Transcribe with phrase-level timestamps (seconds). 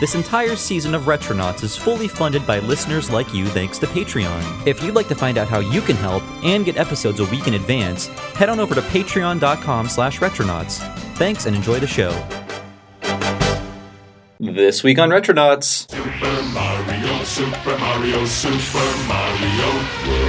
[0.00, 4.64] This entire season of Retronauts is fully funded by listeners like you thanks to Patreon.
[4.64, 7.48] If you'd like to find out how you can help and get episodes a week
[7.48, 8.06] in advance,
[8.36, 10.78] head on over to patreon.com slash retronauts.
[11.16, 12.12] Thanks and enjoy the show.
[14.38, 15.90] This week on Retronauts.
[15.90, 20.27] Super Mario, Super Mario, Super Mario World.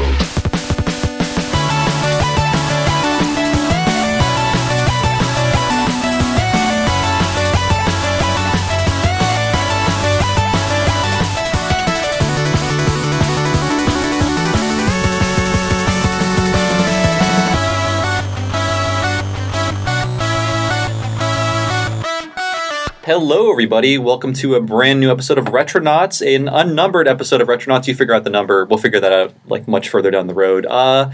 [23.09, 23.97] Hello, everybody.
[23.97, 27.87] Welcome to a brand new episode of Retronauts, an unnumbered episode of Retronauts.
[27.87, 28.65] You figure out the number.
[28.65, 30.67] We'll figure that out like much further down the road.
[30.67, 31.09] Uh,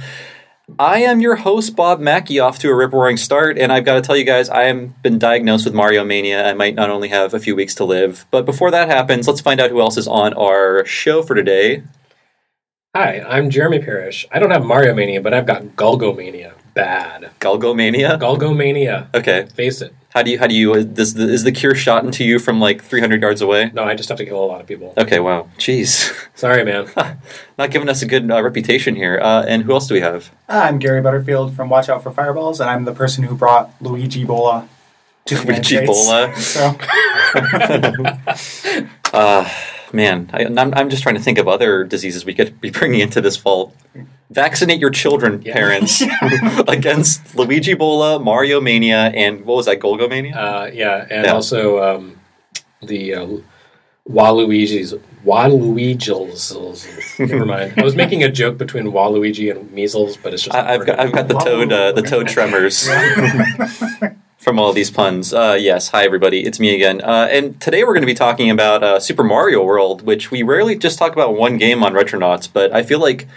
[0.77, 3.93] I am your host, Bob Mackey, off to a rip roaring start, and I've got
[3.93, 6.45] to tell you guys, I am been diagnosed with Mario Mania.
[6.45, 9.39] I might not only have a few weeks to live, but before that happens, let's
[9.39, 11.83] find out who else is on our show for today.
[12.93, 14.27] Hi, I'm Jeremy Parish.
[14.33, 16.55] I don't have Mario Mania, but I've got Golgomania.
[16.75, 17.31] Bad.
[17.39, 18.19] Galgomania.
[18.19, 19.07] Golgomania.
[19.15, 19.93] Okay, Face it.
[20.09, 22.59] how do you how do you is the, is the cure shot into you from
[22.59, 23.71] like 300 yards away?
[23.73, 24.93] No, I just have to kill a lot of people.
[24.97, 26.87] Okay, wow, jeez, Sorry, man.
[27.57, 29.17] not giving us a good uh, reputation here.
[29.21, 30.29] Uh, and who else do we have?
[30.49, 34.25] I'm Gary Butterfield from Watch Out for Fireballs, and I'm the person who brought Luigi
[34.25, 34.67] Bola
[35.25, 35.87] to the Luigi States.
[35.87, 36.35] Bola.
[36.35, 36.75] So,
[39.13, 39.49] Uh,
[39.95, 42.99] man, I, I'm, I'm just trying to think of other diseases we could be bringing
[43.01, 43.73] into this fall.
[44.29, 45.53] Vaccinate your children, Yeah.
[45.53, 46.01] parents,
[46.67, 50.35] against Luigi Bola, Mario Mania, and what was that, Golgo Mania?
[50.35, 51.33] Uh, yeah, and Yeah.
[51.33, 52.19] also um,
[52.81, 53.27] the uh,
[54.09, 54.93] Waluigi's
[55.25, 57.19] Waluigils.
[57.19, 57.73] Never mind.
[57.77, 60.55] I was making a joke between Waluigi and measles, but it's just.
[60.55, 62.87] I, I've got I've got the toad uh, the toad tremors
[64.45, 65.33] from all these puns.
[65.33, 67.01] Uh, yes, hi everybody, it's me again.
[67.01, 70.43] Uh, and today we're going to be talking about uh, Super Mario World, which we
[70.43, 73.27] rarely just talk about one game on Retronauts, but I feel like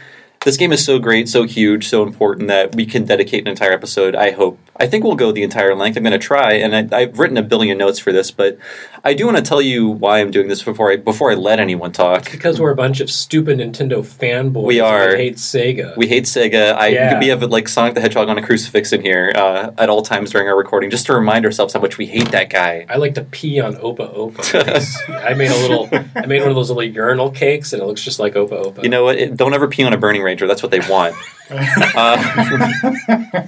[0.45, 3.73] this game is so great, so huge, so important that we can dedicate an entire
[3.73, 4.15] episode.
[4.15, 4.59] I hope.
[4.81, 5.97] I think we'll go the entire length.
[5.97, 8.57] I'm going to try, and I, I've written a billion notes for this, but
[9.05, 11.59] I do want to tell you why I'm doing this before I before I let
[11.59, 12.31] anyone talk.
[12.31, 14.65] because we're a bunch of stupid Nintendo fanboys.
[14.65, 15.17] We are.
[15.17, 15.97] hate Sega.
[15.97, 16.75] We hate Sega.
[16.75, 17.19] I Yeah.
[17.19, 20.31] we have like Sonic the Hedgehog on a crucifix in here uh, at all times
[20.31, 22.87] during our recording, just to remind ourselves how much we hate that guy.
[22.89, 25.25] I like to pee on Opa Opa.
[25.25, 25.89] I made a little.
[26.15, 28.83] I made one of those little urinal cakes, and it looks just like Opa Opa.
[28.85, 29.17] You know what?
[29.19, 31.17] It, don't ever pee on a Burning That's what they want.
[31.51, 33.47] uh,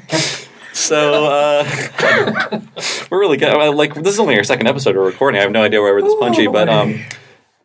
[0.72, 2.60] so uh,
[3.10, 3.74] we're really good.
[3.74, 5.38] Like this is only our second episode we're recording.
[5.38, 7.00] I have no idea where we're this punchy, but um,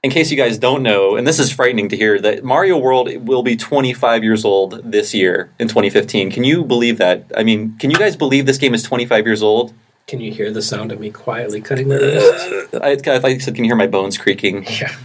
[0.04, 3.10] in case you guys don't know, and this is frightening to hear, that Mario World
[3.26, 6.32] will be 25 years old this year in 2015.
[6.32, 7.32] Can you believe that?
[7.36, 9.74] I mean, can you guys believe this game is 25 years old?
[10.08, 12.76] Can you hear the sound of me quietly cutting the wrist?
[12.84, 14.64] I, I thought you said, can you hear my bones creaking?
[14.70, 14.96] yeah,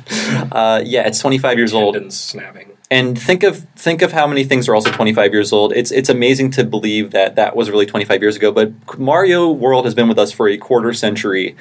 [0.53, 1.95] Uh, yeah, it's 25 years old.
[1.95, 2.73] tendons snapping.
[2.91, 5.73] And think of think of how many things are also 25 years old.
[5.73, 8.51] It's it's amazing to believe that that was really 25 years ago.
[8.51, 11.55] But Mario World has been with us for a quarter century.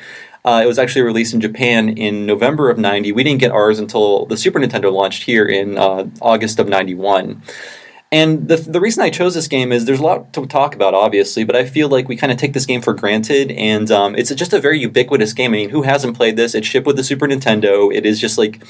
[0.43, 3.11] Uh, it was actually released in Japan in November of 90.
[3.11, 7.43] We didn't get ours until the Super Nintendo launched here in uh, August of 91.
[8.11, 10.95] And the, the reason I chose this game is there's a lot to talk about,
[10.95, 14.15] obviously, but I feel like we kind of take this game for granted, and um,
[14.15, 15.51] it's just a very ubiquitous game.
[15.51, 16.55] I mean, who hasn't played this?
[16.55, 17.93] It shipped with the Super Nintendo.
[17.93, 18.63] It is just like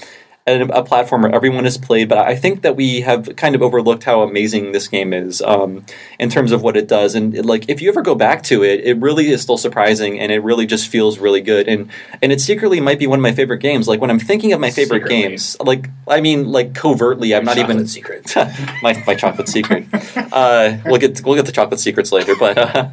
[0.47, 3.61] a, a platform where everyone has played, but I think that we have kind of
[3.61, 5.85] overlooked how amazing this game is um,
[6.19, 7.15] in terms of what it does.
[7.15, 10.19] And it, like, if you ever go back to it, it really is still surprising,
[10.19, 11.67] and it really just feels really good.
[11.67, 11.89] And
[12.21, 13.87] and it secretly might be one of my favorite games.
[13.87, 15.21] Like when I'm thinking of my favorite Secretly.
[15.21, 18.33] games, like I mean, like covertly, I'm not Chocolate even secret.
[18.81, 19.85] my, my chocolate secret.
[20.15, 22.89] Uh, we'll get we'll get the chocolate secrets later, but uh,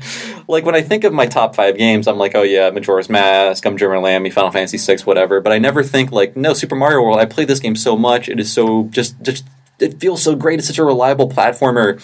[0.49, 3.65] like when I think of my top five games, I'm like, oh yeah, Majora's Mask,
[3.67, 5.41] I'm German Lammy, Final Fantasy VI, whatever.
[5.41, 7.19] But I never think like, no, Super Mario World.
[7.19, 8.29] I played this game so much.
[8.29, 9.45] It is so just just
[9.79, 10.59] it feels so great.
[10.59, 12.03] It's such a reliable platformer.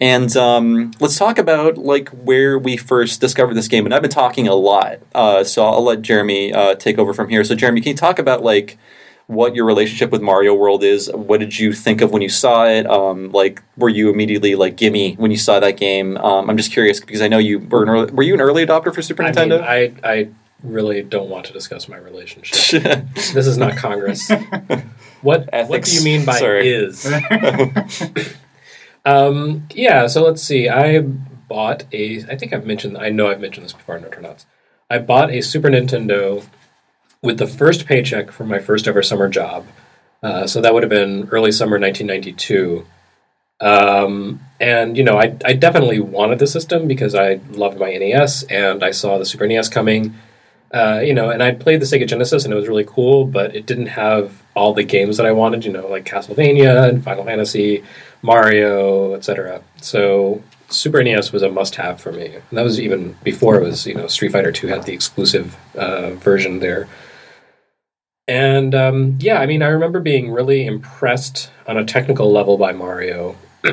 [0.00, 3.84] And um, let's talk about like where we first discovered this game.
[3.84, 7.28] And I've been talking a lot, uh, so I'll let Jeremy uh, take over from
[7.28, 7.44] here.
[7.44, 8.78] So Jeremy, can you talk about like
[9.28, 11.08] what your relationship with Mario World is?
[11.12, 12.84] What did you think of when you saw it?
[12.90, 16.16] Um, like, were you immediately like gimme when you saw that game?
[16.16, 18.66] Um, I'm just curious because I know you were an early, were you an early
[18.66, 19.62] adopter for Super I mean, Nintendo?
[19.62, 20.28] I I
[20.62, 22.82] really don't want to discuss my relationship.
[23.14, 24.30] this is not Congress.
[25.22, 26.68] What what do you mean by Sorry.
[26.68, 27.06] is?
[29.04, 30.68] um, yeah, so let's see.
[30.68, 32.24] I bought a.
[32.24, 32.98] I think I've mentioned.
[32.98, 34.00] I know I've mentioned this before.
[34.00, 34.44] No, not.
[34.90, 36.44] I bought a Super Nintendo
[37.22, 39.64] with the first paycheck from my first ever summer job.
[40.24, 42.84] Uh, so that would have been early summer 1992.
[43.60, 48.42] Um, and you know, I, I definitely wanted the system because I loved my NES
[48.44, 50.14] and I saw the Super NES coming.
[50.72, 53.54] Uh, you know, and I played the Sega Genesis and it was really cool, but
[53.54, 55.64] it didn't have all the games that I wanted.
[55.64, 57.84] You know, like Castlevania and Final Fantasy,
[58.22, 59.62] Mario, etc.
[59.76, 63.86] So Super NES was a must-have for me, and that was even before it was
[63.86, 66.88] you know Street Fighter Two had the exclusive uh, version there.
[68.26, 72.72] And um, yeah, I mean, I remember being really impressed on a technical level by
[72.72, 73.36] Mario.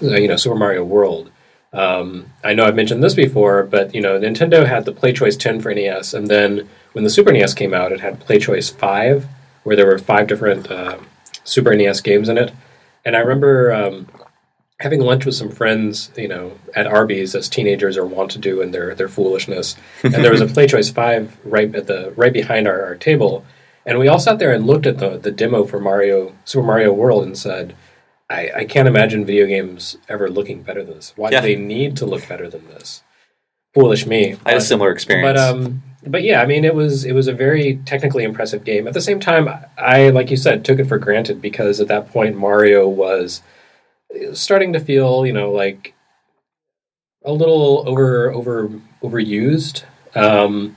[0.00, 1.30] you know, Super Mario World.
[1.72, 5.60] Um, I know I've mentioned this before, but you know, Nintendo had the PlayChoice 10
[5.60, 9.26] for NES, and then when the Super NES came out, it had PlayChoice 5,
[9.62, 10.98] where there were five different uh,
[11.44, 12.52] Super NES games in it.
[13.04, 14.08] And I remember um,
[14.80, 18.60] having lunch with some friends, you know, at Arby's as teenagers are wont to do
[18.60, 19.76] in their their foolishness.
[20.02, 23.44] And there was a PlayChoice Five right at the right behind our, our table,
[23.86, 26.92] and we all sat there and looked at the the demo for Mario Super Mario
[26.92, 27.74] World and said.
[28.30, 31.12] I, I can't imagine video games ever looking better than this.
[31.16, 31.40] Why Yeah.
[31.40, 33.02] do they need to look better than this?
[33.74, 34.36] Foolish me.
[34.46, 35.26] I had a similar experience.
[35.26, 38.86] but um, but yeah, I mean, it was it was a very technically impressive game.
[38.88, 42.08] At the same time, I like you said took it for granted because at that
[42.10, 43.42] point Mario was
[44.32, 45.94] starting to feel you know like
[47.24, 48.68] a little over over
[49.02, 49.84] overused.
[50.16, 50.76] Um,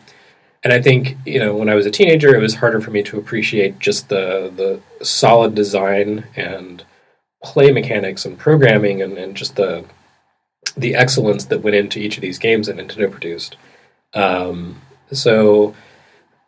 [0.63, 3.01] and I think you know when I was a teenager, it was harder for me
[3.03, 6.83] to appreciate just the the solid design and
[7.43, 9.85] play mechanics and programming and, and just the
[10.75, 13.57] the excellence that went into each of these games that Nintendo produced.
[14.13, 14.81] Um,
[15.11, 15.75] so,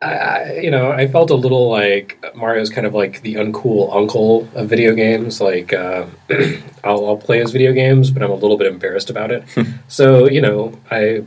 [0.02, 4.48] I, you know, I felt a little like Mario's kind of like the uncool uncle
[4.54, 5.40] of video games.
[5.40, 6.06] Like, uh,
[6.84, 9.44] I'll, I'll play his video games, but I'm a little bit embarrassed about it.
[9.88, 11.24] so, you know, I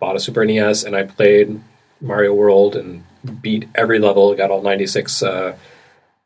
[0.00, 1.60] bought a Super NES and I played
[2.00, 3.04] Mario World and
[3.40, 5.56] beat every level, got all 96 uh,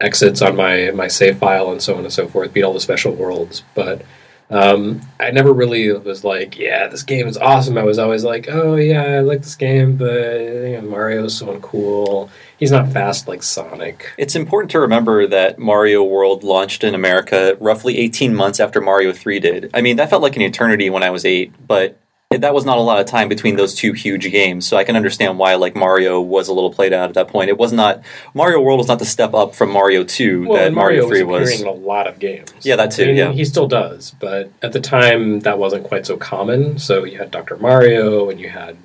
[0.01, 2.81] exits on my my save file and so on and so forth, beat all the
[2.81, 4.03] special worlds, but
[4.51, 7.79] um, I never really was like, yeah, this game is awesome.
[7.79, 11.47] I was always like, oh yeah, I like this game, but you know, Mario's so
[11.47, 12.31] uncool.
[12.59, 14.13] He's not fast like Sonic.
[14.19, 19.13] It's important to remember that Mario World launched in America roughly 18 months after Mario
[19.13, 19.71] 3 did.
[19.75, 21.99] I mean, that felt like an eternity when I was 8, but
[22.39, 24.67] that was not a lot of time between those two huge games.
[24.67, 27.51] So I can understand why like Mario was a little played out at that point.
[27.51, 28.03] It was not
[28.35, 31.23] Mario World was not the step up from Mario 2 Well, that and Mario, 3
[31.23, 31.51] was was.
[31.51, 32.53] appearing in a lot of games.
[32.63, 33.33] Yeah, that too, I mean, yeah.
[33.33, 36.79] he still does, but at the time that wasn't quite so common.
[36.79, 38.77] So you had Doctor Mario, and you had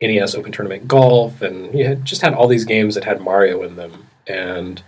[0.00, 3.62] NES Open Tournament Golf, and you had just had all these games that had Mario
[3.62, 4.82] in them, and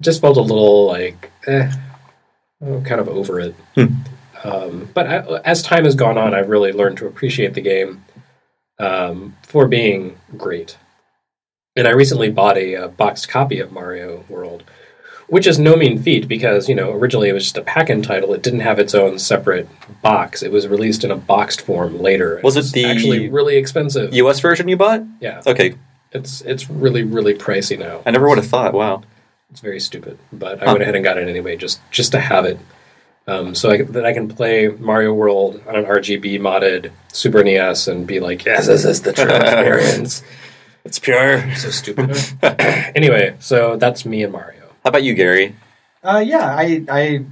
[0.00, 1.70] just felt a little like, eh,
[2.60, 3.54] kind of over it.
[3.74, 3.86] Hmm.
[4.46, 8.04] Um, but I, as time has gone on, I've really learned to appreciate the game
[8.78, 10.76] um, for being great.
[11.76, 14.64] And I recently bought a, uh boxed copy of Mario World,
[15.28, 18.32] which is no mean feat because you know originally it was just a pack-in title.
[18.32, 19.68] It didn't have its own separate
[20.00, 20.42] box.
[20.42, 22.40] It was released in a boxed form later.
[22.42, 24.14] Was it It's the- actually really expensive?
[24.14, 25.02] US version you bought?
[25.20, 25.74] yeah, Okay,
[26.12, 28.00] it's it's really really pricey now.
[28.06, 28.72] I never would have thought.
[28.72, 29.02] Wow.
[29.50, 30.72] It's very stupid, but I Huh.
[30.72, 32.58] went ahead and got it anyway, just just to have it,
[33.26, 37.88] um, so I, that I can play Mario World on an RGB modded Super NES
[37.88, 40.22] and be like, yes, this is the true experience.
[40.84, 41.54] It's pure.
[41.56, 42.16] so stupid.
[42.94, 44.62] anyway, so that's me and Mario.
[44.84, 45.56] How about you, Gary?
[46.04, 47.24] Uh, yeah, I, I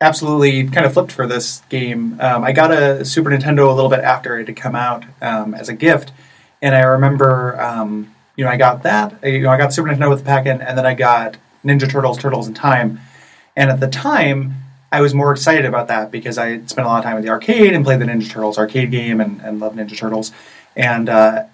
[0.00, 2.20] absolutely kind of flipped for this game.
[2.20, 5.54] Um, I got a Super Nintendo a little bit after it had come out um,
[5.54, 6.12] as a gift,
[6.60, 9.14] and I remember, um, you know, I got that.
[9.22, 11.88] I, you know, I got Super Nintendo with the pack-in, and then I got Ninja
[11.88, 12.98] Turtles: Turtles in Time.
[13.54, 14.54] And at the time,
[14.92, 17.30] I was more excited about that because I spent a lot of time at the
[17.30, 20.30] arcade and played the Ninja Turtles arcade game and, and loved Ninja Turtles.
[20.76, 21.44] And uh,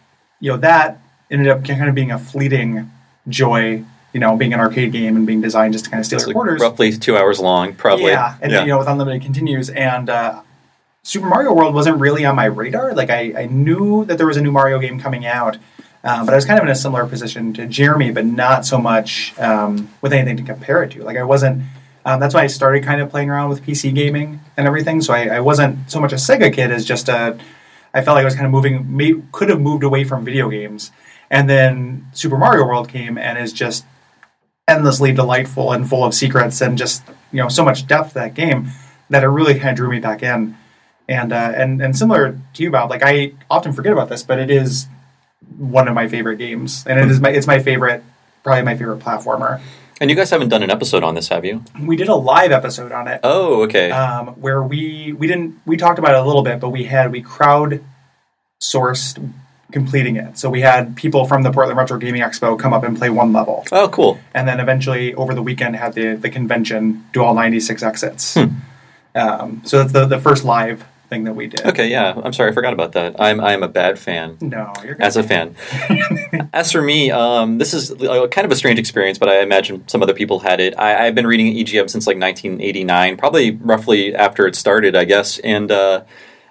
[0.41, 2.91] you know that ended up kind of being a fleeting
[3.29, 3.85] joy.
[4.15, 6.23] You know, being an arcade game and being designed just to kind of steal It's
[6.23, 6.61] your like quarters.
[6.63, 8.11] roughly two hours long, probably.
[8.11, 10.41] Yeah, and you know, with unlimited continues, and uh,
[11.03, 12.95] Super Mario World wasn't really on my radar.
[12.95, 15.59] Like I, I knew that there was a new Mario game coming out,
[16.05, 18.79] um, but I was kind of in a similar position to Jeremy, but not so
[18.79, 21.03] much um, with anything to compare it to.
[21.05, 21.63] Like I wasn't.
[22.09, 25.03] Um, that's why I started kind of playing around with PC gaming and everything.
[25.03, 27.39] So I, I wasn't so much a Sega kid as just a.
[27.93, 30.49] I felt like I was kind of moving, may, could have moved away from video
[30.49, 30.91] games,
[31.29, 33.85] and then Super Mario World came and is just
[34.67, 38.33] endlessly delightful and full of secrets and just you know so much depth to that
[38.33, 38.71] game
[39.11, 40.57] that it really kind of drew me back in.
[41.11, 44.39] And uh, and and similar to you, Bob, like I often forget about this, but
[44.39, 44.87] it is
[45.59, 48.03] one of my favorite games, and it is my it's my favorite,
[48.45, 49.61] probably my favorite platformer.
[50.01, 51.63] And you guys haven't done an episode on this, have you?
[51.81, 53.91] We did a live episode on it Oh, okay.
[53.91, 57.11] um, where we we didn't we talked about it a little bit, but we had
[57.11, 57.83] we crowd
[58.61, 59.19] sourced
[59.73, 60.39] completing it.
[60.39, 63.33] So we had people from the Portland Retro Gaming Expo come up and play one
[63.33, 64.19] level, oh, cool.
[64.35, 68.37] and then eventually over the weekend had the the convention do all ninety six exits.
[69.15, 71.65] Um, so that's the the first live thing that we did.
[71.67, 72.21] Okay, yeah.
[72.23, 73.17] I'm sorry, I forgot about that.
[73.19, 74.37] I'm I'm a bad fan.
[74.41, 75.03] No, you're good.
[75.03, 75.57] as a fan.
[76.53, 79.87] as for me, um, this is uh, kind of a strange experience, but I imagine
[79.89, 80.79] some other people had it.
[80.79, 85.39] I, I've been reading EGM since like 1989, probably roughly after it started, I guess.
[85.39, 86.05] And uh,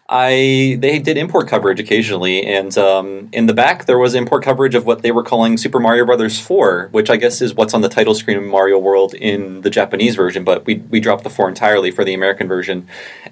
[0.09, 4.73] I they did import coverage occasionally, and um, in the back there was import coverage
[4.73, 7.81] of what they were calling Super Mario Brothers 4, which I guess is what's on
[7.81, 11.29] the title screen of Mario World in the Japanese version, but we we dropped the
[11.29, 12.87] 4 entirely for the American version,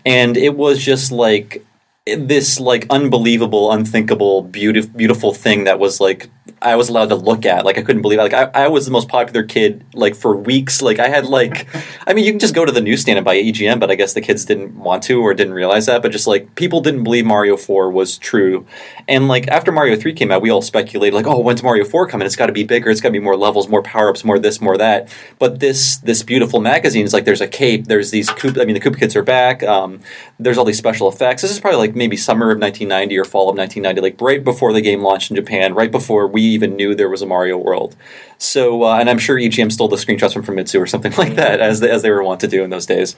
[0.06, 1.66] and it was just like
[2.06, 6.30] this like unbelievable, unthinkable, beautiful, beautiful thing that was like
[6.62, 7.66] I was allowed to look at.
[7.66, 8.22] Like I couldn't believe it.
[8.22, 10.82] Like I, I was the most popular kid like for weeks.
[10.82, 11.68] Like I had like,
[12.06, 14.14] I mean, you can just go to the newsstand and buy EGM, but I guess
[14.14, 16.04] the kids didn't want to or didn't realize that.
[16.04, 18.68] But just like people didn't believe Mario Four was true,
[19.08, 22.08] and like after Mario Three came out, we all speculated like, oh, when's Mario Four
[22.08, 22.28] coming?
[22.28, 22.92] It's got to be bigger.
[22.92, 25.10] It's got to be more levels, more power ups, more this, more that.
[25.40, 27.86] But this this beautiful magazine is like there's a cape.
[27.86, 28.30] There's these.
[28.30, 29.64] I mean, the Koopa Kids are back.
[29.64, 30.02] Um,
[30.40, 31.42] there's all these special effects.
[31.42, 34.74] This is probably like maybe summer of 1990 or fall of 1990, like right before
[34.74, 37.96] the game launched in Japan, right before we even knew there was a Mario World.
[38.38, 41.62] So, uh, and I'm sure EGM stole the screenshots from Famitsu or something like that,
[41.62, 43.16] as they, as they were wont to do in those days.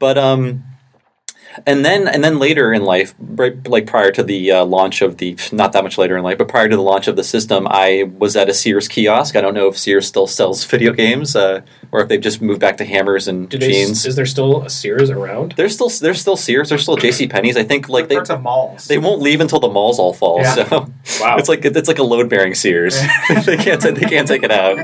[0.00, 0.64] But um,
[1.64, 5.18] and then and then later in life, right, like prior to the uh, launch of
[5.18, 7.66] the not that much later in life, but prior to the launch of the system,
[7.70, 9.36] I was at a Sears kiosk.
[9.36, 12.60] I don't know if Sears still sells video games uh, or if they've just moved
[12.60, 14.04] back to hammers and Do they, jeans.
[14.04, 15.52] is there still a Sears around?
[15.56, 16.68] There's still there's still Sears.
[16.68, 17.28] There's still J.C.
[17.28, 17.56] Penney's.
[17.56, 18.86] I think like they parts of malls.
[18.86, 20.40] they won't leave until the malls all fall.
[20.40, 20.54] Yeah.
[20.54, 21.36] So Wow.
[21.38, 22.98] it's like it's like a load bearing Sears.
[23.44, 24.78] they can't they can't take it out.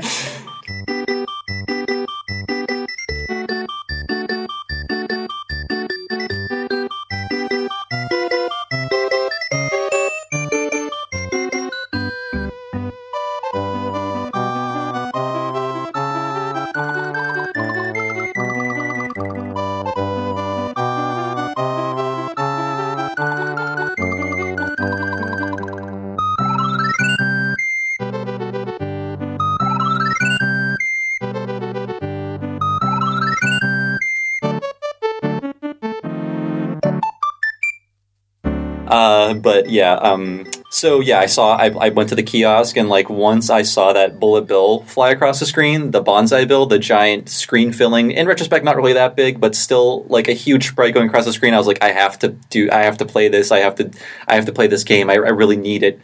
[38.93, 41.55] Uh, but yeah, um, so yeah, I saw.
[41.55, 45.09] I, I went to the kiosk and like once I saw that bullet bill fly
[45.09, 48.11] across the screen, the bonsai bill, the giant screen filling.
[48.11, 51.33] In retrospect, not really that big, but still like a huge sprite going across the
[51.33, 51.55] screen.
[51.55, 52.69] I was like, I have to do.
[52.71, 53.51] I have to play this.
[53.51, 53.89] I have to.
[54.27, 55.09] I have to play this game.
[55.09, 55.99] I, I really need it.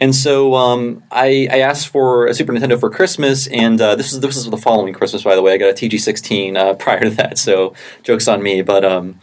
[0.00, 4.12] And so um, I, I asked for a Super Nintendo for Christmas, and uh, this
[4.12, 5.52] is this was the following Christmas, by the way.
[5.52, 7.72] I got a TG16 uh, prior to that, so
[8.02, 8.62] jokes on me.
[8.62, 9.20] But um,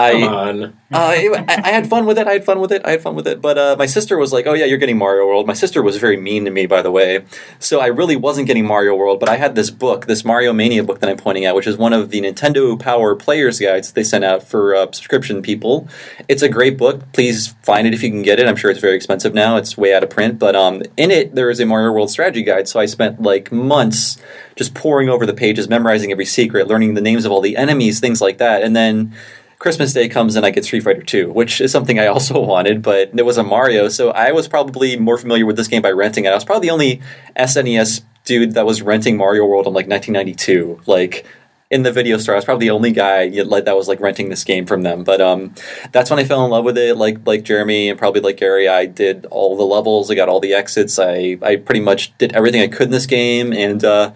[0.00, 0.62] I Come on.
[0.92, 2.26] uh, it- I, I had fun with it.
[2.26, 2.82] I had fun with it.
[2.84, 3.40] I had fun with it.
[3.40, 5.96] But uh, my sister was like, "Oh yeah, you're getting Mario World." My sister was
[5.98, 7.24] very mean to me, by the way.
[7.58, 9.20] So I really wasn't getting Mario World.
[9.20, 11.76] But I had this book, this Mario Mania book that I'm pointing at, which is
[11.76, 15.88] one of the Nintendo Power Players guides they sent out for uh, subscription people.
[16.28, 17.12] It's a great book.
[17.12, 18.46] Please find it if you can get it.
[18.46, 19.56] I'm sure it's very expensive now.
[19.56, 20.38] It's way out of print.
[20.38, 22.68] But um, in it, there is a Mario World strategy guide.
[22.68, 24.20] So I spent like months
[24.56, 28.00] just poring over the pages, memorizing every secret, learning the names of all the enemies,
[28.00, 29.14] things like that, and then.
[29.60, 32.82] Christmas Day comes and I get Street Fighter 2, which is something I also wanted,
[32.82, 35.92] but it was a Mario, so I was probably more familiar with this game by
[35.92, 36.30] renting it.
[36.30, 37.02] I was probably the only
[37.36, 40.80] SNES dude that was renting Mario World in like 1992.
[40.86, 41.26] Like
[41.70, 44.44] in the video store, I was probably the only guy that was like renting this
[44.44, 45.04] game from them.
[45.04, 45.54] But um,
[45.92, 46.96] that's when I fell in love with it.
[46.96, 50.10] Like like Jeremy and probably like Gary, I did all the levels.
[50.10, 50.98] I got all the exits.
[50.98, 54.12] I I pretty much did everything I could in this game, and uh,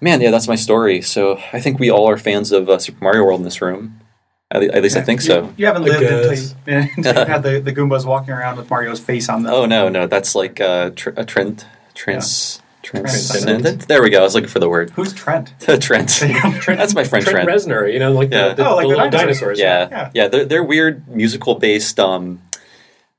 [0.00, 1.02] man, yeah, that's my story.
[1.02, 4.00] So I think we all are fans of uh, Super Mario World in this room.
[4.50, 5.42] At, le- at least I think so.
[5.44, 6.54] You, you haven't lived until guess.
[6.66, 9.52] you, until you had the, the Goombas walking around with Mario's face on them.
[9.52, 13.64] Oh no, no, that's like uh, tr- a trend, trans, Transcendent.
[13.64, 13.88] transcendent.
[13.88, 14.20] There we go.
[14.20, 14.90] I was looking for the word.
[14.90, 15.52] Who's Trent?
[15.58, 16.08] Trent.
[16.10, 16.78] Trent.
[16.78, 17.48] That's my friend Trent Trent.
[17.48, 18.50] Reznor, you know, like Yeah.
[18.50, 19.20] the, the, Oh, like the the dinosaurs.
[19.20, 19.58] dinosaurs.
[19.58, 20.10] Yeah, Yeah.
[20.14, 20.28] yeah.
[20.28, 22.40] They're, they're weird musical based um,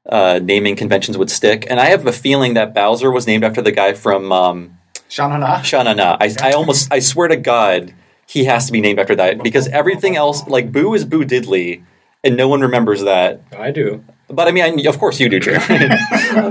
[0.07, 3.62] uh, naming conventions would stick, and I have a feeling that Bowser was named after
[3.62, 4.77] the guy from um,
[5.10, 5.62] Sha Na Na.
[5.62, 6.15] Sha-na-na.
[6.22, 7.93] I, I almost, I swear to God,
[8.27, 11.84] he has to be named after that because everything else, like Boo is Bo Diddley,
[12.24, 13.41] and no one remembers that.
[13.57, 14.03] I do.
[14.29, 15.65] But I mean, I, of course you do, Jeremy.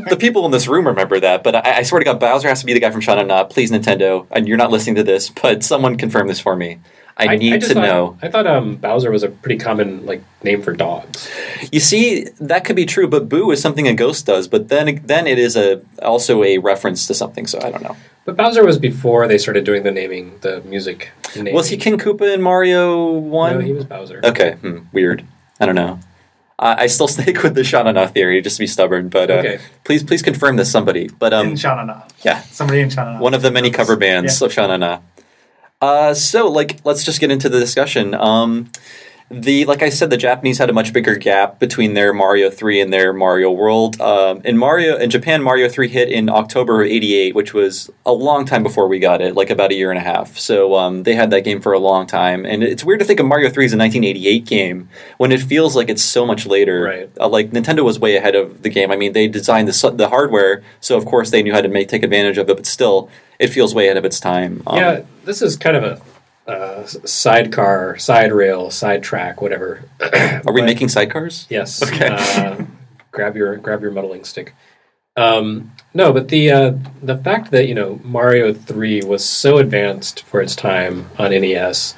[0.09, 1.45] the people in this room remember that.
[1.45, 3.23] But I, I swear to God, Bowser has to be the guy from Sha Na
[3.23, 3.45] Na.
[3.45, 6.79] Please, Nintendo, and you're not listening to this, but someone confirm this for me.
[7.19, 8.19] I, need just to thought, know.
[8.21, 11.29] I thought um, Bowser was a pretty common like name for dogs.
[11.73, 14.49] You see, that could be true, but Boo is something a ghost does.
[14.49, 17.47] But then, then it is a also a reference to something.
[17.47, 17.97] So I don't know.
[18.27, 21.11] But Bowser was before they started doing the naming, the music.
[21.35, 21.55] Naming.
[21.55, 23.55] Was he King Koopa in Mario One?
[23.55, 24.21] No, he was Bowser.
[24.23, 25.25] Okay, hmm, weird.
[25.61, 26.01] I don't know.
[26.59, 29.09] I I still stick with the Sha Na Na theory, just to be stubborn.
[29.09, 29.59] But uh, Okay.
[29.85, 31.09] please, please confirm this, somebody.
[31.09, 32.03] But um, in Sha Na Na.
[32.25, 33.21] yeah, Somebody in Sha Na Na.
[33.21, 34.47] one of the many cover bands Yeah.
[34.47, 34.99] of Sha Na Na.
[35.81, 38.15] Uh, so, like, let's just get into the discussion.
[38.15, 38.71] Um,
[39.31, 42.81] the like I said, the Japanese had a much bigger gap between their Mario three
[42.81, 44.01] and their Mario World.
[44.01, 48.13] Um, in Mario in Japan, Mario three hit in October of '88, which was a
[48.13, 50.39] long time before we got it, like about a year and a half.
[50.39, 53.19] So um, they had that game for a long time, and it's weird to think
[53.19, 56.83] of Mario three as a 1988 game when it feels like it's so much later.
[56.83, 57.11] Right.
[57.19, 58.93] Uh, like Nintendo was way ahead of the game.
[58.93, 61.89] I mean, they designed the the hardware, so of course they knew how to make
[61.89, 64.63] take advantage of it, but still, it feels way ahead of its time.
[64.67, 69.83] Um, yeah, this is kind of a uh, sidecar, side rail, side track, whatever.
[70.01, 71.47] Are we making sidecars?
[71.51, 71.83] Yes.
[71.87, 72.09] Okay.
[72.09, 72.65] Uh,
[73.11, 74.55] grab your grab your muddling stick.
[75.17, 80.23] Um, no, but the uh, the fact that you know Mario Three was so advanced
[80.25, 81.95] for its time on NES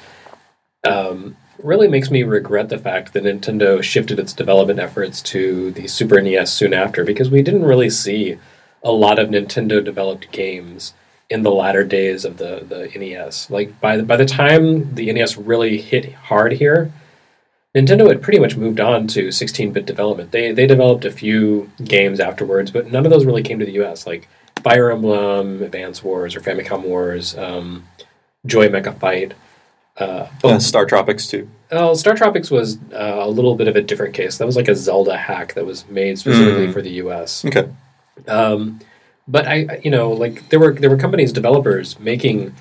[0.87, 5.87] um, really makes me regret the fact that Nintendo shifted its development efforts to the
[5.87, 8.37] Super NES soon after, because we didn't really see
[8.83, 10.93] a lot of Nintendo developed games
[11.29, 13.49] in the latter days of the, the NES.
[13.49, 16.91] Like by the, by the time the NES really hit hard here,
[17.75, 20.31] Nintendo had pretty much moved on to 16-bit development.
[20.31, 23.73] They they developed a few games afterwards, but none of those really came to the
[23.83, 24.07] US.
[24.07, 24.27] Like
[24.63, 27.85] Fire Emblem, Advance Wars, or Famicom Wars, um,
[28.45, 29.33] Joy Mecha Fight.
[29.97, 31.47] Uh, Uh, StarTropics too.
[31.71, 34.37] well, StarTropics was uh, a little bit of a different case.
[34.37, 36.73] That was like a Zelda hack that was made specifically Mm.
[36.73, 37.43] for the US.
[37.45, 37.67] Okay.
[38.27, 38.79] Um,
[39.29, 42.55] but I, you know, like there were there were companies, developers making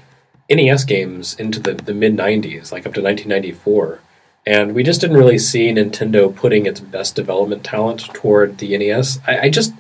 [0.51, 3.99] NES games into the, the mid '90s, like up to 1994,
[4.47, 9.19] and we just didn't really see Nintendo putting its best development talent toward the NES.
[9.27, 9.73] I, I just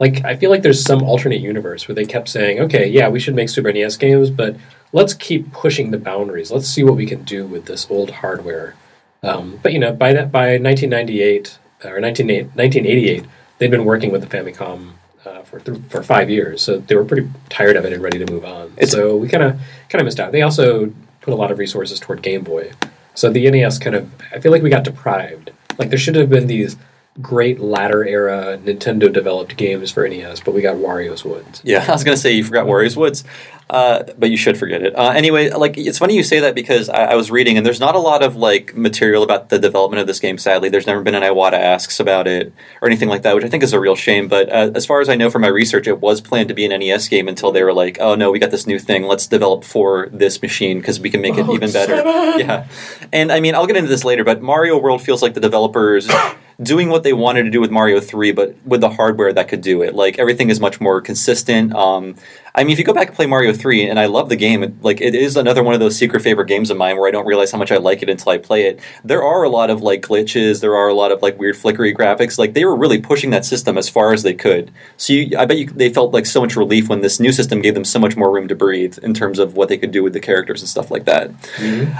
[0.00, 3.20] like I feel like there's some alternate universe where they kept saying, okay, yeah, we
[3.20, 4.56] should make Super NES games, but
[4.92, 6.50] let's keep pushing the boundaries.
[6.50, 8.74] Let's see what we can do with this old hardware.
[9.22, 13.24] Um, but you know, by that by 1998 or 19, 1988,
[13.58, 14.94] they'd been working with the Famicom
[15.26, 18.18] uh, for th- for five years, so they were pretty tired of it and ready
[18.24, 18.66] to move on.
[18.76, 20.32] It's- so we kind of kind of missed out.
[20.32, 22.72] They also put a lot of resources toward Game Boy,
[23.14, 25.50] so the NES kind of I feel like we got deprived.
[25.78, 26.76] Like there should have been these
[27.22, 31.60] great latter era Nintendo developed games for NES, but we got Wario's Woods.
[31.64, 33.22] Yeah, I was gonna say you forgot Wario's Woods,
[33.70, 34.96] uh, but you should forget it.
[34.96, 37.80] Uh, anyway, like it's funny you say that because I, I was reading and there's
[37.80, 40.36] not a lot of like material about the development of this game.
[40.36, 43.48] Sadly, there's never been an Iwata asks about it or anything like that, which I
[43.48, 44.28] think is a real shame.
[44.28, 46.66] But uh, as far as I know from my research, it was planned to be
[46.66, 49.04] an NES game until they were like, "Oh no, we got this new thing.
[49.04, 51.94] Let's develop for this machine because we can make it even better."
[52.34, 52.66] Yeah,
[53.12, 56.08] and I mean I'll get into this later, but Mario World feels like the developers.
[56.62, 59.60] doing what they wanted to do with Mario 3, but with the hardware that could
[59.60, 59.94] do it.
[59.94, 61.74] Like everything is much more consistent.
[61.74, 62.16] Um,
[62.56, 64.62] I mean, if you go back and play Mario 3, and I love the game,
[64.62, 67.10] it, like it is another one of those secret favorite games of mine where I
[67.10, 68.78] don't realize how much I like it until I play it.
[69.02, 71.92] There are a lot of like glitches, there are a lot of like weird flickery
[71.92, 72.38] graphics.
[72.38, 74.70] Like they were really pushing that system as far as they could.
[74.96, 77.60] So you, I bet you they felt like so much relief when this new system
[77.60, 80.04] gave them so much more room to breathe in terms of what they could do
[80.04, 81.30] with the characters and stuff like that.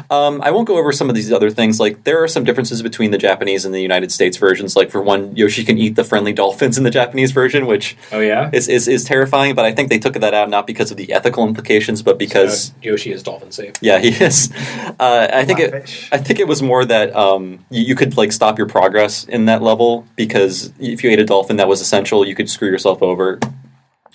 [0.08, 1.80] Um, I won't go over some of these other things.
[1.80, 4.76] Like there are some differences between the Japanese and the United States versions.
[4.80, 8.20] Like for one, Yoshi can eat the friendly dolphins in the Japanese version, which Oh
[8.20, 9.54] yeah, is is, is terrifying.
[9.58, 12.52] But I think they took that out not because of the ethical implications, but because
[12.70, 13.74] Uh, Yoshi is dolphin safe.
[13.80, 14.36] yeah, he is.
[15.00, 15.72] Uh, I think it.
[16.16, 19.46] I think it was more that um, you, you could like stop your progress in
[19.50, 23.02] that level because if you ate a dolphin that was essential, you could screw yourself
[23.02, 23.38] over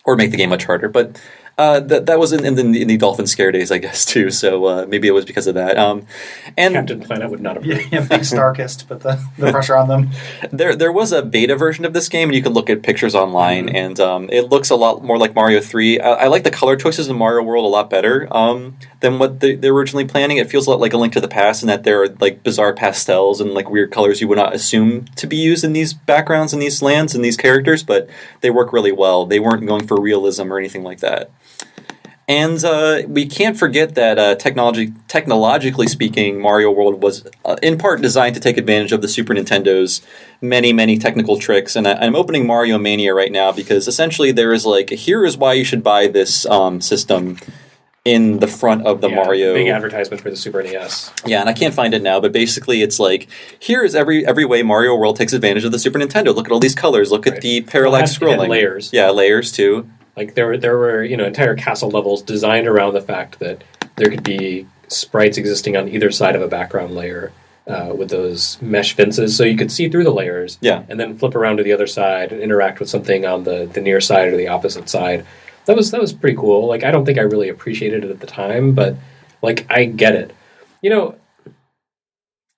[0.06, 0.90] or make the game much harder.
[0.90, 1.20] But
[1.60, 4.32] uh, that that was in, in, the, in the dolphin scare days, I guess too.
[4.32, 5.78] So uh, maybe it was because of that.
[5.78, 6.08] Um,
[6.56, 7.78] and Captain Planet would not approve.
[7.78, 10.10] Yeah, yeah, big Starkist, but the, the pressure on them.
[10.52, 13.14] There, there was a beta version of this game, and you can look at pictures
[13.14, 16.00] online, and um, it looks a lot more like Mario Three.
[16.00, 19.42] I, I like the color choices in Mario World a lot better um, than what
[19.42, 20.38] they, they're originally planning.
[20.38, 22.42] It feels a lot like a Link to the Past, in that there are like
[22.42, 25.94] bizarre pastels and like weird colors you would not assume to be used in these
[25.94, 28.10] backgrounds and these lands and these characters, but
[28.42, 29.26] they work really well.
[29.26, 31.32] They weren't going for realism or anything like that.
[32.30, 37.80] And uh, we can't forget that uh, technology, technologically speaking, Mario World was uh, in
[37.80, 40.04] part designed to take advantage of the Super Nintendo's
[40.40, 41.76] many, many technical tricks.
[41.76, 45.38] And I, I'm opening Mario Mania right now because essentially there is like, here is
[45.38, 47.38] why you should buy this um, system
[48.06, 49.54] in the front of the Yeah, Mario.
[49.56, 51.12] big advertisement for the Super NES.
[51.26, 53.28] Yeah, and I can't find it now, but basically it's like
[53.60, 56.34] here is every every way Mario World takes advantage of the Super Nintendo.
[56.34, 57.12] Look at all these colors.
[57.12, 58.50] Look at the parallax it had- it had scrolling.
[58.50, 58.94] layers.
[58.94, 59.90] Yeah, layers too.
[60.16, 63.64] Like there were there were you know entire castle levels designed around the fact that
[63.96, 67.32] there could be sprites existing on either side of a background layer
[67.68, 70.58] uh, with those mesh fences, so you could see through the layers.
[70.62, 70.84] Yeah.
[70.90, 73.82] and then flip around to the other side and interact with something on the the
[73.82, 75.26] near side or the opposite side.
[75.66, 76.68] That was that was pretty cool.
[76.68, 78.96] Like I don't think I really appreciated it at the time, but
[79.42, 80.36] like I get it.
[80.82, 81.16] You know,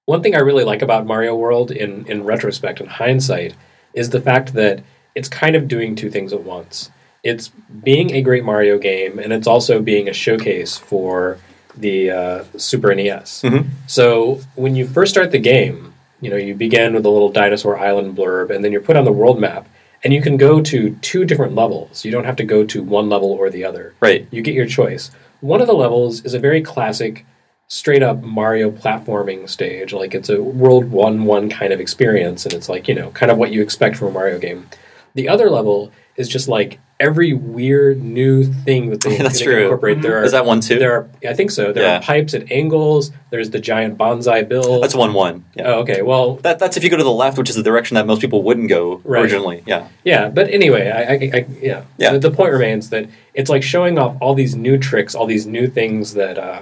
[0.06, 3.54] one thing I really like about Mario World in in retrospect and hindsight
[3.94, 4.82] is the fact that
[5.14, 6.90] it's kind of doing two things at once.
[7.24, 7.50] It's
[7.84, 11.38] being a great Mario game, and it's also being a showcase for
[11.78, 13.44] the uh, Super NES.
[13.44, 13.66] Mhm.
[13.88, 17.78] So when you first start the game, you know you begin with a little dinosaur
[17.78, 19.68] island blurb, and then you're put on the world map,
[20.04, 22.04] and you can go to two different levels.
[22.04, 23.94] You don't have to go to one level or the other.
[24.00, 24.28] Right.
[24.32, 25.12] You get your choice.
[25.42, 27.26] One of the levels is a very classic,
[27.68, 29.94] straight up Mario platforming stage.
[29.94, 33.32] Like it's a World 1 1 kind of experience, and it's like, you know, kind
[33.32, 34.68] of what you expect from a Mario game.
[35.14, 39.64] The other level is just like every weird new thing that they, That's they true.
[39.64, 40.02] incorporate.
[40.02, 40.78] There are, Is that one too?
[40.80, 41.74] There are, I think so.
[41.74, 41.98] There Yeah.
[41.98, 43.12] are pipes at angles.
[43.32, 44.80] There's the giant bonsai bill.
[44.80, 45.44] That's one one.
[45.56, 45.64] Yeah.
[45.68, 46.02] Oh, okay.
[46.04, 48.22] Well, That, that's if you go to the left, which is the direction that most
[48.22, 49.22] people wouldn't go Right.
[49.24, 49.64] originally.
[49.66, 49.88] Yeah.
[50.04, 52.14] Yeah, but anyway, I, I, I yeah, Yeah.
[52.14, 55.46] The, the point remains that it's like showing off all these new tricks, all these
[55.48, 56.62] new things that uh,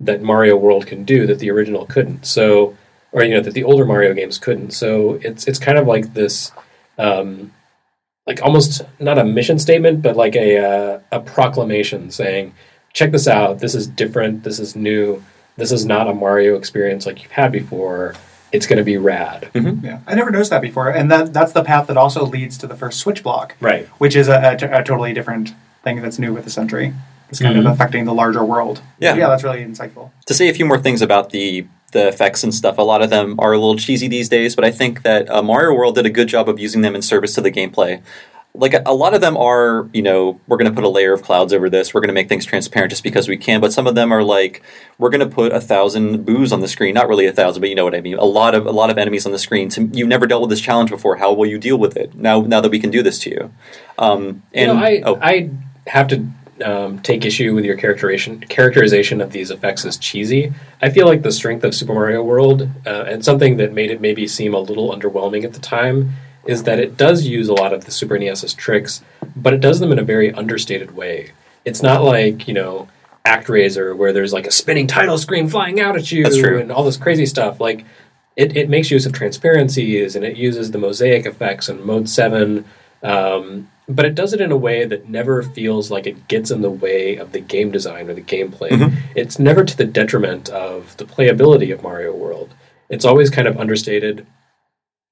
[0.00, 2.26] that Mario World can do that the original couldn't.
[2.26, 2.76] So,
[3.12, 4.72] or you know, that the older Mario games couldn't.
[4.72, 6.50] So it's it's kind of like this,
[6.98, 7.52] um,
[8.26, 12.54] like almost not a mission statement, but like a uh, a proclamation saying,
[12.92, 13.58] "Check this out.
[13.58, 14.44] This is different.
[14.44, 15.22] This is new.
[15.56, 18.14] This is not a Mario experience like you've had before.
[18.52, 21.62] It's going to be rad." Yeah, I never noticed that before, and that that's the
[21.64, 23.86] path that also leads to the first Switch block, Right.
[23.98, 26.94] which is a, a t- a totally different thing that's new with the Century.
[27.28, 27.60] It's kind Mhm.
[27.60, 28.80] of affecting the larger world.
[29.00, 29.16] Yeah.
[29.16, 30.10] yeah, that's really insightful.
[30.26, 33.08] to say a few more things about the the effects and stuff, a lot of
[33.08, 36.04] them are a little cheesy these days, but I think that uh, Mario World did
[36.04, 38.02] a good job of using them in service to the gameplay.
[38.56, 41.12] Like a, a lot of them are, you know, we're going to put a layer
[41.12, 41.94] of clouds over this.
[41.94, 43.60] We're going to make things transparent just because we can.
[43.60, 44.62] But some of them are like,
[44.98, 46.94] we're going to put a thousand boos on the screen.
[46.94, 48.16] Not really a thousand, but you know what I mean.
[48.16, 49.70] A lot of a lot of enemies on the screen.
[49.92, 51.16] You've never dealt with this challenge before.
[51.16, 52.42] How will you deal with it now?
[52.42, 53.52] Now that we can do this to you,
[53.98, 55.50] um, and you know, I oh, I
[55.88, 56.24] have to
[56.62, 60.52] um, take issue with your characterization characterization of these effects as cheesy.
[60.80, 64.00] I feel like the strength of Super Mario World uh, and something that made it
[64.00, 66.12] maybe seem a little underwhelming at the time
[66.44, 69.02] is that it does use a lot of the Super NES's tricks,
[69.34, 71.32] but it does them in a very understated way.
[71.64, 72.88] It's not like you know
[73.24, 76.26] Act ActRaiser where there's like a spinning title screen flying out at you
[76.58, 77.58] and all this crazy stuff.
[77.58, 77.84] Like
[78.36, 82.64] it, it makes use of transparencies and it uses the mosaic effects and mode 7
[83.02, 86.62] um, but it does it in a way that never feels like it gets in
[86.62, 88.96] the way of the game design or the gameplay Mm-hmm.
[89.14, 92.54] it's never to the detriment of the playability of mario world
[92.88, 94.26] it's always kind of understated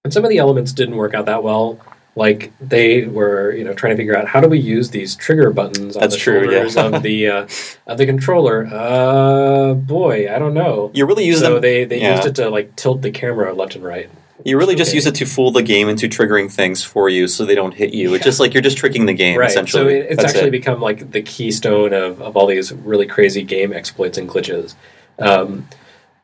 [0.04, 1.78] and some of the elements didn't work out that well
[2.14, 5.50] like they were you know trying to figure out how do we use these trigger
[5.50, 6.66] buttons on That's the true, yeah.
[6.76, 7.48] of the uh,
[7.86, 11.62] of the controller uh boy i don't know you really use so them.
[11.62, 12.16] they they yeah.
[12.16, 14.10] used it to like tilt the camera left and right.
[14.44, 14.96] You really just Okay.
[14.96, 17.94] use it to fool the game into triggering things for you so they don't hit
[17.94, 18.14] you.
[18.14, 19.50] It's just like you're just tricking the game, Right.
[19.50, 19.94] So essentially.
[19.98, 20.52] it, it's That's actually it.
[20.52, 24.74] become like the keystone of, of all these really crazy game exploits and glitches.
[25.18, 25.68] Um,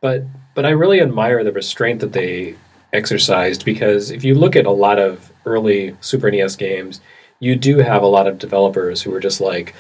[0.01, 2.57] but but I really admire the restraint that they
[2.93, 7.01] exercised because if you look at a lot of early Super NES games,
[7.41, 9.75] you do have a lot of developers who are just like,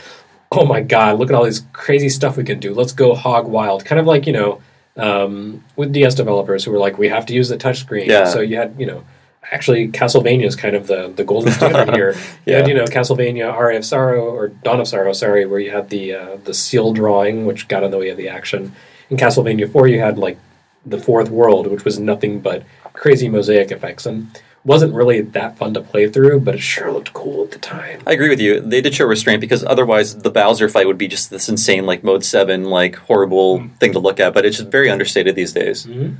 [0.52, 2.74] "Oh my god, look at all this crazy stuff we can do.
[2.74, 4.60] Let's go hog wild." Kind of like you know
[4.98, 8.24] um, with DS developers who were like, "We have to use the touchscreen." Yeah.
[8.24, 9.04] So you had you know.
[9.50, 12.14] Actually, Castlevania is kind of the, the golden standard here.
[12.44, 12.66] You had, Yeah.
[12.66, 16.12] you know, Castlevania Aria of Sorrow or Dawn of Sorrow, sorry, where you had the
[16.12, 18.74] uh, the seal drawing, which got in the way of the action.
[19.08, 20.36] In Castlevania Four, you had like
[20.84, 24.28] the fourth world, which was nothing but crazy mosaic effects, and
[24.64, 28.00] wasn't really that fun to play through, but it sure looked cool at the time.
[28.06, 28.60] I agree with you.
[28.60, 32.04] They did show restraint because otherwise the Bowser fight would be just this insane, like
[32.04, 33.78] mode seven, like horrible Mm.
[33.78, 34.34] thing to look at.
[34.34, 35.86] But it's just very understated these days.
[35.86, 36.16] Mhm.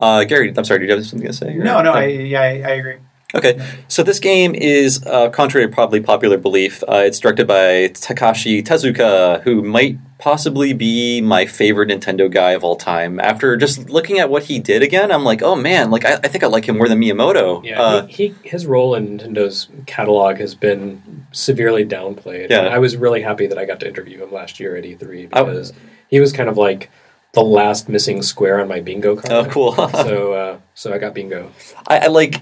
[0.00, 0.80] Uh, Gary, I'm sorry.
[0.80, 1.54] Did you have something to say?
[1.54, 2.96] No, no, I, yeah, I, I agree.
[3.34, 7.88] Okay, so this game is, uh, contrary to probably popular belief, uh, it's directed by
[7.94, 13.18] Takashi Tezuka, who might possibly be my favorite Nintendo guy of all time.
[13.18, 16.28] After just looking at what he did again, I'm like, oh man, like I, I
[16.28, 17.64] think I like him more than Miyamoto.
[17.64, 22.50] Yeah, Uh, he, he his role in Nintendo's catalog has been severely downplayed.
[22.50, 22.58] Yeah.
[22.60, 25.28] And I was really happy that I got to interview him last year at E3
[25.32, 25.72] I- because
[26.08, 26.90] he was kind of like
[27.32, 29.32] the last missing square on my bingo card.
[29.32, 29.72] Oh, cool.
[29.88, 31.50] so uh, so I got bingo.
[31.86, 32.36] I, I like.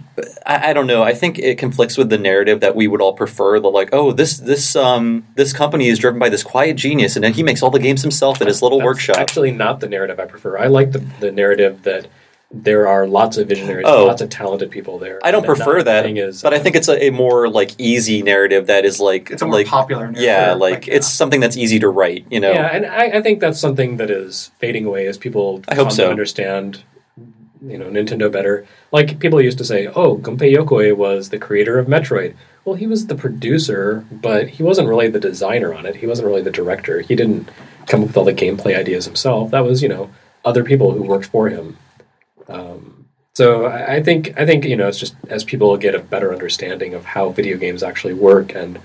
[0.45, 1.03] I, I don't know.
[1.03, 3.61] I think it conflicts with the narrative that we would all prefer.
[3.61, 7.25] The like, oh, this this um this company is driven by this quiet genius, and
[7.25, 9.17] then he makes all the games himself in his little That's workshop.
[9.19, 10.59] Actually, not the narrative I prefer.
[10.59, 12.09] I like the, the narrative that
[12.53, 14.07] there are lots of visionaries, Oh.
[14.07, 15.21] lots of talented people there.
[15.23, 17.71] I don't prefer not that, thing Is, but I think it's a, a more like
[17.79, 20.23] easy narrative that is like It's a more like popular narrative.
[20.23, 20.95] yeah, like yeah.
[20.95, 22.27] it's something that's easy to write.
[22.29, 25.63] You know, Yeah, and I, I think that's something that is fading away as people
[25.69, 26.05] I hope come so.
[26.07, 26.83] to understand,
[27.65, 28.67] you know, Nintendo better.
[28.91, 32.35] Like people used to say, "Oh, Gunpei Yokoi was the creator of Metroid."
[32.65, 35.97] Well, he was the producer, but he wasn't really the designer on it.
[35.97, 37.01] He wasn't really the director.
[37.01, 37.49] He didn't
[37.87, 39.51] come up with all the gameplay ideas himself.
[39.53, 40.11] That was, you know,
[40.45, 41.77] other people who worked for him.
[42.51, 46.33] Um, so I, think I think you know it's just as people get a better
[46.33, 48.79] understanding of how video games actually work and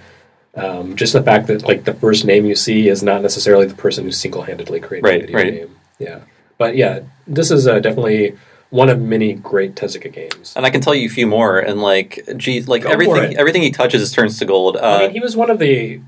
[0.58, 3.76] Um, just the fact that like the first name you see is not necessarily the
[3.76, 5.54] person who single handedly created Right, the video right.
[5.68, 5.76] game.
[6.00, 6.20] Yeah,
[6.58, 8.38] but yeah, this is uh, definitely
[8.70, 10.54] one of many great Tezuka games.
[10.56, 11.60] And I can tell you a few more.
[11.60, 14.78] And like, geez, like Go everything, everything he touches turns to gold.
[14.78, 16.00] Uh, I mean, he was one of the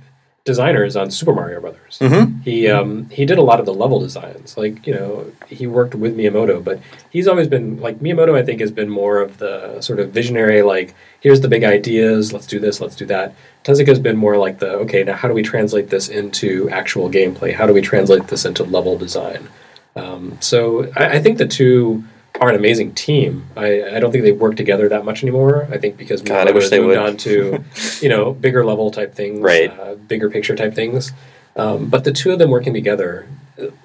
[0.47, 1.99] designers on Super Mario Brothers.
[2.01, 2.41] mhm.
[2.41, 4.57] He um, he did a lot of the level designs.
[4.57, 6.79] Like you know, he worked with Miyamoto, but
[7.11, 8.33] he's always been like Miyamoto.
[8.35, 10.61] I think has been more of the sort of visionary.
[10.63, 12.33] Like here's the big ideas.
[12.33, 12.81] Let's do this.
[12.81, 13.35] Let's do that.
[13.63, 15.03] Tezuka's been more like the okay.
[15.03, 17.53] Now how do we translate this into actual gameplay?
[17.53, 19.47] How do we translate this into level design?
[19.97, 22.03] Um, so I, I think the two
[22.39, 23.45] are an amazing team.
[23.55, 25.67] I, I don't think they work together that much anymore.
[25.71, 26.97] I think because God, I wish they moved would.
[26.97, 27.63] on to
[28.01, 29.71] you know bigger level type things, Right.
[29.77, 31.11] Uh, bigger picture type things.
[31.55, 33.27] Um, but the two of them working together,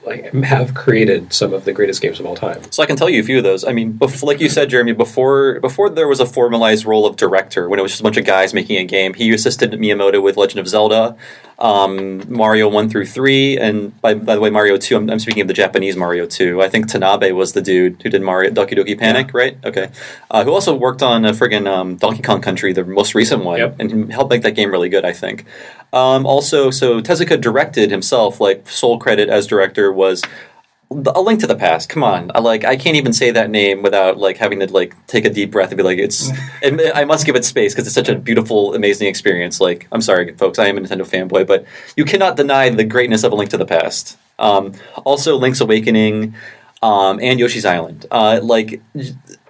[0.04, 2.60] like, have created some of the greatest games of all time.
[2.70, 3.64] So I can tell you a few of those.
[3.64, 7.16] I mean, bef- like you said, Jeremy, before before there was a formalized role of
[7.16, 10.22] director, when it was just a bunch of guys making a game, he assisted Miyamoto
[10.22, 11.16] with Legend of Zelda,
[11.58, 14.96] um, Mario one through three, and by, by the way, Mario two.
[14.96, 16.60] I'm, speaking of the Japanese Mario two.
[16.60, 19.56] I think Tanabe was the dude who did Mario Doki Doki Panic, right?
[19.64, 19.88] Okay,
[20.30, 23.58] uh, who also worked on a friggin' um, Donkey Kong Country, the most recent one,
[23.58, 23.76] Yep.
[23.78, 25.04] and helped make that game really good.
[25.04, 25.44] I think.
[25.94, 30.22] Um, also, so Tezuka directed himself, like sole credit as director was
[31.06, 31.88] a link to the past.
[31.88, 34.94] Come on, I like I can't even say that name without like having to like
[35.06, 36.30] take a deep breath and be like, it's.
[36.94, 39.60] I must give it space because it's such a beautiful, amazing experience.
[39.60, 41.64] Like, I'm sorry, folks, I am a Nintendo fanboy, but
[41.96, 44.18] you cannot deny the greatness of a link to the past.
[44.38, 44.72] Um,
[45.04, 46.34] also, Link's Awakening
[46.82, 48.06] um, and Yoshi's Island.
[48.10, 48.82] Uh, like.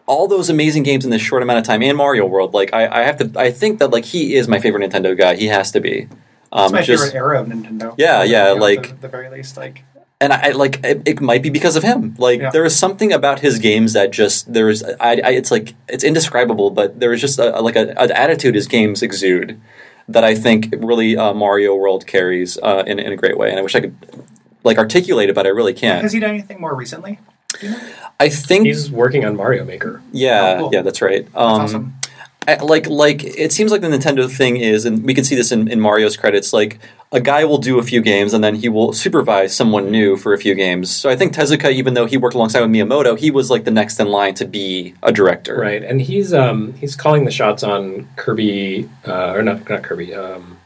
[0.04, 2.52] All those amazing games in this short amount of time, and Mario World.
[2.54, 5.36] Like I, I have to, I think that like he is my favorite Nintendo guy.
[5.36, 6.08] He has to be.
[6.50, 7.94] Um, It's my just- favorite era of Nintendo.
[7.96, 9.84] Yeah, yeah, like- at the, the very least, like
[10.22, 12.14] and I, I like it, it might be because of him.
[12.18, 12.50] Like Yeah.
[12.50, 16.70] there is something about his games that just there's I, I it's like it's indescribable,
[16.70, 19.60] but there is just a, like a, an attitude his games exude
[20.08, 23.58] that I think really uh, Mario World carries uh, in in a great way, and
[23.58, 23.94] I wish I could
[24.64, 26.02] like articulate it, but I really can't.
[26.02, 27.18] has he done anything more recently?
[27.60, 27.80] You know?
[28.18, 30.00] I think He's working on Mario Maker.
[30.12, 30.70] yeah, Oh, cool.
[30.72, 31.24] yeah, that's right.
[31.26, 31.94] That's Um, awesome.
[32.46, 35.68] Like like it seems like the Nintendo thing is, and we can see this in,
[35.68, 36.52] in Mario's credits.
[36.52, 36.78] Like
[37.12, 40.32] a guy will do a few games, and then he will supervise someone new for
[40.32, 40.90] a few games.
[40.90, 43.70] So I think Tezuka, even though he worked alongside with Miyamoto, he was like the
[43.70, 45.56] next in line to be a director.
[45.56, 50.14] Right, and he's um, he's calling the shots on Kirby, uh, or not not Kirby,
[50.14, 50.58] um,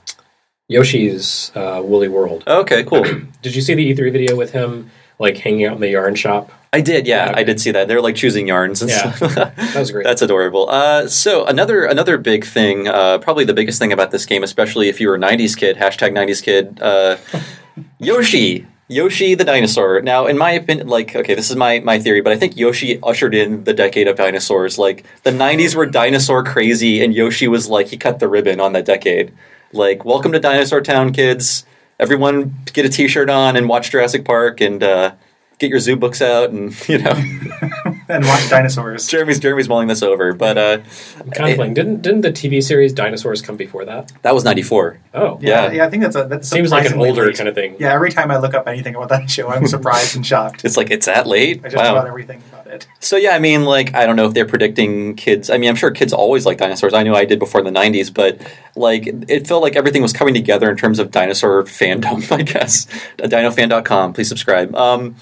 [0.68, 2.44] Yoshi's uh, Woolly World.
[2.46, 3.04] Okay, cool.
[3.42, 6.50] Did you see the E3 video with him like hanging out in the yarn shop?
[6.72, 7.88] I did, yeah, Yeah, I did see that.
[7.88, 9.12] They're like choosing yarns and Yeah.
[9.12, 9.34] stuff.
[9.34, 10.04] That was great.
[10.08, 10.68] That's adorable.
[10.68, 14.88] Uh, so another another big thing, uh, probably the biggest thing about this game, especially
[14.88, 17.16] if you were a '90s kid, hashtag '90s kid, uh,
[17.98, 18.66] Yoshi.
[18.88, 20.00] Yoshi the dinosaur.
[20.00, 23.00] Now, in my opinion, like, okay, this is my, my theory, but I think Yoshi
[23.02, 24.78] ushered in the decade of dinosaurs.
[24.78, 28.74] Like, the 90s were dinosaur crazy, and Yoshi was like, he cut the ribbon on
[28.74, 29.32] that decade.
[29.72, 31.66] Like, welcome to Dinosaur Town, kids.
[31.98, 35.14] Everyone get a t shirt on and watch Jurassic Park and uh,
[35.58, 37.85] get your zoo books out, and, you know.
[38.08, 39.06] And watch dinosaurs.
[39.08, 40.78] Jeremy's Jeremy's mulling this over, but uh,
[41.20, 41.74] I'm contemplating.
[41.74, 44.12] Didn't didn't the TV series Dinosaurs come before that?
[44.22, 44.98] that was '94.
[45.14, 45.72] Oh, Yeah, Yeah.
[45.72, 47.36] yeah, I think that's a that's seems like an older late.
[47.36, 47.76] kind of thing.
[47.78, 50.64] Yeah, every time I look up anything about that show, I'm surprised and shocked.
[50.64, 51.60] It's like it's that late.
[51.64, 52.86] I just about everything about it.
[53.00, 55.50] So yeah, I mean, like I don't know if they're predicting kids.
[55.50, 56.94] I mean, I'm sure kids always like dinosaurs.
[56.94, 58.40] I knew I did before the '90s, but
[58.74, 62.30] like it felt like everything was coming together in terms of dinosaur fandom.
[62.36, 62.86] I guess
[63.18, 64.12] dinofan.com.
[64.12, 64.74] Please subscribe.
[64.74, 65.16] Um,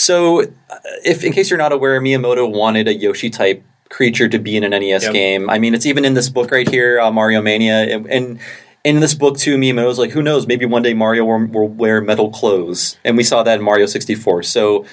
[0.00, 0.46] so, uh,
[1.04, 4.64] if in case you're not aware, Miyamoto wanted a Yoshi type creature to be in
[4.64, 5.12] an NES Yep.
[5.12, 5.50] game.
[5.50, 8.38] I mean, it's even in this book right here, uh, Mario Mania, and, and
[8.84, 10.46] in this book too, Miyamoto's like, who knows?
[10.46, 13.86] Maybe one day Mario will, will wear metal clothes, and we saw that in Mario
[13.86, 14.42] 64.
[14.44, 14.84] So.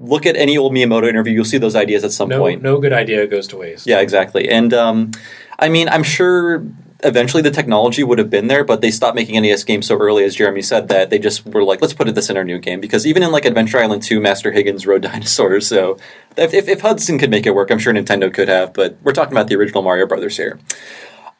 [0.00, 2.62] Look at any old Miyamoto interview; you'll see those ideas at some No, point.
[2.62, 3.86] no good idea goes to waste.
[3.86, 4.48] Yeah, exactly.
[4.48, 5.10] And um,
[5.58, 6.64] I mean, I'm sure
[7.02, 10.24] eventually the technology would have been there, but they stopped making NES games so early,
[10.24, 12.80] as Jeremy said, that they just were like, let's put this in our new game.
[12.80, 15.66] Because even in like Adventure Island 2, Master Higgins rode dinosaurs.
[15.66, 15.98] So
[16.36, 18.72] if, if, if Hudson could make it work, I'm sure Nintendo could have.
[18.72, 20.58] But we're talking about the original Mario Brothers here.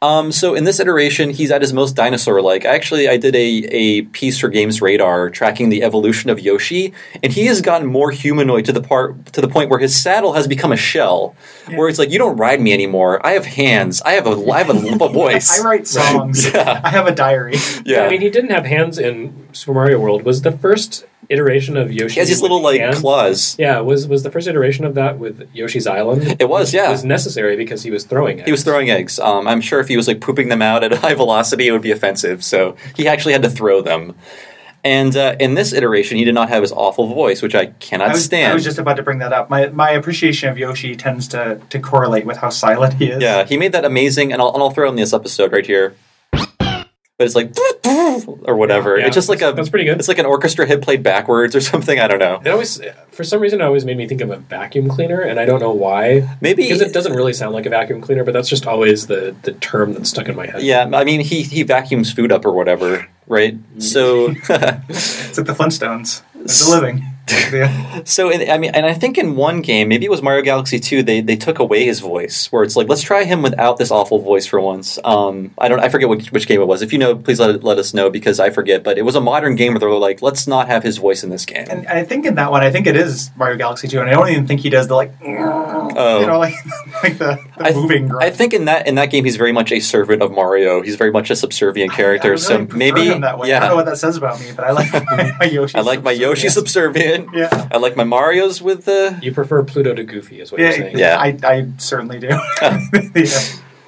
[0.03, 2.65] Um, so in this iteration, he's at his most dinosaur-like.
[2.65, 3.38] Actually, I did a,
[3.71, 8.65] a piece for GamesRadar tracking the evolution of Yoshi, and he has gotten more humanoid
[8.65, 11.37] to the part to the point where his saddle has become a shell,
[11.69, 13.25] where it's like you don't ride me anymore.
[13.25, 14.03] I have hands.
[14.03, 15.61] I have a I have a, a voice.
[15.61, 16.53] I write songs.
[16.53, 16.81] Yeah.
[16.83, 17.55] I have a diary.
[17.85, 20.25] Yeah, I mean, he didn't have hands in Super Mario World.
[20.25, 22.15] Was the first iteration of Yoshi?
[22.15, 23.01] he has these little like hands?
[23.01, 23.57] claws.
[23.59, 26.37] Yeah, was was the first iteration of that with Yoshi's Island?
[26.41, 26.89] It was, yeah.
[26.89, 28.47] It was necessary because he was throwing it.
[28.47, 29.19] He was throwing eggs.
[29.19, 31.73] Um, I'm sure if he was like pooping them out at a high velocity, it
[31.73, 32.43] would be offensive.
[32.45, 34.15] So he actually had to throw them.
[34.85, 38.09] And uh, in this iteration, he did not have his awful voice, which I cannot
[38.09, 38.51] I was, stand.
[38.51, 39.49] I was just about to bring that up.
[39.49, 43.23] My my appreciation of Yoshi tends to to correlate with how silent he is.
[43.23, 45.95] Yeah, he made that amazing, and I'll, and I'll throw in this episode right here.
[47.23, 48.99] But it's like or whatever.
[48.99, 49.99] Yeah, it's just like a that's pretty good.
[49.99, 52.01] It's like an orchestra hit played backwards or something.
[52.01, 52.41] I don't know.
[52.45, 52.81] It always,
[53.13, 55.61] for some reason, it always made me think of a vacuum cleaner, and I don't
[55.61, 56.29] know why.
[56.41, 59.37] Maybe because it doesn't really sound like a vacuum cleaner, but that's just always the
[59.43, 60.63] the term that's stuck in my head.
[60.63, 63.57] Yeah, I mean he he vacuums food up or whatever, right?
[63.57, 63.81] Mm-hmm.
[63.81, 64.31] So
[64.89, 66.23] It's like the Flintstones.
[66.41, 67.05] It's a living.
[67.53, 67.88] Yeah.
[68.05, 70.81] So, in, I mean, and I think in one game, maybe it was Mario Galaxy
[70.81, 73.90] Two, they they took away his voice, where it's like, let's try him without this
[73.92, 74.99] awful voice for once.
[75.05, 76.83] Um, I don't, I forget which, which game it was.
[76.83, 78.83] If you know, please let let us know because I forget.
[78.83, 81.23] But it was a modern game where they were like, let's not have his voice
[81.23, 81.66] in this game.
[81.71, 84.14] And I think in that one, I think it is Mario Galaxy 2, and I
[84.14, 86.55] don't even think he does the like, you know, like
[87.03, 88.12] like the, the I, moving.
[88.16, 90.83] I think in that in that game, he's very much a servant of Mario.
[90.83, 92.31] He's very much a subservient I character.
[92.31, 93.14] really so maybe, way.
[93.14, 95.77] I don't know what that says about me, but I like my, my Yoshi.
[95.77, 97.22] I like my Yoshi subservient.
[97.33, 97.69] Yeah.
[97.71, 99.19] I like my Mario's with the.
[99.23, 100.99] You prefer Pluto to Goofy, is what you're saying.
[100.99, 101.17] Yeah.
[101.19, 102.29] I, I certainly do.
[103.15, 103.39] yeah.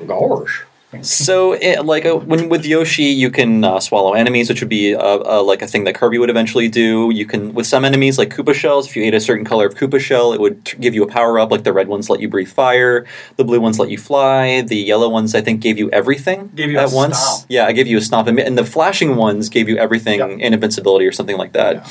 [0.07, 0.64] Gosh.
[1.03, 4.94] So, it, like uh, when with Yoshi, you can uh, swallow enemies, which would be
[4.94, 5.01] uh,
[5.38, 7.11] uh, like a thing that Kirby would eventually do.
[7.12, 8.87] You can with some enemies, like Koopa shells.
[8.87, 11.09] If you ate a certain color of Koopa shell, it would t- give you a
[11.09, 11.51] power up.
[11.51, 14.77] Like the red ones let you breathe fire, the blue ones let you fly, the
[14.77, 17.18] yellow ones I think gave you everything Gave you at a once.
[17.18, 17.47] stomp.
[17.49, 20.31] Yeah, I gave you a stomp, and and the flashing ones gave you everything Yep.
[20.31, 21.90] and invincibility or something like that.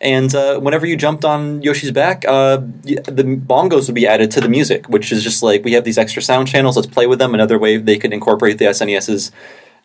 [0.00, 4.40] And uh, whenever you jumped on Yoshi's back, uh, the bongos would be added to
[4.40, 6.76] the music, which is just like we have these extra sound channels.
[6.76, 7.34] Let's play with them.
[7.34, 9.30] Another way they could incorporate the SNES's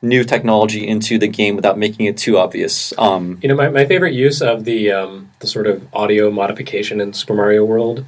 [0.02, 2.94] new technology into the game without making it too obvious.
[2.98, 7.02] Um, You know, my, my favorite use of the um, the sort of audio modification
[7.02, 8.06] in Super Mario World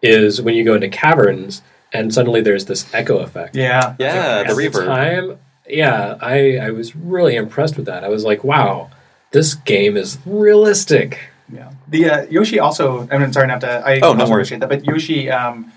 [0.00, 1.60] is when you go into caverns
[1.92, 3.54] and suddenly there's this echo effect.
[3.56, 3.96] Yeah.
[3.98, 4.86] yeah, the At the reverb.
[4.86, 8.04] time, yeah, I I was really impressed with that.
[8.04, 8.90] I was like, wow,
[9.32, 11.29] this game is realistic.
[11.52, 11.72] Yeah.
[11.88, 13.08] The uh, Yoshi also.
[13.10, 13.70] I mean, sorry, not to.
[13.84, 14.48] I Oh, no also worries.
[14.48, 15.72] appreciate that, but Yoshi um,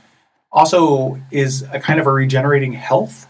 [0.52, 3.28] also is a kind of a regenerating health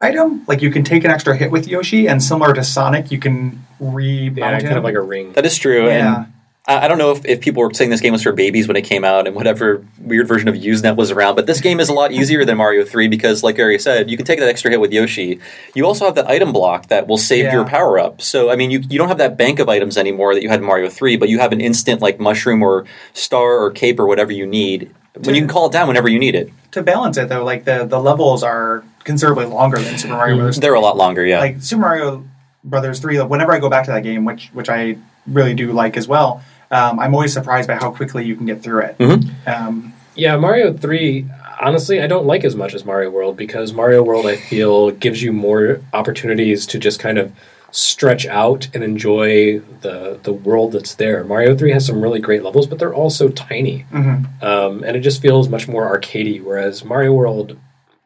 [0.00, 0.44] item.
[0.46, 3.64] Like you can take an extra hit with Yoshi, and similar to Sonic, you can
[3.80, 4.62] remount Yeah, him.
[4.66, 5.32] kind of like a ring.
[5.32, 5.86] That is true.
[5.88, 6.24] Yeah.
[6.24, 6.31] And
[6.64, 8.82] I don't know if, if people were saying this game was for babies when it
[8.82, 11.92] came out and whatever weird version of Usenet was around, but this game is a
[11.92, 14.80] lot easier than Mario 3 because, like Ari said, you can take that extra hit
[14.80, 15.40] with Yoshi.
[15.74, 17.52] You also have that item block that will save Yeah.
[17.54, 18.22] your power up.
[18.22, 20.60] So, I mean, you, you don't have that bank of items anymore that you had
[20.60, 24.06] in Mario 3, but you have an instant, like, mushroom or star or cape or
[24.06, 24.94] whatever you need
[25.24, 26.50] when you can call it down whenever you need it.
[26.70, 30.58] to balance it though, like the the levels are considerably longer than Super Mario Brothers.
[30.58, 31.38] They're a lot longer, yeah.
[31.40, 32.24] Like Super Mario
[32.64, 33.20] Brothers three.
[33.20, 34.96] Whenever I go back to that game, which which I
[35.26, 38.62] really do like as well, um, I'm always surprised by how quickly you can get
[38.62, 38.98] through it.
[38.98, 39.28] Mhm.
[39.46, 41.24] Um, Yeah, Mario 3,
[41.60, 45.22] honestly, I don't like as much as Mario World because Mario World, I feel, gives
[45.22, 47.32] you more opportunities to just kind of
[47.70, 51.24] stretch out and enjoy the, the world that's there.
[51.24, 53.86] Mario 3 has some really great levels, but they're all so tiny.
[53.90, 54.42] mhm.
[54.42, 57.56] Um, and it just feels much more arcadey, whereas Mario World.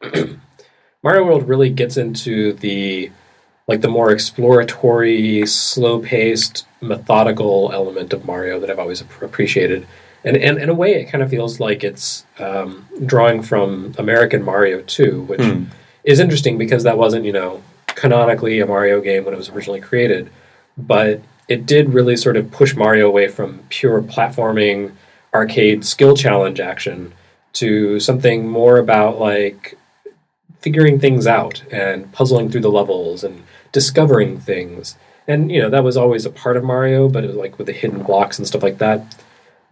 [1.03, 3.11] Mario World really gets into the
[3.67, 9.85] like the more exploratory, slow-paced, methodical element of Mario that I've always appreciated.
[10.23, 14.43] And, and in a way, it kind of feels like it's um, drawing from American
[14.43, 15.65] Mario 2, which Hmm.
[16.05, 19.81] is interesting because that wasn't, you know, canonically a Mario game when it was originally
[19.81, 20.29] created.
[20.77, 24.91] But it did really sort of push Mario away from pure platforming,
[25.33, 27.13] arcade skill challenge action
[27.53, 29.77] to something more about like
[30.61, 34.95] figuring things out and puzzling through the levels and discovering things.
[35.27, 37.67] And you know that was always a part of Mario, but it was like with
[37.67, 39.21] the hidden blocks and stuff like that.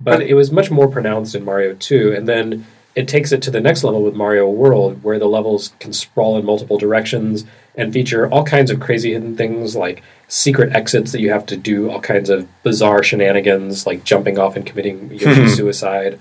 [0.02, 3.52] But it was much more pronounced in Mario 2, and then it takes it to
[3.52, 7.92] the next level with Mario World, where the levels can sprawl in multiple directions and
[7.92, 11.90] feature all kinds of crazy hidden things like secret exits that you have to do,
[11.90, 16.20] all kinds of bizarre shenanigans like jumping off and committing Yoshi suicide.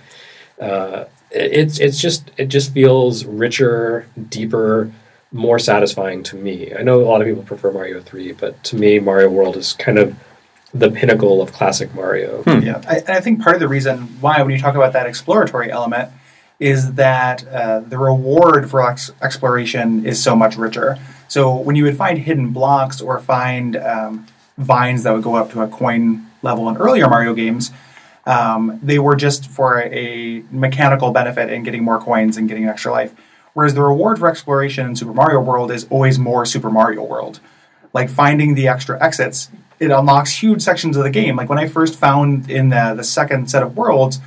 [0.61, 4.93] Uh, it's it's just it just feels richer, deeper,
[5.35, 6.73] more satisfying to me.
[6.73, 9.73] I know a lot of people prefer Mario Three, but to me, Mario World is
[9.73, 10.17] kind of
[10.73, 12.43] the pinnacle of classic Mario.
[12.47, 15.07] Yeah, I, and I think part of the reason why, when you talk about that
[15.07, 16.11] exploratory element,
[16.61, 20.99] is that uh, the reward for ex- exploration is so much richer.
[21.27, 25.51] So when you would find hidden blocks or find um, vines that would go up
[25.53, 27.73] to a coin level in earlier Mario games,
[28.25, 32.71] um, they were just for a mechanical benefit in getting more coins and getting an
[32.71, 33.13] extra life.
[33.55, 37.41] Whereas the reward for exploration in Super Mario World is always more Super Mario World.
[37.93, 39.49] Like finding the extra exits,
[39.79, 41.37] it unlocks huge sections of the game.
[41.37, 44.21] Like when I first found in the, the second set of worlds,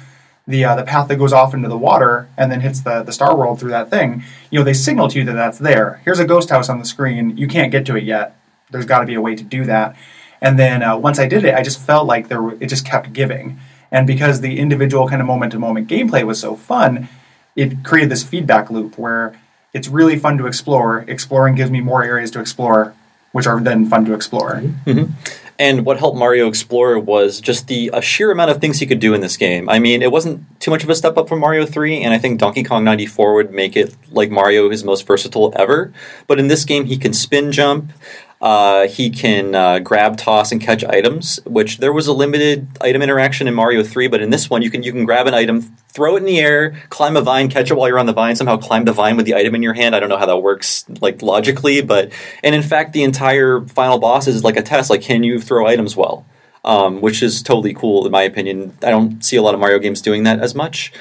[0.48, 3.12] the uh, the path that goes off into the water and then hits the, the
[3.12, 6.02] star world through that thing, you know, they signal to you that that's there.
[6.06, 7.38] Here's a ghost house on the screen.
[7.38, 8.40] You can't get to it yet.
[8.72, 9.98] There's got to be a way to do that.
[10.42, 12.86] And then uh, once I did it, I just felt like there were, it just
[12.86, 13.60] kept giving.
[13.92, 17.10] And because the individual kind of moment to moment gameplay was so fun,
[17.58, 19.38] it created this feedback loop where
[19.74, 21.04] it's really fun to explore.
[21.10, 22.94] Exploring gives me more areas to explore.
[23.34, 24.56] which are then fun to explore.
[24.56, 24.90] Mm-hmm.
[24.90, 25.14] Mm-hmm.
[25.60, 29.14] And what helped Mario explore was just the sheer amount of things he could do
[29.14, 29.70] in this game.
[29.70, 32.20] I mean, it wasn't too much of a step up from Mario 3, and I
[32.20, 35.92] think Donkey Kong 94 would make it like Mario his most versatile ever.
[36.28, 37.92] But in this game, he can spin jump.
[38.40, 41.40] Uh, he can uh, grab, toss, and catch items.
[41.46, 44.70] Which there was a limited item interaction in Mario Three, but in this one, you
[44.70, 47.72] can you can grab an item, throw it in the air, climb a vine, catch
[47.72, 49.74] it while you're on the vine, somehow climb the vine with the item in your
[49.74, 49.96] hand.
[49.96, 52.12] I don't know how that works like logically, but
[52.44, 54.90] and in fact, the entire final boss is like a test.
[54.92, 56.26] Like, can you throw items well?
[56.64, 58.78] Um, which is totally cool in my opinion.
[58.84, 60.92] I don't see a lot of Mario games doing that as much.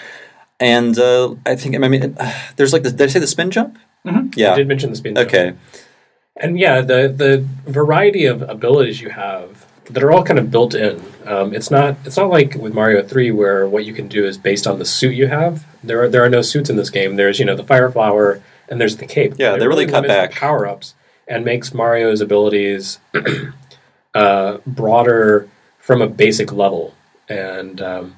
[0.58, 3.50] And uh, I think I mean, uh, there's like the, did I say the spin
[3.50, 3.78] jump?
[4.36, 4.52] Yeah.
[4.52, 5.16] I did mention the spin.
[5.16, 5.28] jump.
[5.28, 5.54] Okay.
[6.36, 10.74] And yeah, the the variety of abilities you have that are all kind of built
[10.74, 11.02] in.
[11.24, 14.36] Um, it's not it's not like with Mario Three where what you can do is
[14.36, 15.64] based on the suit you have.
[15.82, 17.16] There are there are no suits in this game.
[17.16, 19.34] There's you know the fire flower and there's the cape.
[19.38, 20.32] Yeah, they really cut back.
[20.32, 20.94] power ups
[21.28, 22.98] and makes Mario's abilities
[24.14, 26.94] uh, broader from a basic level.
[27.28, 28.16] And um,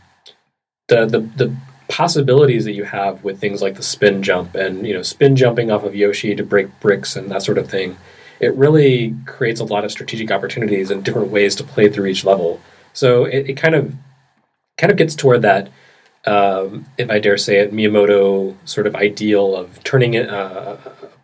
[0.88, 1.56] the the the
[1.88, 5.70] possibilities that you have with things like the spin jump and you know spin jumping
[5.70, 7.96] off of Yoshi to break bricks and that sort of thing,
[8.40, 12.24] it really creates a lot of strategic opportunities and different ways to play through each
[12.24, 12.60] level.
[12.92, 13.94] So it, it kind of
[14.76, 15.70] kind of gets toward that,
[16.24, 20.76] um, if I dare say it, Miyamoto sort of ideal of turning it, uh,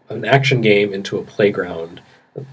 [0.08, 2.00] an action game into a playground,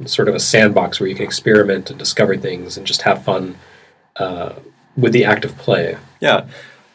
[0.05, 3.55] sort of a sandbox where you can experiment and discover things and just have fun
[4.17, 4.53] uh,
[4.95, 5.97] with the act of play.
[6.19, 6.47] Yeah.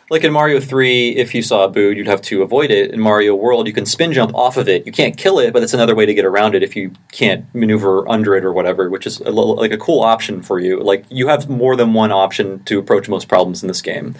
[0.08, 2.92] Like in Mario 3, if you saw a boo, you'd have to avoid it.
[2.92, 4.86] In Mario World, you can spin jump off of it.
[4.86, 7.52] You can't kill it, but it's another way to get around it if you can't
[7.52, 10.78] maneuver under it or whatever, which is a little, like a cool option for you.
[10.80, 14.14] Like you have more than one option to approach most problems in this game.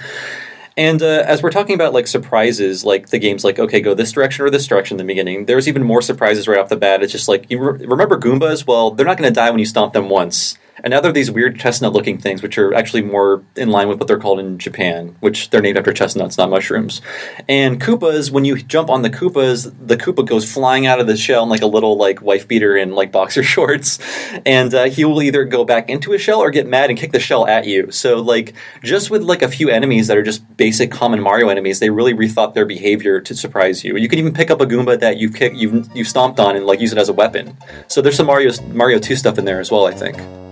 [0.76, 4.10] And uh, as we're talking about like surprises, like the game's like, okay, go this
[4.10, 5.46] direction or this direction in the beginning.
[5.46, 7.02] There's even more surprises right off the bat.
[7.02, 8.66] It's just like you re- remember Goombas?
[8.66, 10.58] Well, they're not going to die when you stomp them once.
[10.82, 14.08] And now they're these weird chestnut-looking things, which are actually more in line with what
[14.08, 17.00] they're called in Japan, which they're named after chestnuts, not mushrooms.
[17.48, 21.16] And Koopas, when you jump on the Koopas, the Koopa goes flying out of the
[21.16, 23.98] shell in like a little like wife beater in like boxer shorts,
[24.44, 27.12] and uh, he will either go back into his shell or get mad and kick
[27.12, 27.90] the shell at you.
[27.90, 31.80] So like just with like a few enemies that are just basic common Mario enemies,
[31.80, 33.96] they really rethought their behavior to surprise you.
[33.96, 36.66] You can even pick up a Goomba that you've kicked, you've you've stomped on and
[36.66, 37.56] like use it as a weapon.
[37.88, 40.45] So there's some Mario Mario 2 stuff in there as well, I think.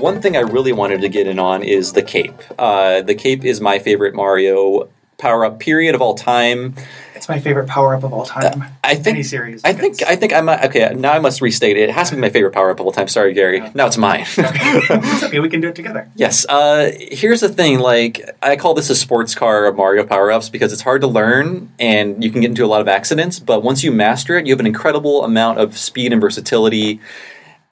[0.00, 2.40] One thing I really wanted to get in on is the cape.
[2.58, 4.88] Uh, the cape is my favorite Mario
[5.18, 6.74] power up period of all time.
[7.14, 8.64] It's my favorite power up of all time.
[8.82, 9.62] I think Any series.
[9.62, 10.94] I think I think I might okay.
[10.94, 11.90] Now I must restate it.
[11.90, 13.08] It has to be my favorite power up of all time.
[13.08, 13.60] Sorry, Gary.
[13.74, 14.24] Now it's mine.
[14.38, 15.38] it's okay.
[15.38, 16.08] We can do it together.
[16.16, 16.46] Yes.
[16.48, 17.78] Uh, here's the thing.
[17.78, 21.06] Like, I call this a sports car of Mario power ups because it's hard to
[21.06, 23.38] learn and you can get into a lot of accidents.
[23.38, 27.00] But once you master it, you have an incredible amount of speed and versatility.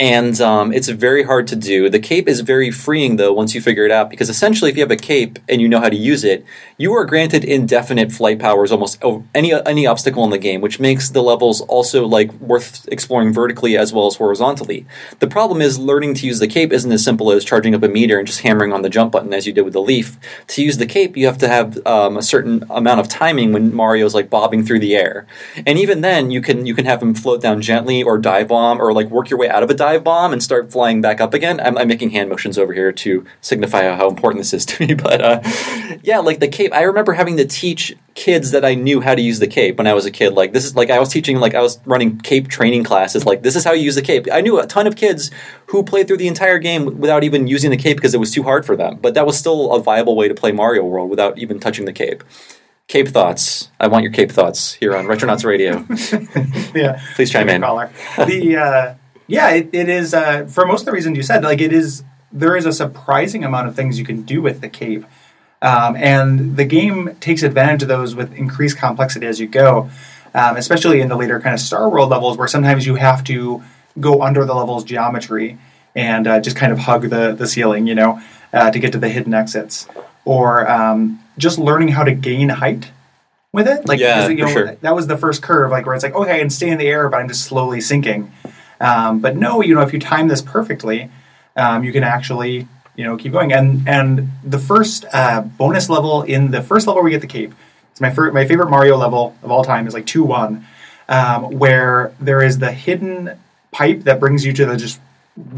[0.00, 1.90] And um, it's very hard to do.
[1.90, 4.82] The cape is very freeing, though, once you figure it out, because essentially, if you
[4.84, 6.44] have a cape and you know how to use it,
[6.76, 9.02] you are granted indefinite flight powers almost
[9.34, 13.76] any any obstacle in the game, which makes the levels also like worth exploring vertically
[13.76, 14.86] as well as horizontally.
[15.18, 17.88] The problem is learning to use the cape isn't as simple as charging up a
[17.88, 20.16] meter and just hammering on the jump button as you did with the leaf.
[20.46, 23.74] To use the cape, you have to have um, a certain amount of timing when
[23.74, 25.26] Mario's like bobbing through the air,
[25.66, 28.80] and even then, you can you can have him float down gently or dive bomb
[28.80, 31.32] or like work your way out of a dive bomb and start flying back up
[31.32, 31.60] again.
[31.60, 34.86] I'm, I'm making hand motions over here to signify how, how important this is to
[34.86, 35.40] me, but uh,
[36.02, 36.74] yeah, like the cape.
[36.74, 39.86] I remember having to teach kids that I knew how to use the cape when
[39.86, 40.34] I was a kid.
[40.34, 43.24] Like this is like I was teaching like I was running cape training classes.
[43.24, 44.26] Like this is how you use the cape.
[44.30, 45.30] I knew a ton of kids
[45.66, 48.42] who played through the entire game without even using the cape because it was too
[48.42, 48.98] hard for them.
[49.00, 51.92] But that was still a viable way to play Mario World without even touching the
[51.92, 52.24] cape.
[52.88, 53.70] Cape thoughts.
[53.78, 55.84] I want your cape thoughts here on Retronauts Radio.
[56.74, 57.02] yeah.
[57.14, 57.60] Please chime in.
[57.60, 57.92] Caller.
[58.16, 58.94] The uh,
[59.28, 61.44] yeah, it, it is uh, for most of the reasons you said.
[61.44, 62.02] Like it is,
[62.32, 65.04] there is a surprising amount of things you can do with the cape,
[65.62, 69.90] um, and the game takes advantage of those with increased complexity as you go.
[70.34, 73.62] Um, especially in the later kind of Star World levels, where sometimes you have to
[73.98, 75.58] go under the level's geometry
[75.96, 78.20] and uh, just kind of hug the the ceiling, you know,
[78.52, 79.88] uh, to get to the hidden exits,
[80.26, 82.90] or um, just learning how to gain height
[83.52, 83.88] with it.
[83.88, 84.74] Like, Yeah, you know, sure.
[84.76, 86.86] that was the first curve, like where it's like, okay, I can stay in the
[86.86, 88.30] air, but I'm just slowly sinking.
[88.80, 91.10] Um, but no, you know, if you time this perfectly,
[91.56, 93.52] um, you can actually, you know, keep going.
[93.52, 97.52] And and the first uh, bonus level in the first level we get the cape.
[97.92, 100.66] It's my fir- my favorite Mario level of all time is like two one,
[101.08, 103.36] um, where there is the hidden
[103.72, 105.00] pipe that brings you to the just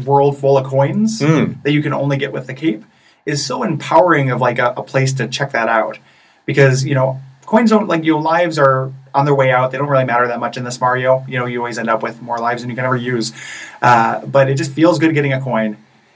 [0.05, 1.61] world full of coins Mm.
[1.63, 2.83] that you can only get with the cape
[3.25, 5.97] is so empowering of like a, a place to check that out
[6.45, 7.19] because you know
[7.51, 10.27] coins don't like you know lives are on their way out they don't really matter
[10.27, 12.69] that much in this mario you know you always end up with more lives than
[12.69, 13.33] you can ever use
[13.81, 15.75] uh, but it just feels good getting a coin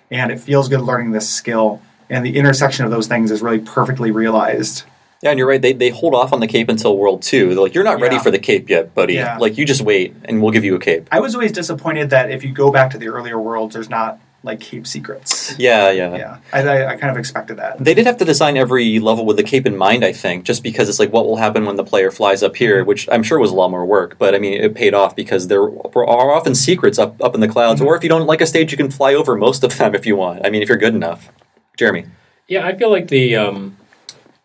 [0.10, 3.60] and it feels good learning this skill and the intersection of those things is really
[3.60, 4.84] perfectly realized
[5.22, 5.62] Yeah, and you're right.
[5.62, 7.46] They, they hold off on the cape until World Two.
[7.56, 8.22] They're like, you're not ready Yeah.
[8.26, 9.16] for the cape yet, buddy.
[9.16, 9.38] Yeah.
[9.40, 11.08] Like, you just wait, and we'll give you a cape.
[11.12, 14.20] i was always disappointed that if you go back to the earlier worlds there's not
[14.46, 16.16] like cape secrets Yeah, yeah.
[16.16, 19.26] yeah I, I, I kind of expected that They did have to design every level
[19.26, 21.76] with the cape in mind, I think, just because it's like what will happen when
[21.76, 24.39] the player flies up here, which I'm sure was a lot more work, but I
[24.39, 27.96] mean, it paid off because there are often secrets up, up in the clouds, or
[27.96, 30.16] if you don't like a stage, you can fly over most of them if you
[30.16, 30.46] want.
[30.46, 31.32] I mean, if you're good enough.
[31.78, 32.06] Jeremy.
[32.48, 33.78] Yeah, I feel like the um,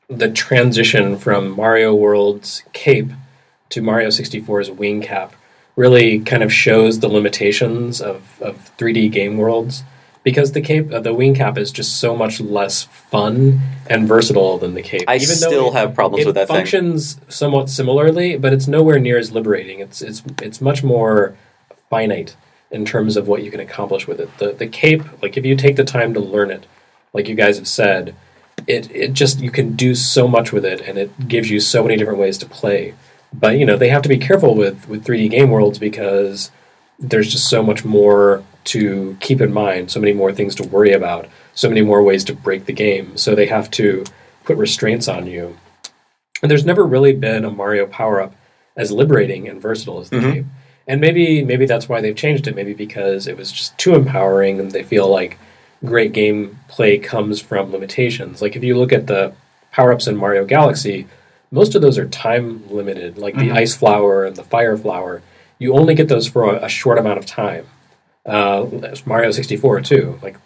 [0.08, 3.10] the transition from Mario World's cape
[3.68, 5.34] to Mario 64's wing cap
[5.76, 9.82] really kind of shows the limitations of, of 3D game worlds
[10.22, 13.58] because the cape, uh, the wing cap, is just so much less fun
[13.88, 15.04] and versatile than the cape.
[15.08, 16.56] I Even though still it- have problems it with that thing.
[16.56, 19.80] functions somewhat similarly, but it's nowhere near as liberating.
[19.80, 21.34] It's it's it's much more
[21.88, 22.36] finite
[22.70, 24.28] in terms of what you can accomplish with it.
[24.38, 26.66] The the cape, like if you take the time to learn it,
[27.14, 28.14] like you guys have said,
[28.66, 31.82] it it just you can do so much with it, and it gives you so
[31.82, 32.92] many different ways to play.
[33.32, 36.50] But you know they have to be careful with with 3D game worlds because
[36.98, 40.92] there's just so much more to keep in mind, so many more things to worry
[40.92, 43.16] about, so many more ways to break the game.
[43.16, 44.04] So they have to
[44.44, 45.56] put restraints on you.
[46.42, 48.34] And there's never really been a Mario power up
[48.76, 50.32] as liberating and versatile as the Mhm.
[50.32, 50.44] cape.
[50.86, 52.56] And maybe maybe that's why they've changed it.
[52.56, 55.38] Maybe because it was just too empowering, and they feel like
[55.84, 58.42] great gameplay comes from limitations.
[58.42, 59.32] Like if you look at the
[59.72, 61.06] power ups in Mario Galaxy,
[61.50, 63.18] most of those are time limited.
[63.18, 63.56] Like the Mhm.
[63.56, 65.22] ice flower and the fire flower,
[65.58, 67.66] you only get those for a, a short amount of time.
[68.24, 68.66] Uh,
[69.04, 70.18] Mario 64 too.
[70.22, 70.36] Like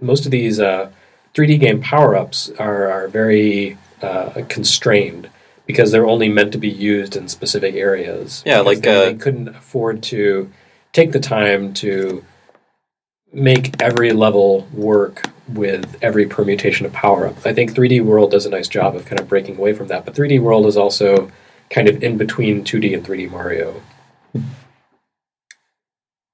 [0.00, 0.90] most of these uh,
[1.34, 5.28] 3D game power ups are, are very uh, constrained
[5.66, 8.42] because they're only meant to be used in specific areas.
[8.44, 10.50] Yeah, like, they, uh, they couldn't afford to
[10.92, 12.24] take the time to
[13.32, 17.46] make every level work with every permutation of power up.
[17.46, 20.04] I think 3D World does a nice job of kind of breaking away from that,
[20.04, 21.30] but 3D World is also
[21.70, 23.82] kind of in between 2D and 3D Mario.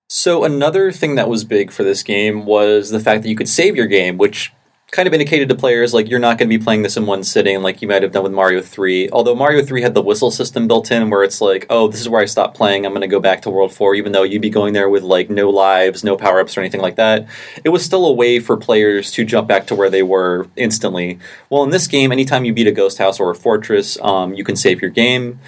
[0.09, 3.49] So another thing that was big for this game was the fact that you could
[3.49, 4.53] save your game, which
[4.93, 7.25] kind of indicated to players like you're not going to be playing this in one
[7.25, 9.11] sitting like you might have done with Mario 3.
[9.11, 12.09] Although Mario 3 had the whistle system built in where it's like, oh, this is
[12.09, 12.87] where I stopped playing.
[12.87, 15.03] I'm going to go back to World 4 even though you'd be going there with
[15.03, 17.27] like no lives, no power-ups or anything like that.
[17.65, 21.19] It was still a way for players to jump back to where they were instantly.
[21.51, 24.45] Well, in this game, anytime you beat a ghost house or a fortress, um, you
[24.45, 25.41] can save your game.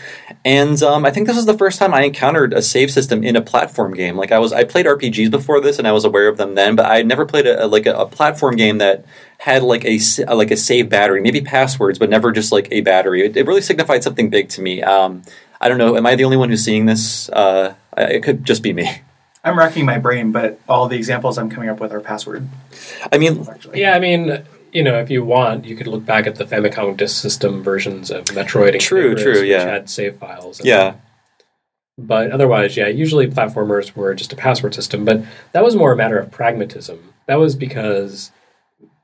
[0.44, 3.36] And um, I think this was the first time I encountered a save system in
[3.36, 4.16] a platform game.
[4.16, 6.74] Like I was, I played RPGs before this, and I was aware of them then,
[6.74, 9.04] but I had never played a, a- like a, a platform game that
[9.38, 9.98] had like a
[10.32, 13.24] like a save battery, maybe passwords, but never just like a battery.
[13.24, 14.82] It, it really signified something big to me.
[14.82, 15.22] Um,
[15.60, 15.96] I don't know.
[15.96, 17.28] Am I the only one who's seeing this?
[17.30, 19.02] Uh, it could just be me.
[19.44, 22.46] i'm racking my brain but all the examples i'm coming up with are password
[23.12, 26.26] I mean, actually Yeah, I mean, you know, if you want, you could look back
[26.26, 29.58] at the Famicom Disk System versions of Metroid and True, Kid true, yeah.
[29.58, 30.60] which had save files.
[30.64, 30.90] yeah.
[30.90, 31.00] them.
[31.96, 35.04] But otherwise, yeah, usually platformers were just a password system.
[35.04, 37.12] But that was more a matter of pragmatism.
[37.26, 38.30] That was because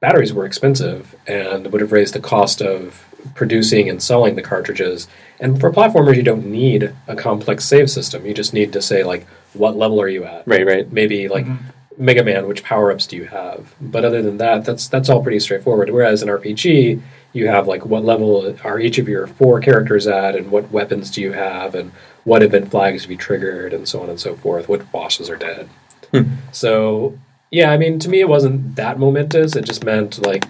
[0.04, 5.08] batteries were expensive and would have raised the cost of producing and selling the cartridges.
[5.40, 8.26] And for platformers, you don't need a complex save system.
[8.26, 10.46] You just need to say, like, what level are you at?
[10.46, 10.92] Right, right.
[10.92, 12.04] maybe like mm-hmm.
[12.04, 13.74] Mega Man, which power ups do you have?
[13.80, 15.88] But other than that, that's that's all pretty straightforward.
[15.88, 17.00] Whereas in RPG,
[17.32, 21.10] you have like what level are each of your four characters at, and what weapons
[21.10, 21.92] do you have, and
[22.24, 24.68] what event flags have you triggered, and so on and so forth.
[24.68, 25.70] What bosses are dead.
[26.10, 26.34] Hmm.
[26.52, 27.18] So
[27.54, 29.54] yeah, I mean, to me, it wasn't that momentous.
[29.54, 30.44] It just meant like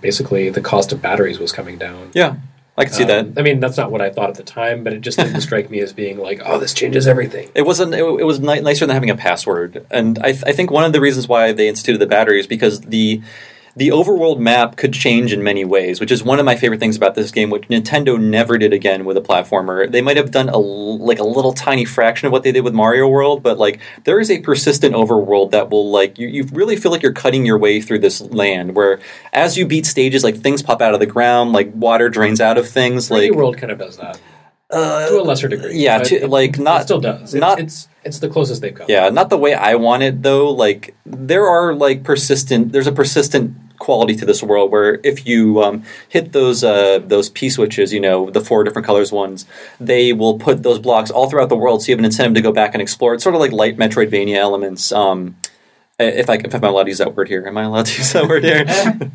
[0.00, 2.10] basically the cost of batteries was coming down.
[2.14, 2.34] Yeah,
[2.76, 3.26] I can see that.
[3.26, 5.40] Um, I mean, that's not what I thought at the time, but it just didn't
[5.48, 7.48] strike me as being like, oh, this changes everything.
[7.54, 7.94] It wasn't.
[7.94, 10.84] It, it was ni- nicer than having a password, and I, th- I think one
[10.84, 13.22] of the reasons why they instituted the battery is because the
[13.78, 16.96] the overworld map could change in many ways, which is one of my favorite things
[16.96, 19.90] about this game, which Nintendo never did again with a platformer.
[19.90, 22.74] They might have done a like a little tiny fraction of what they did with
[22.74, 26.76] Mario World, but like there is a persistent overworld that will like you, you really
[26.76, 28.98] feel like you're cutting your way through this land where
[29.32, 32.58] as you beat stages, like things pop out of the ground, like water drains out
[32.58, 34.20] of things, 3D like World kind of does that
[34.70, 35.78] uh, to a lesser degree.
[35.78, 37.22] yeah, to- it- like, not- still does.
[37.22, 38.86] It's, not- it's it's the closest they've come.
[38.88, 40.50] Yeah, not the way I want it though.
[40.50, 42.72] Like there are like persistent.
[42.72, 47.30] There's a persistent quality to this world where if you um, hit those uh, those
[47.30, 49.46] P switches, you know the four different colors ones,
[49.80, 52.40] they will put those blocks all throughout the world, so you have an incentive to
[52.42, 53.14] go back and explore.
[53.14, 54.92] It's sort of like light Metroidvania elements.
[54.92, 55.36] Um,
[56.00, 58.12] if I if I'm allowed to use that word here, am I allowed to use
[58.12, 58.64] that word here?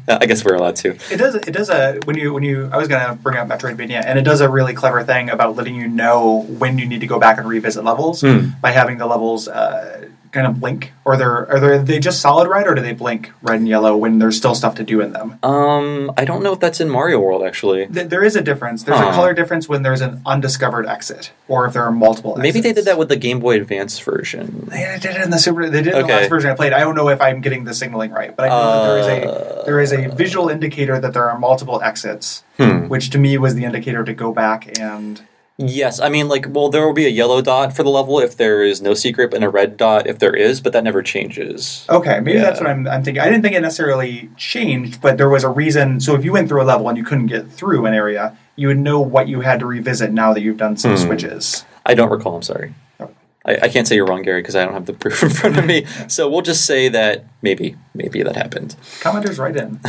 [0.09, 0.89] I guess we're allowed to.
[1.11, 1.36] It does.
[1.36, 2.70] It does a when you when you.
[2.74, 5.76] I was gonna bring up Metroidvania, and it does a really clever thing about letting
[5.76, 8.49] you know when you need to go back and revisit levels Hmm.
[8.61, 12.19] by having the levels uh, kind of blink, or they're are they, are they just
[12.19, 14.99] solid red, or do they blink red and yellow when there's still stuff to do
[14.99, 15.39] in them?
[15.43, 17.86] Um, I don't know if that's in Mario World actually.
[17.88, 18.84] Th- There is a difference.
[18.84, 19.09] There's Huh.
[19.09, 22.36] a color difference when there's an undiscovered exit, or if there are multiple.
[22.36, 24.67] Maybe they did that with the Game Boy Advance version.
[24.69, 25.69] They did it in the super.
[25.69, 26.21] They did it in the Okay.
[26.21, 26.73] last version I played.
[26.73, 29.07] I don't know if I'm getting the signaling right, but I know that there is
[29.07, 32.88] a there is a visual indicator that there are multiple exits, Hmm.
[32.88, 35.21] which to me was the indicator to go back and.
[35.60, 38.36] Yes, I mean, like, well, there will be a yellow dot for the level if
[38.36, 41.86] there is no secret, and a red dot if there is, but that never changes.
[41.89, 42.45] Okay, maybe Yeah.
[42.45, 43.22] that's what I'm, I'm thinking.
[43.22, 45.99] I didn't think it necessarily changed, but there was a reason.
[45.99, 48.68] So if you went through a level and you couldn't get through an area, you
[48.68, 50.97] would know what you had to revisit now that you've done some Hmm.
[50.97, 51.66] switches.
[51.86, 52.36] I don't recall.
[52.36, 52.74] I'm sorry.
[52.99, 53.12] Oh.
[53.45, 55.58] I, I can't say you're wrong, Gary, because I don't have the proof in front
[55.60, 55.86] of me.
[56.08, 58.76] So we'll just say that maybe, maybe that happened.
[59.01, 59.80] Commenters right in.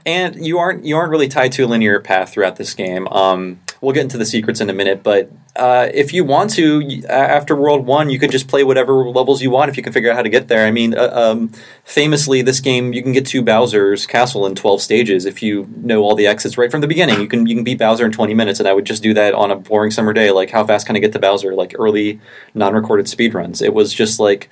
[0.06, 3.06] and you aren't you aren't really tied to a linear path throughout this game.
[3.08, 7.04] Um, we'll get into the secrets in a minute, but uh, if you want to,
[7.08, 10.10] after World One, you can just play whatever levels you want if you can figure
[10.10, 10.66] out how to get there.
[10.66, 11.52] I mean, uh, um,
[11.84, 16.02] famously, this game you can get to Bowser's castle in twelve stages if you know
[16.02, 17.20] all the exits right from the beginning.
[17.20, 19.34] You can you can beat Bowser in twenty minutes, and I would just do that
[19.34, 20.32] on a boring summer day.
[20.32, 21.54] Like, how fast can I get to Bowser?
[21.54, 22.20] Like early
[22.54, 23.62] non-recorded speed runs.
[23.62, 24.48] It was just like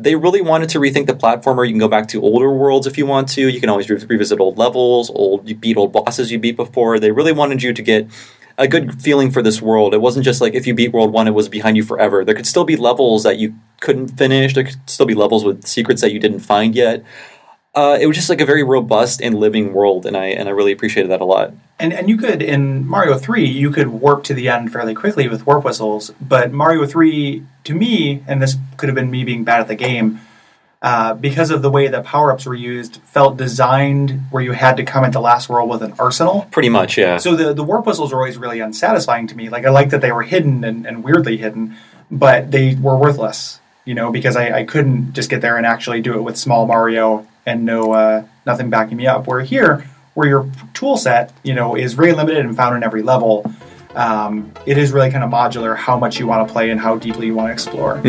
[0.00, 1.66] they really wanted to rethink the platformer.
[1.66, 3.48] You can go back to older worlds if you want to.
[3.48, 6.98] You can always re- revisit old levels, old you beat old bosses you beat before.
[6.98, 8.08] They really wanted you to get
[8.60, 9.94] a good feeling for this world.
[9.94, 12.24] It wasn't just like if you beat World One, it was behind you forever.
[12.24, 14.52] There could still be levels that you couldn't finish.
[14.54, 17.02] There could still be levels with secrets that you didn't find yet.
[17.74, 20.52] Uh, it was just like a very robust and living world, and I and I
[20.52, 21.54] really appreciated that a lot.
[21.78, 25.26] And and you could in Mario three you could warp to the end fairly quickly
[25.26, 29.44] with warp whistles, but Mario three to me, and this could have been me being
[29.44, 30.20] bad at the game,
[30.82, 34.78] uh, because of the way that power ups were used, felt designed where you had
[34.78, 36.48] to come at the last world with an arsenal.
[36.50, 37.18] Pretty much, yeah.
[37.18, 39.50] So the the warp whistles were always really unsatisfying to me.
[39.50, 41.76] Like I like that they were hidden and, and weirdly hidden,
[42.10, 43.58] but they were worthless.
[43.84, 46.66] You know, because I, I couldn't just get there and actually do it with small
[46.66, 49.26] Mario and no uh, nothing backing me up.
[49.26, 53.02] Where here, where your tool set, you know, is very limited and found in every
[53.02, 53.52] level,
[53.94, 56.96] um, it is really kind of modular how much you want to play and how
[56.96, 58.00] deeply you want to explore.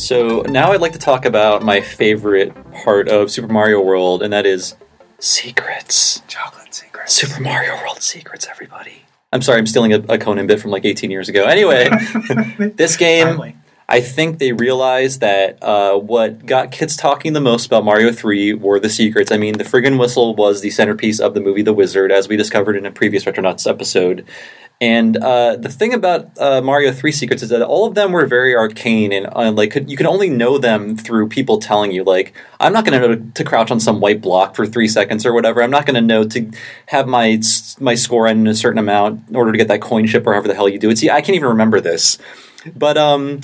[0.00, 4.32] So now I'd like to talk about my favorite part of Super Mario World, and
[4.32, 4.74] that is
[5.18, 6.22] secrets.
[6.26, 7.12] Chocolate secrets.
[7.12, 9.02] Super Mario World secrets, everybody.
[9.30, 11.44] I'm sorry, I'm stealing a, a Conan bit from like 18 years ago.
[11.44, 11.90] Anyway,
[12.76, 13.56] this game, Finally.
[13.90, 18.54] I think they realized that uh, what got kids talking the most about Mario 3
[18.54, 19.30] were the secrets.
[19.30, 22.38] I mean, the friggin' whistle was the centerpiece of the movie The Wizard, as we
[22.38, 24.24] discovered in a previous Retronauts episode.
[24.82, 28.24] And uh, the thing about uh, Mario 3 secrets is that all of them were
[28.24, 32.02] very arcane and uh, like could, you can only know them through people telling you.
[32.02, 35.26] Like, I'm not going to know to, crouch on some white block for three seconds
[35.26, 35.62] or whatever.
[35.62, 36.50] I'm not going to know to
[36.86, 37.42] have my
[37.78, 40.48] my score in a certain amount in order to get that coin chip or however
[40.48, 40.96] the hell you do it.
[40.96, 42.16] See, I can't even remember this,
[42.74, 43.40] but um,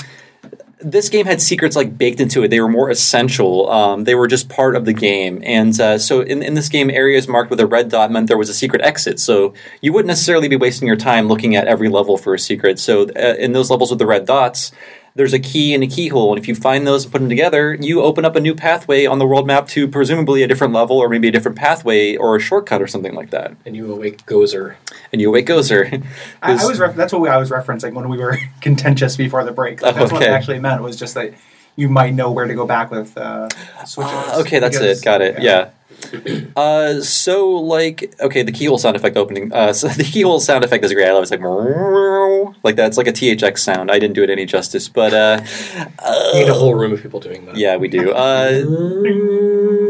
[0.81, 2.49] this game had secrets like baked into it.
[2.49, 3.71] They were more essential.
[3.71, 5.41] Um, they were just part of the game.
[5.43, 8.37] And uh, so in, in this game, areas marked with a red dot meant there
[8.37, 9.19] was a secret exit.
[9.19, 12.79] So you wouldn't necessarily be wasting your time looking at every level for a secret.
[12.79, 14.71] So uh, in those levels with the red dots,
[15.17, 16.31] there's a key and a keyhole.
[16.33, 19.07] And if you find those and put them together, you open up a new pathway
[19.07, 22.37] on the world map to presumably a different level or maybe a different pathway or
[22.37, 23.57] a shortcut or something like that.
[23.65, 24.77] And you awake Gozer.
[25.13, 26.05] And you awake Gozer.
[26.43, 29.53] I, I was ref- that's what I was referencing when we were contentious before the
[29.53, 29.81] break.
[29.83, 30.35] Like, that's what it Okay.
[30.35, 31.33] actually meant was just that
[31.77, 33.49] you might know where to go back with uh,
[33.85, 34.13] switches.
[34.15, 35.05] Ah, okay, that's Because- it.
[35.05, 35.43] Got it.
[35.43, 35.71] Yeah.
[36.55, 39.53] Uh, so like, okay, the keyhole sound effect opening.
[39.53, 41.09] Uh, so the keyhole sound effect is great.
[41.09, 41.31] I love it.
[41.31, 41.41] It's like
[42.65, 42.89] like that.
[42.89, 43.91] It's like a THX sound.
[43.91, 45.41] I didn't do it any justice, but uh,
[46.35, 47.57] You need a whole room of people doing that.
[47.57, 48.13] yeah, we do.
[48.13, 48.63] Uh,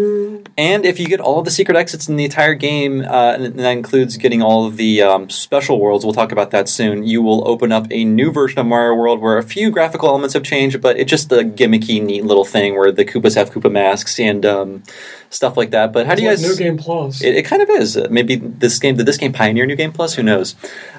[0.58, 3.58] and if you get all of the secret exits in the entire game, uh, and
[3.58, 7.04] that includes getting all of the um, special worlds, we'll talk about that soon.
[7.06, 10.34] You will open up a new version of Mario World where a few graphical elements
[10.34, 13.70] have changed, but it's just a gimmicky, neat little thing where the Koopas have Koopa
[13.70, 14.82] masks and um,
[15.30, 15.92] stuff like that.
[15.92, 16.50] But how do you It's guys?
[16.52, 17.22] like New Game Plus.
[17.22, 17.98] It, it kind of is.
[18.10, 20.14] Maybe this game did this game pioneer New Game Plus?
[20.14, 20.54] Who knows?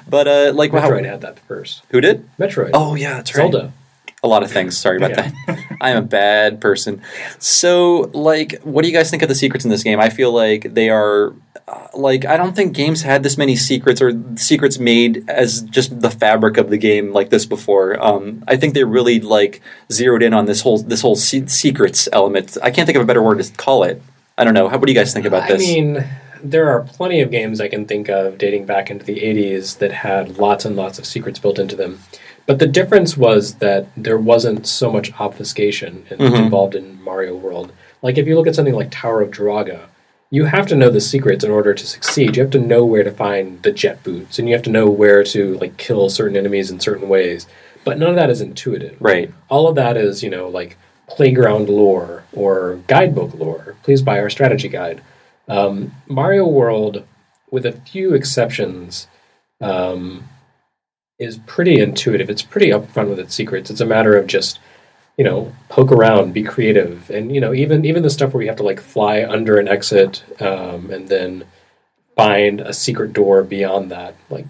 [0.08, 1.82] But uh, like how- Metroid had that first.
[1.90, 2.28] who did?
[2.38, 2.70] Metroid.
[2.74, 3.50] Oh yeah, that's right.
[3.52, 3.72] Zelda.
[4.22, 4.76] A lot of things.
[4.76, 5.30] Sorry about Yeah.
[5.46, 5.58] that.
[5.80, 7.00] I am a bad person.
[7.38, 10.00] So, like, what do you guys think of the secrets in this game?
[10.00, 11.34] I feel like they are.
[11.68, 16.00] Uh, like, I don't think games had this many secrets or secrets made as just
[16.00, 18.02] the fabric of the game like this before.
[18.04, 19.60] Um, I think they really like
[19.92, 22.56] zeroed in on this whole this whole se- secrets element.
[22.62, 24.02] I can't think of a better word to call it.
[24.36, 24.68] I don't know.
[24.68, 25.62] How, what do you guys think about this?
[25.62, 26.04] I mean,
[26.42, 29.92] there are plenty of games I can think of dating back into the 80s that
[29.92, 32.00] had lots and lots of secrets built into them.
[32.48, 36.44] But the difference was that there wasn't so much obfuscation in- Mhm.
[36.46, 37.70] involved in Mario World.
[38.02, 39.80] Like, if you look at something like Tower of Druaga,
[40.30, 42.36] you have to know the secrets in order to succeed.
[42.36, 44.88] You have to know where to find the jet boots, and you have to know
[44.88, 47.46] where to like kill certain enemies in certain ways.
[47.84, 49.30] But none of that is intuitive right.
[49.50, 50.76] all of that is you know like
[51.06, 55.00] playground lore or guidebook lore please buy our strategy guide
[55.48, 57.04] um, mario world
[57.50, 59.06] with a few exceptions
[59.62, 60.24] um,
[61.18, 62.30] is pretty intuitive.
[62.30, 63.70] It's pretty upfront with its secrets.
[63.70, 64.60] It's a matter of just
[65.16, 67.10] you know poke around be creative.
[67.10, 69.68] And you know even even the stuff where you have to like fly under an
[69.68, 71.44] exit um, and then
[72.16, 74.14] find a secret door beyond that.
[74.30, 74.46] Like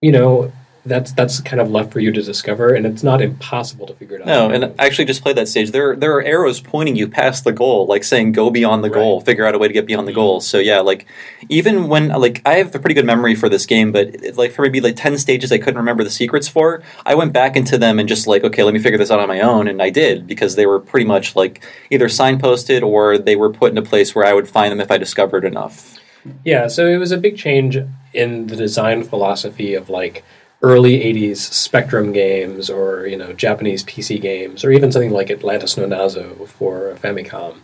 [0.00, 0.52] you know
[0.86, 4.16] that's that's kind of left for you to discover and it's not impossible to figure
[4.16, 5.70] it out No, and I actually just played that stage.
[5.70, 9.20] There, there are arrows pointing you past the goal, like saying "go beyond the goal,"
[9.22, 10.40] figure out a way to get beyond the goal.
[10.40, 11.06] So yeah, like
[11.48, 14.52] even when like I have a pretty good memory for this game, but it- like
[14.52, 16.82] for maybe like ten stages I couldn't remember the secrets for.
[17.06, 19.28] I went back into them and just like okay, let me figure this out on
[19.28, 23.36] my own, and I did because they were pretty much like either signposted or they
[23.36, 25.98] were put in a place where I would find them if I discovered enough.
[26.44, 27.78] Yeah, so it was a big change
[28.14, 30.24] in the design philosophy of like
[30.64, 35.76] early 80s Spectrum games or, you know, Japanese PC games or even something like Atlantis
[35.76, 37.58] no Nazo for Famicom,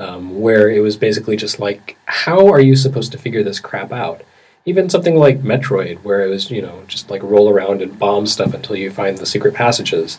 [0.00, 3.92] um, where it was basically just like, how are you supposed to figure this crap
[3.92, 4.22] out?
[4.66, 8.26] Even something like Metroid, where it was, you know, just like roll around and bomb
[8.26, 10.18] stuff until you find the secret passages.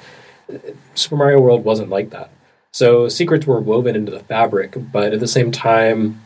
[0.96, 2.32] Super Mario World wasn't like that.
[2.72, 6.22] So secrets were woven into the fabric, but at the same time,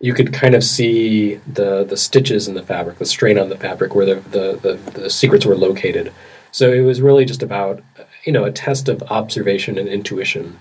[0.00, 3.56] you could kind of see the the stitches in the fabric, the strain on the
[3.56, 6.12] fabric, where the the, the, the secrets were located.
[6.52, 7.82] So it was really just about
[8.24, 10.58] you know a test of observation and intuition,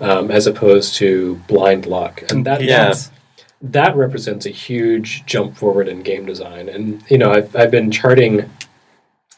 [0.00, 2.94] um, as opposed to blind luck, and that Yeah.
[3.60, 6.68] that represents a huge jump forward in game design.
[6.68, 8.48] And you know, I've I've been charting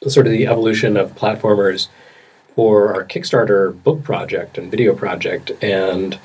[0.08, 1.88] sort of the evolution of platformers
[2.54, 6.18] for our Kickstarter book project and video project, and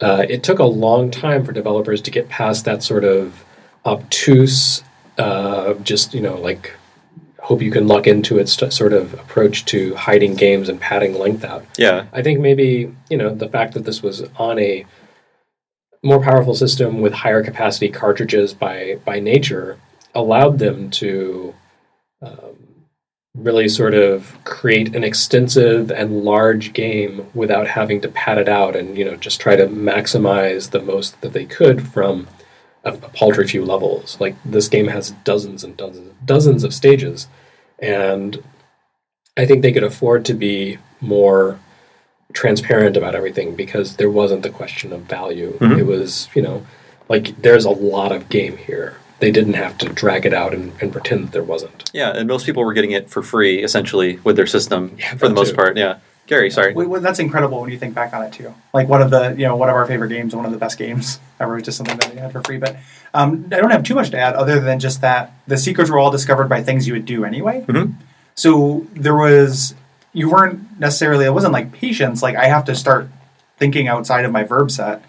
[0.00, 3.44] uh, it took a long time for developers to get past that sort of
[3.84, 4.82] obtuse,
[5.18, 6.74] uh, just you know, like
[7.40, 11.14] hope you can luck into it st- sort of approach to hiding games and padding
[11.14, 11.64] length out.
[11.78, 14.86] Yeah, I think maybe you know the fact that this was on a
[16.02, 19.78] more powerful system with higher capacity cartridges by by nature
[20.14, 21.54] allowed them to
[23.36, 28.76] really sort of create an extensive and large game without having to pad it out
[28.76, 32.28] and you know just try to maximize the most that they could from
[32.84, 34.16] a, a paltry few levels.
[34.20, 37.26] Like this game has dozens and dozens dozens of stages,
[37.80, 38.42] and
[39.36, 41.58] I think they could afford to be more
[42.32, 45.56] transparent about everything because there wasn't the question of value.
[45.58, 45.78] Mhm.
[45.78, 46.64] It was, you know,
[47.08, 48.96] like there's a lot of game here.
[49.24, 51.90] They didn't have to drag it out and, and pretend that there wasn't.
[51.94, 55.28] yeah, and most people were getting it for free essentially with their system Yeah, for
[55.28, 55.56] the most too.
[55.56, 55.78] part.
[55.78, 56.74] Yeah, Gary, sorry.
[56.74, 58.52] Well, well, that's incredible when you think back on it too.
[58.74, 60.76] Like one of the you know one of our favorite games, one of the best
[60.76, 62.58] games ever, was just something that they had for free.
[62.58, 62.76] But
[63.14, 65.98] um, I don't have too much to add other than just that the secrets were
[65.98, 67.64] all discovered by things you would do anyway.
[67.66, 67.94] Mhm.
[68.34, 69.74] So there was
[70.12, 72.22] you weren't necessarily it wasn't like patience.
[72.22, 73.08] Like I have to start
[73.56, 75.00] thinking outside of my verb set.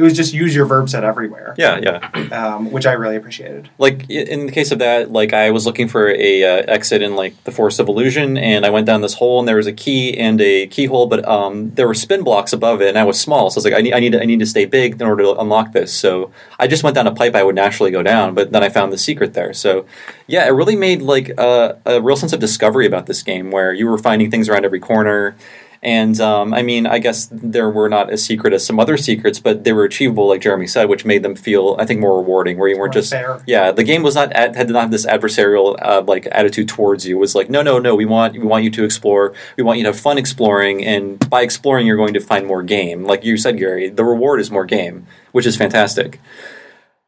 [0.00, 1.98] It was just use your verb set everywhere, Yeah, yeah.
[2.40, 3.68] um, which I really appreciated.
[3.78, 7.16] like in the case of that like i was looking for a uh, exit in
[7.16, 9.72] like the forest of illusion and i went down this hole and there was a
[9.72, 13.20] key and a keyhole but um, there were spin blocks above it and i was
[13.20, 15.00] small so i was like i need, I need, to, I need to stay big
[15.00, 17.90] in order to unlock this so i just went down a pipe i would naturally
[17.90, 19.84] go down but then i found the secret there so
[20.26, 23.72] yeah it really made like a, a real sense of discovery about this game where
[23.72, 25.36] you were finding things around every corner
[25.82, 29.40] And um, I mean, I guess there were not as secret as some other secrets,
[29.40, 32.58] but they were achievable, like Jeremy said, which made them feel, I think, more rewarding.
[32.58, 33.42] Where you weren't More just, fair.
[33.46, 37.06] yeah, the game was not had did not have this adversarial uh, like attitude towards
[37.06, 37.16] you.
[37.16, 39.32] It was like, no, no, no, we want we want you to explore.
[39.56, 42.62] We want you to have fun exploring, and by exploring, you're going to find more
[42.62, 43.04] game.
[43.04, 46.20] Like you said, Gary, the reward is more game, which is fantastic.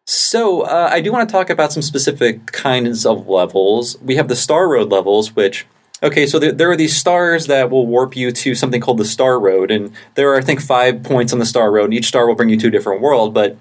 [0.04, 3.98] So, uh, I do want to talk about some specific kinds of levels.
[4.00, 5.64] We have the Star Road levels, which,
[6.02, 9.04] okay, so there, there are these stars that will warp you to something called the
[9.04, 12.06] Star Road, and there are, I think, five points on the Star Road, and each
[12.06, 13.56] star will bring you to a different world, but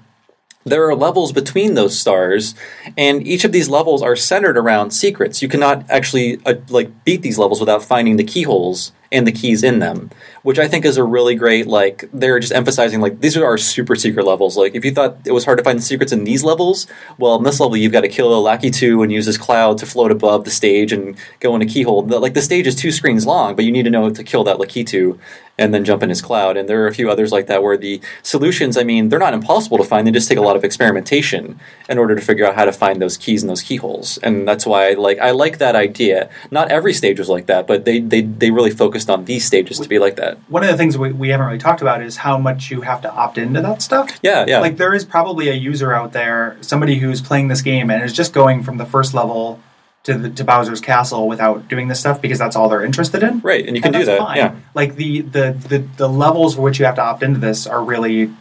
[0.63, 2.55] there are levels between those stars,
[2.97, 5.41] and each of these levels are centered around secrets.
[5.41, 9.61] You cannot actually uh, like beat these levels without finding the keyholes and the keys
[9.61, 10.09] in them,
[10.41, 13.57] which I think is a really great like they're just emphasizing like these are our
[13.57, 14.55] super secret levels.
[14.55, 16.87] Like if you thought it was hard to find the secrets in these levels,
[17.17, 19.85] well in this level you've got to kill a Lakitu and use this cloud to
[19.85, 22.03] float above the stage and go in a keyhole.
[22.03, 24.57] Like the stage is two screens long, but you need to know to kill that
[24.57, 25.19] Lakitu
[25.61, 26.57] and then jump in his cloud.
[26.57, 29.33] And there are a few others like that where the solutions, I mean, they're not
[29.33, 30.07] impossible to find.
[30.07, 33.01] They just take a lot of experimentation in order to figure out how to find
[33.01, 34.17] those keys and those keyholes.
[34.17, 36.29] And that's why I like I like that idea.
[36.49, 39.79] Not every stage was like that, but they they, they really focused on these stages
[39.79, 40.37] to be like that.
[40.49, 43.01] One of the things we, we haven't really talked about is how much you have
[43.01, 44.19] to opt into that stuff.
[44.23, 44.59] Yeah, yeah.
[44.59, 48.13] Like there is probably a user out there, somebody who's playing this game and is
[48.13, 49.59] just going from the first level
[50.03, 53.39] to the, to Bowser's castle without doing this stuff because that's all they're interested in.
[53.41, 54.25] right, and you can And do that's that.
[54.25, 54.37] fine.
[54.37, 54.55] Yeah.
[54.73, 57.83] Like the, the the the levels for which you have to opt into this are
[57.83, 58.31] really,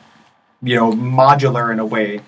[0.62, 2.20] you know, modular in a way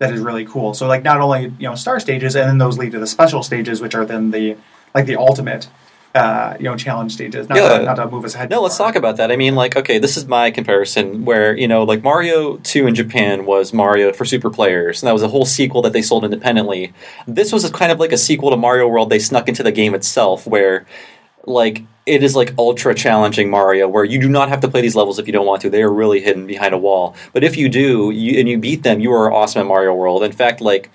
[0.00, 0.74] that is really cool.
[0.74, 3.42] So like not only you know star stages and then those lead to the special
[3.42, 4.56] stages, which are then the
[4.94, 5.68] like the ultimate,
[6.14, 7.48] uh, you know, challenge stages.
[7.48, 7.78] Not, Yeah.
[7.78, 8.48] to, not to move us ahead.
[8.50, 8.88] No, let's far.
[8.88, 9.32] talk about that.
[9.32, 12.94] I mean, like, okay, this is my comparison where, you know, like Mario 2 in
[12.94, 16.24] Japan was Mario for super players, and that was a whole sequel that they sold
[16.24, 16.92] independently.
[17.26, 19.72] This was a kind of like a sequel to Mario World they snuck into the
[19.72, 20.86] game itself, where,
[21.46, 24.94] like, it is like ultra challenging Mario, where you do not have to play these
[24.94, 25.70] levels if you don't want to.
[25.70, 27.16] They are really hidden behind a wall.
[27.32, 30.22] But if you do, you, and you beat them, you are awesome at Mario World.
[30.22, 30.90] In fact, like,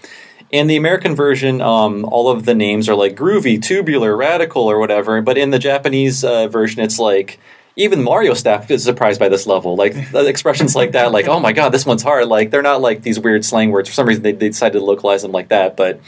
[0.51, 4.79] in the American version, um, all of the names are like groovy, tubular, radical, or
[4.79, 5.21] whatever.
[5.21, 7.39] But in the Japanese uh, version, it's like
[7.75, 9.75] even Mario staff is surprised by this level.
[9.75, 13.03] Like expressions like that, like "Oh my god, this one's hard." Like they're not like
[13.03, 13.89] these weird slang words.
[13.89, 15.77] For some reason, they, they decided to localize them like that.
[15.77, 16.01] But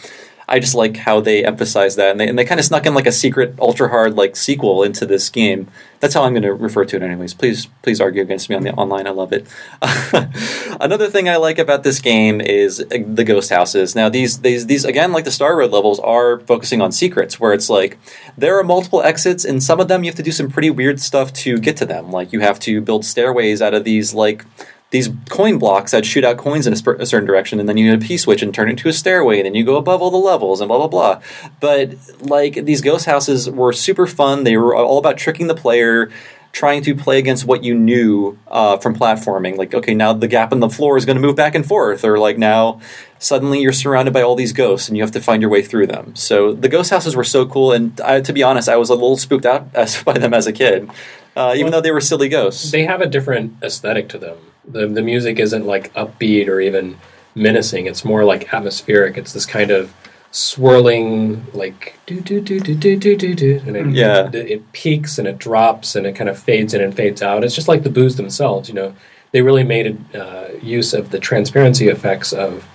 [0.51, 2.93] I just like how they emphasize that, and they, and they kind of snuck in
[2.93, 5.69] like a secret, ultra hard like sequel into this game.
[6.01, 7.33] That's how I'm going to refer to it, anyways.
[7.33, 9.07] Please, please argue against me on the online.
[9.07, 9.47] I love it.
[10.81, 13.95] Another thing I like about this game is uh, the ghost houses.
[13.95, 17.53] Now, these these these again, like the Star Road levels, are focusing on secrets, where
[17.53, 17.97] it's like
[18.37, 20.99] there are multiple exits, and some of them you have to do some pretty weird
[20.99, 22.11] stuff to get to them.
[22.11, 24.43] Like you have to build stairways out of these like
[24.91, 27.77] these coin blocks that shoot out coins in a, sp- a certain direction, and then
[27.77, 29.77] you need a P switch and turn it into a stairway, and then you go
[29.77, 31.21] above all the levels and blah blah blah.
[31.59, 34.43] But like these ghost houses were super fun.
[34.43, 36.11] They were all about tricking the player,
[36.51, 39.57] trying to play against what you knew uh, from platforming.
[39.57, 42.03] Like, okay, now the gap in the floor is going to move back and forth,
[42.03, 42.81] or like now
[43.17, 45.87] suddenly you're surrounded by all these ghosts and you have to find your way through
[45.87, 46.15] them.
[46.15, 48.93] So the ghost houses were so cool, and I, to be honest, I was a
[48.93, 50.89] little spooked out as, by them as a kid,
[51.35, 52.71] uh, even Well, though they were silly ghosts.
[52.71, 54.37] They have a different aesthetic to them.
[54.65, 56.97] The the music isn't like upbeat or even
[57.35, 57.87] menacing.
[57.87, 59.17] It's more like atmospheric.
[59.17, 59.93] It's this kind of
[60.31, 64.27] swirling like do do do do do do do do and it, Yeah.
[64.27, 67.43] it, it peaks and it drops and it kind of fades in and fades out.
[67.43, 68.93] It's just like the boos themselves, you know.
[69.33, 72.65] They really made uh, use of the transparency effects of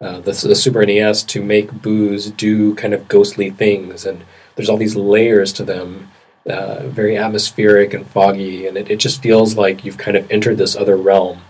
[0.00, 4.22] uh, the, the Super NES to make boos do kind of ghostly things, and
[4.54, 6.08] there's all these layers to them,
[6.48, 10.58] uh, very atmospheric and foggy, and it, it just feels like you've kind of entered
[10.58, 11.40] this other realm.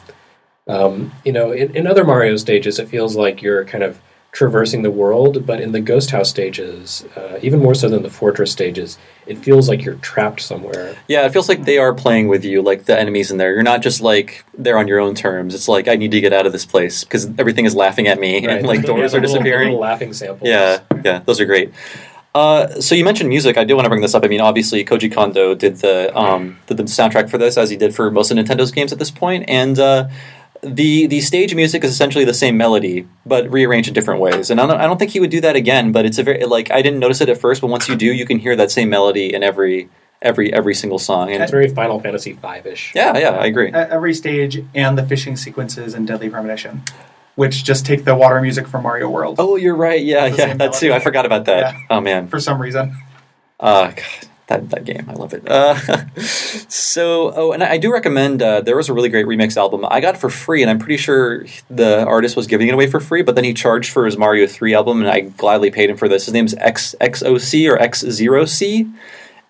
[0.69, 4.01] Um, you know, in, in other Mario stages, it feels like you're kind of
[4.33, 8.11] traversing the world, but in the Ghost House stages, uh, even more so than the
[8.11, 10.95] Fortress stages, it feels like you're trapped somewhere.
[11.09, 13.55] Yeah, it feels like they are playing with you, like the enemies in there.
[13.55, 15.55] You're not just like there on your own terms.
[15.55, 18.21] It's like I need to get out of this place because everything is laughing at
[18.21, 19.69] me and like doors the are little- disappearing.
[19.69, 20.49] Little laughing samples.
[20.51, 21.73] Yeah, yeah, those are great.
[22.37, 23.57] Uh, so you mentioned music.
[23.57, 24.23] I do want to bring this up.
[24.23, 27.77] I mean, obviously Koji Kondo did the um, did the soundtrack for this, as he
[27.79, 30.09] did for most of Nintendo's games at this point, and uh,
[30.63, 34.51] the the stage music is essentially the same melody, but rearranged in different ways.
[34.51, 35.93] And I don't, I don't think he would do that again.
[35.93, 38.13] But it's a very like I didn't notice it at first, but once you do,
[38.13, 39.89] you can hear that same melody in every
[40.21, 41.31] every every single song.
[41.33, 42.93] And It's very Final Fantasy V-ish.
[42.95, 43.71] yeah, yeah, I agree.
[43.73, 46.83] At every stage and the fishing sequences in Deadly Premonition,
[47.37, 50.03] which just take the water music from Mario World Oh, you're right.
[50.03, 50.93] Yeah, yeah, same that too.
[50.93, 51.75] I forgot about that.
[51.75, 51.81] Yeah.
[51.91, 52.27] Oh man.
[52.29, 52.97] for some reason.
[53.59, 55.49] Uh, God, that that game, I love it.
[55.49, 55.75] Uh,
[56.69, 58.43] so, oh, and I, I do recommend.
[58.43, 60.99] Uh, there was a really great remix album I got for free, and I'm pretty
[60.99, 63.23] sure the artist was giving it away for free.
[63.23, 66.09] But then he charged for his Mario Three album, and I gladly paid him for
[66.09, 66.27] this.
[66.27, 68.89] His name's X XOC or X Zero C.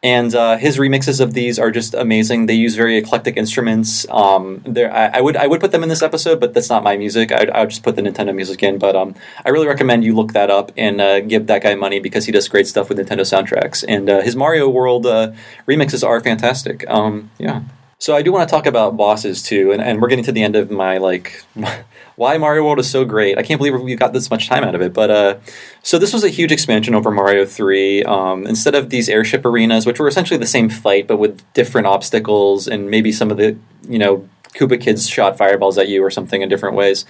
[0.06, 2.46] and uh, his remixes of these are just amazing.
[2.46, 4.06] They use very eclectic instruments.
[4.08, 6.84] Um, there, I, I would I would put them in this episode, but that's not
[6.84, 7.32] my music.
[7.32, 8.78] I, I would just put the Nintendo music in.
[8.78, 11.98] But um, I really recommend you look that up and uh, give that guy money
[11.98, 13.84] because he does great stuff with Nintendo soundtracks.
[13.88, 15.32] And uh, his Mario World uh,
[15.66, 16.88] remixes are fantastic.
[16.88, 17.62] Um, yeah.
[17.98, 20.42] So I do want to talk about bosses too, and, and we're getting to the
[20.42, 21.42] end of my like
[22.16, 23.38] why Mario World is so great.
[23.38, 24.92] I can't believe we got this much time out of it.
[24.92, 25.38] But uh,
[25.82, 28.04] so this was a huge expansion over Mario Three.
[28.04, 31.86] Um, instead of these airship arenas, which were essentially the same fight but with different
[31.86, 33.56] obstacles and maybe some of the
[33.88, 37.06] you know Koopa kids shot fireballs at you or something in different ways.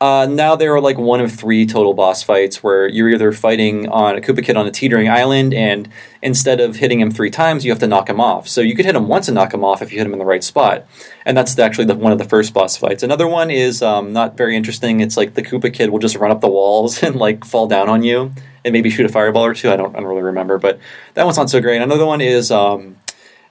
[0.00, 3.88] Uh, now there are like one of three total boss fights where you're either fighting
[3.88, 5.88] on a Koopa Kid on a teetering island, and
[6.22, 8.46] instead of hitting him three times, you have to knock him off.
[8.46, 10.20] So you could hit him once and knock him off if you hit him in
[10.20, 10.86] the right spot,
[11.26, 13.02] and that's actually the, one of the first boss fights.
[13.02, 15.00] Another one is um, not very interesting.
[15.00, 17.88] It's like the Koopa Kid will just run up the walls and like fall down
[17.88, 18.32] on you
[18.64, 19.70] and maybe shoot a fireball or two.
[19.70, 20.78] I don't, I don't really remember, but
[21.14, 21.82] that one's not so great.
[21.82, 22.52] Another one is.
[22.52, 22.96] Um,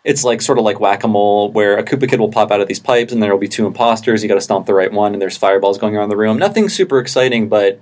[0.07, 2.61] it's like sort of like whack a mole, where a Koopa Kid will pop out
[2.61, 4.23] of these pipes, and there will be two imposters.
[4.23, 6.37] You got to stomp the right one, and there's fireballs going around the room.
[6.37, 7.81] Nothing super exciting, but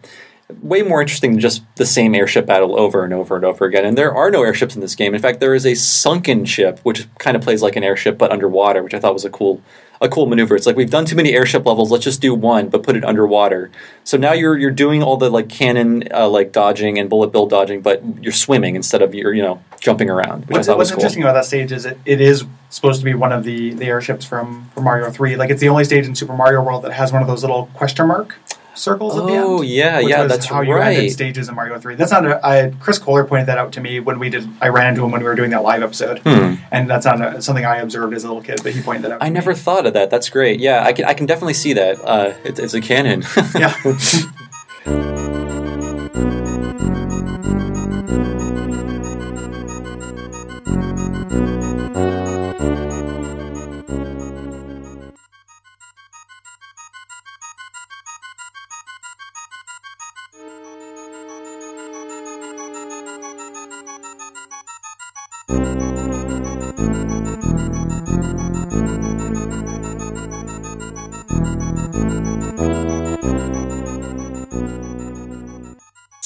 [0.62, 3.86] way more interesting than just the same airship battle over and over and over again.
[3.86, 5.14] And there are no airships in this game.
[5.14, 8.32] In fact, there is a sunken ship, which kind of plays like an airship but
[8.32, 9.62] underwater, which I thought was a cool
[10.02, 10.56] a cool maneuver.
[10.56, 11.92] It's like we've done too many airship levels.
[11.92, 13.72] Let's just do one, but put it underwater.
[14.04, 17.48] So now you're you're doing all the like cannon uh, like dodging and bullet bill
[17.48, 20.46] dodging, but you're swimming instead of you're you know jumping around.
[20.46, 21.00] Which What's, what's cool.
[21.00, 23.86] interesting about that stage is it, it is supposed to be one of the, the
[23.86, 25.36] airships from, from Mario 3.
[25.36, 27.68] Like, it's the only stage in Super Mario World that has one of those little
[27.76, 28.36] question mark
[28.76, 29.44] circles at the end.
[29.46, 30.98] Oh yeah, yeah, that's how you right.
[30.98, 31.96] ended stages in Mario 3.
[31.96, 34.70] That's not a, I, Chris Kohler pointed that out to me when we did, I
[34.70, 36.20] ran into him when we were doing that live episode.
[36.20, 36.56] Hmm.
[36.72, 39.12] And that's not a, something I observed as a little kid, but he pointed that
[39.14, 39.24] out.
[39.24, 39.58] I never Me.
[39.58, 40.10] thought of that.
[40.10, 40.60] That's great.
[40.60, 42.00] Yeah, I can I can definitely see that.
[42.04, 43.24] Uh, it, it's a canon.
[43.56, 43.74] Yeah.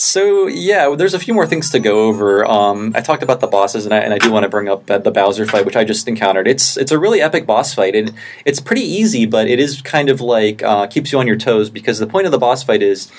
[0.10, 2.44] So yeah, there's a few more things to go over.
[2.44, 4.90] Um, I talked about the bosses, and I, and I do want to bring up
[4.90, 6.48] uh, the Bowser fight, which I just encountered.
[6.48, 10.10] It's it's a really epic boss fight, and it's pretty easy, but it is kind
[10.10, 12.82] of like uh, keeps you on your toes because the point of the boss fight
[12.82, 13.12] is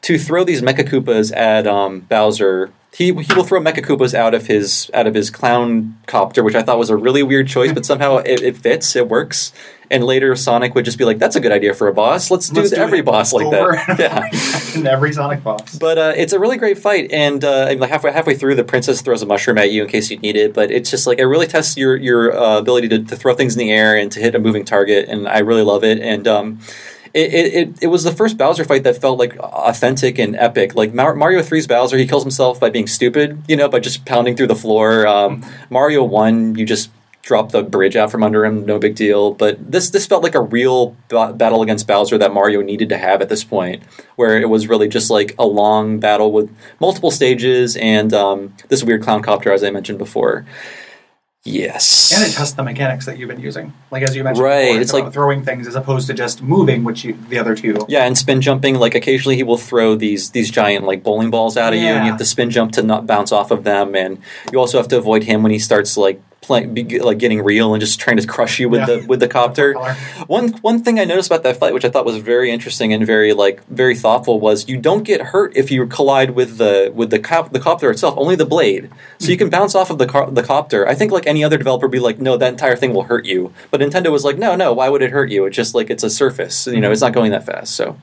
[0.00, 2.72] to throw these Mecha Koopas at um, Bowser.
[2.92, 6.54] He he will throw Mecha Koopas out of his out of his clown copter, which
[6.54, 9.52] I thought was a really weird choice, but somehow it, it fits, it works.
[9.90, 12.30] And later Sonic would just be like, "That's a good idea for a boss.
[12.30, 14.28] Let's do Let's do every boss like that." Yeah.
[14.78, 15.76] in every Sonic boss.
[15.78, 19.02] But uh, it's a really great fight, and uh, like halfway halfway through, the princess
[19.02, 20.54] throws a mushroom at you in case you need it.
[20.54, 23.54] But it's just like it really tests your your uh, ability to, to throw things
[23.54, 26.00] in the air and to hit a moving target, and I really love it.
[26.00, 26.60] And um,
[27.14, 30.74] it, it, it, was the first Bowser fight that felt like authentic and epic.
[30.74, 34.04] Like Mar- Mario 3's Bowser, he kills himself by being stupid, you know, by just
[34.04, 35.06] pounding through the floor.
[35.06, 36.90] Um, Mario 1, you just
[37.28, 39.34] drop the bridge out from under him, no big deal.
[39.34, 42.98] But this this felt like a real ba- battle against Bowser that Mario needed to
[42.98, 43.82] have at this point,
[44.16, 46.50] where it was really just like a long battle with
[46.80, 50.46] multiple stages and um, this weird clown copter, as I mentioned before.
[51.48, 52.12] Yes.
[52.16, 53.72] And it tests the mechanics that you've been using.
[53.90, 56.42] Like, as you mentioned Right, before, it's about like- throwing things as opposed to just
[56.42, 57.78] moving, which you, the other two.
[57.88, 61.56] Yeah, and spin jumping, like occasionally he will throw these these giant like bowling balls
[61.56, 63.94] out of you, and you have to spin jump to not bounce off of them,
[63.96, 64.18] and
[64.52, 67.72] you also have to avoid him when he starts like playing, be, like getting real
[67.74, 68.96] and just trying to crush you with Yeah.
[68.96, 69.74] the with the copter.
[70.26, 73.06] One one thing I noticed about that fight, which I thought was very interesting and
[73.06, 77.10] very like very thoughtful, was you don't get hurt if you collide with the with
[77.10, 78.90] the cop, the copter itself, only the blade.
[79.20, 80.88] So you can bounce off of the the copter.
[80.88, 83.24] I think like any other developer would be like, no, that entire thing will hurt
[83.24, 83.52] you.
[83.70, 85.44] But Nintendo was like, no, no, why would it hurt you?
[85.46, 86.66] It's just like it's a surface.
[86.66, 87.76] You know, it's not going that fast.
[87.76, 87.96] So,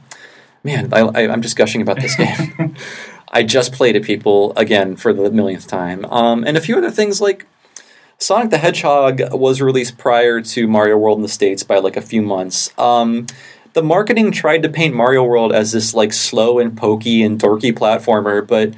[0.63, 2.75] man, I, I, I'm just gushing about this game.
[3.29, 6.91] I just played it, people, again for the millionth time, um, and a few other
[6.91, 7.45] things like
[8.17, 12.01] Sonic the Hedgehog was released prior to Mario World in the States by like a
[12.01, 12.71] few months.
[12.77, 13.27] Um,
[13.73, 17.73] the marketing tried to paint Mario World as this like slow and pokey and dorky
[17.73, 18.73] platformer, but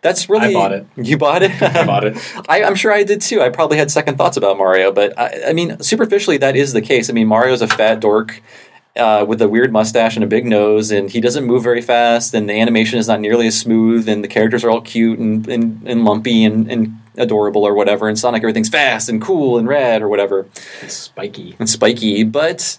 [0.00, 0.86] that's really I bought it.
[0.96, 1.62] You bought it.
[1.62, 2.16] I bought it.
[2.48, 3.42] I, I'm sure I did too.
[3.42, 6.82] I probably had second thoughts about Mario, but I, I mean, superficially, that is the
[6.82, 7.10] case.
[7.10, 8.42] I mean, Mario's a fat dork
[8.96, 12.34] uh, with a weird mustache and a big nose, and he doesn't move very fast,
[12.34, 15.46] and the animation is not nearly as smooth, and the characters are all cute and,
[15.48, 18.08] and, and lumpy and, and adorable or whatever.
[18.08, 20.46] And Sonic, everything's fast and cool and rad or whatever
[20.82, 21.56] It's spiky.
[21.58, 22.78] and spiky, but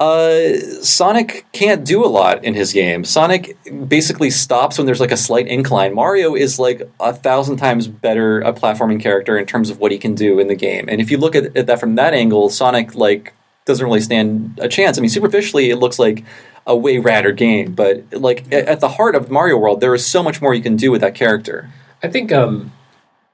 [0.00, 3.04] Uh, Sonic can't do a lot in his game.
[3.04, 3.56] Sonic
[3.86, 5.94] basically stops when there's like a slight incline.
[5.94, 9.98] Mario is like a thousand times better a platforming character in terms of what he
[9.98, 10.88] can do in the game.
[10.88, 13.32] And if you look at, at that from that angle, Sonic like
[13.64, 14.98] doesn't really stand a chance.
[14.98, 16.24] I mean, superficially, it looks like
[16.66, 20.04] a way radder game, but like at, at the heart of Mario World, there is
[20.04, 21.70] so much more you can do with that character.
[22.02, 22.72] I think um,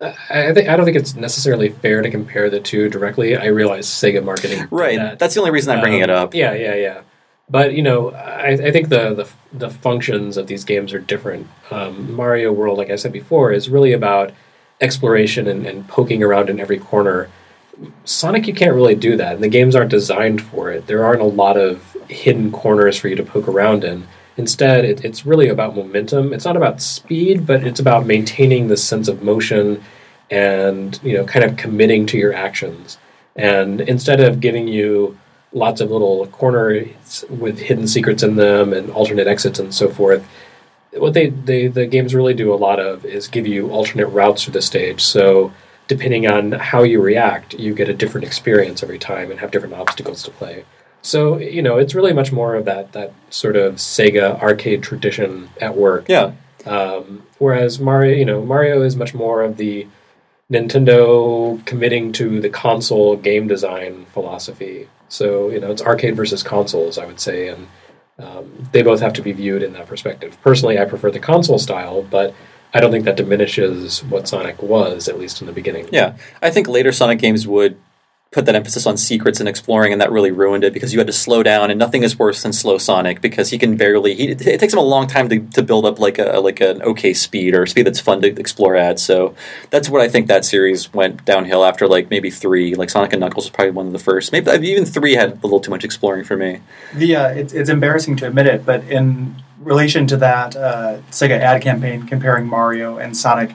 [0.00, 3.36] I, think I don't think it's necessarily fair to compare the two directly.
[3.36, 4.96] I realize Sega marketing, Right.
[4.96, 5.18] that.
[5.18, 6.34] That's the only reason I'm bringing it up.
[6.34, 7.00] Yeah, yeah, yeah.
[7.50, 11.48] But you know, I, I think the, the the functions of these games are different.
[11.70, 14.32] Um, Mario World, like I said before, is really about
[14.80, 17.28] exploration and, and poking around in every corner.
[18.04, 20.86] Sonic, you can't really do that, and the games aren't designed for it.
[20.86, 24.06] There aren't a lot of hidden corners for you to poke around in.
[24.38, 26.32] Instead, it, it's really about momentum.
[26.32, 29.82] It's not about speed, but it's about maintaining this sense of motion
[30.30, 32.98] and you know, kind of committing to your actions.
[33.34, 35.18] And instead of giving you
[35.52, 40.26] lots of little corners with hidden secrets in them and alternate exits and so forth,
[40.92, 44.44] what they, they the games really do a lot of is give you alternate routes
[44.44, 45.02] through the stage.
[45.02, 45.52] So
[45.88, 49.74] depending on how you react, you get a different experience every time and have different
[49.74, 50.64] obstacles to play.
[51.08, 55.48] So you know, it's really much more of that that sort of Sega arcade tradition
[55.58, 56.06] at work.
[56.06, 56.32] Yeah.
[56.66, 59.86] Um, whereas Mario, you know, Mario is much more of the
[60.52, 64.86] Nintendo committing to the console game design philosophy.
[65.08, 67.68] So you know, it's arcade versus consoles, I would say, and
[68.18, 70.36] um, they both have to be viewed in that perspective.
[70.42, 72.34] Personally, I prefer the console style, but
[72.74, 75.88] I don't think that diminishes what Sonic was, at least in the beginning.
[75.90, 77.78] Yeah, I think later Sonic games would
[78.30, 81.06] put that emphasis on secrets and exploring, and that really ruined it because you had
[81.06, 84.14] to slow down, and nothing is worse than slow Sonic because he can barely.
[84.14, 86.82] He, it takes him a long time to, to build up like a like an
[86.82, 88.98] okay speed or speed that's fun to explore at.
[89.00, 89.34] So
[89.70, 92.74] that's what I think that series went downhill after like maybe three.
[92.74, 94.30] Like Sonic and Knuckles was probably one of the first.
[94.30, 96.60] Maybe even three had a little too much exploring for me.
[96.94, 101.38] The uh, it's, it's embarrassing to admit it, but in relation to that uh, Sega
[101.38, 103.54] ad campaign comparing Mario and Sonic,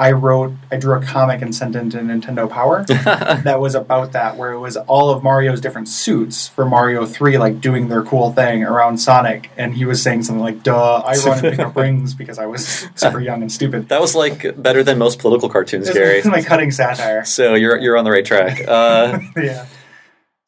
[0.00, 4.12] I wrote, I drew a comic and sent it to Nintendo Power that was about
[4.12, 8.02] that, where it was all of Mario's different suits for Mario Three, like doing their
[8.02, 11.58] cool thing around Sonic, and he was saying something like, "Duh, I run and pick
[11.58, 15.18] up rings because I was super young and stupid." That was like better than most
[15.18, 16.18] political cartoons, This Gary.
[16.20, 17.24] is my cutting satire.
[17.24, 18.62] So you're you're on the right track.
[18.68, 19.66] Uh, yeah.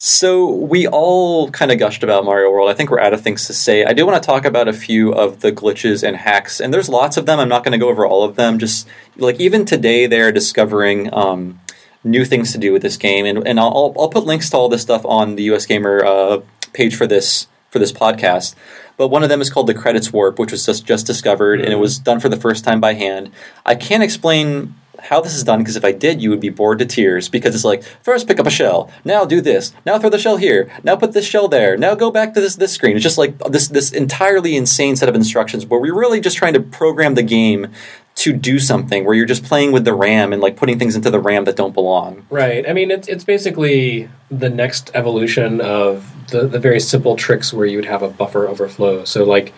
[0.03, 2.70] So we all kind of gushed about Mario World.
[2.70, 3.84] I think we're out of things to say.
[3.84, 6.88] I do want to talk about a few of the glitches and hacks, and there's
[6.88, 7.38] lots of them.
[7.38, 8.59] I'm not going to go over all of them.
[8.59, 8.88] Just
[9.18, 11.61] like even today, they're discovering um,
[12.03, 14.70] new things to do with this game, and and I'll I'll put links to all
[14.70, 16.40] this stuff on the US Gamer uh,
[16.72, 18.55] page for this for this podcast.
[18.96, 21.74] But one of them is called the credits warp, which was just just discovered, and
[21.74, 23.32] it was done for the first time by hand.
[23.66, 26.78] I can't explain how this is done because if I did, you would be bored
[26.78, 30.11] to tears because it's like first pick up a shell, now do this, now throw
[30.11, 32.96] the shell here, now put this shell there, now go back to this this screen.
[32.96, 36.55] It's just like this this entirely insane set of instructions where we're really just trying
[36.55, 37.68] to program the game
[38.16, 41.11] to do something where you're just playing with the RAM and like putting things into
[41.11, 42.26] the RAM that don't belong.
[42.28, 42.68] Right.
[42.68, 47.66] I mean, it's it's basically the next evolution of the the very simple tricks where
[47.66, 49.05] you would have a buffer overflow.
[49.05, 49.53] So like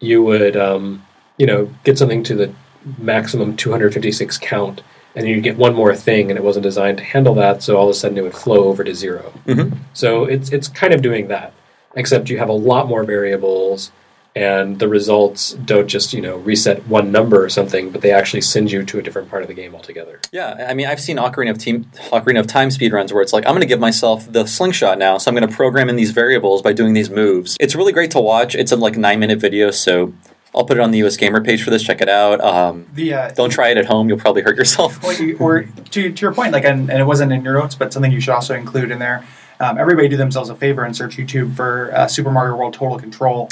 [0.00, 1.04] you would um,
[1.36, 2.54] you know get something to the
[2.98, 4.82] maximum 256 count,
[5.14, 7.62] and you get one more thing, and it wasn't designed to handle that.
[7.62, 9.72] So all of a sudden it would flow over to 0 Mhm.
[9.94, 11.52] So it's it's kind of doing that,
[11.96, 13.90] except you have a lot more variables.
[14.36, 18.42] And the results don't just you know reset one number or something, but they actually
[18.42, 20.20] send you to a different part of the game altogether.
[20.30, 23.44] Yeah, I mean, I've seen Ocarina of, team, Ocarina of Time speedruns where it's like,
[23.46, 26.12] I'm going to give myself the slingshot now, so I'm going to program in these
[26.12, 27.56] variables by doing these moves.
[27.58, 28.54] It's really great to watch.
[28.54, 30.12] It's a like nine minute video, so
[30.54, 31.82] I'll put it on the US Gamer page for this.
[31.82, 32.40] Check it out.
[32.40, 35.02] Um, The uh, don't try it at home; you'll probably hurt yourself.
[35.02, 37.74] Well, you- or to, to your point, like, and, and it wasn't in your notes,
[37.74, 39.24] but something you should also include in there.
[39.60, 42.98] Um, everybody do themselves a favor and search YouTube for uh, Super Mario World Total
[42.98, 43.48] Control.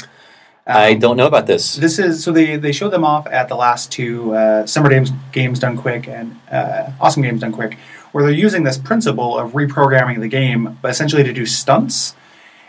[0.65, 1.75] Um, I don't know about this.
[1.75, 5.11] This is so they they showed them off at the last two uh, Summer Games
[5.31, 7.77] Games Done Quick and uh, Awesome Games Done Quick,
[8.11, 12.15] where they're using this principle of reprogramming the game, but essentially to do stunts.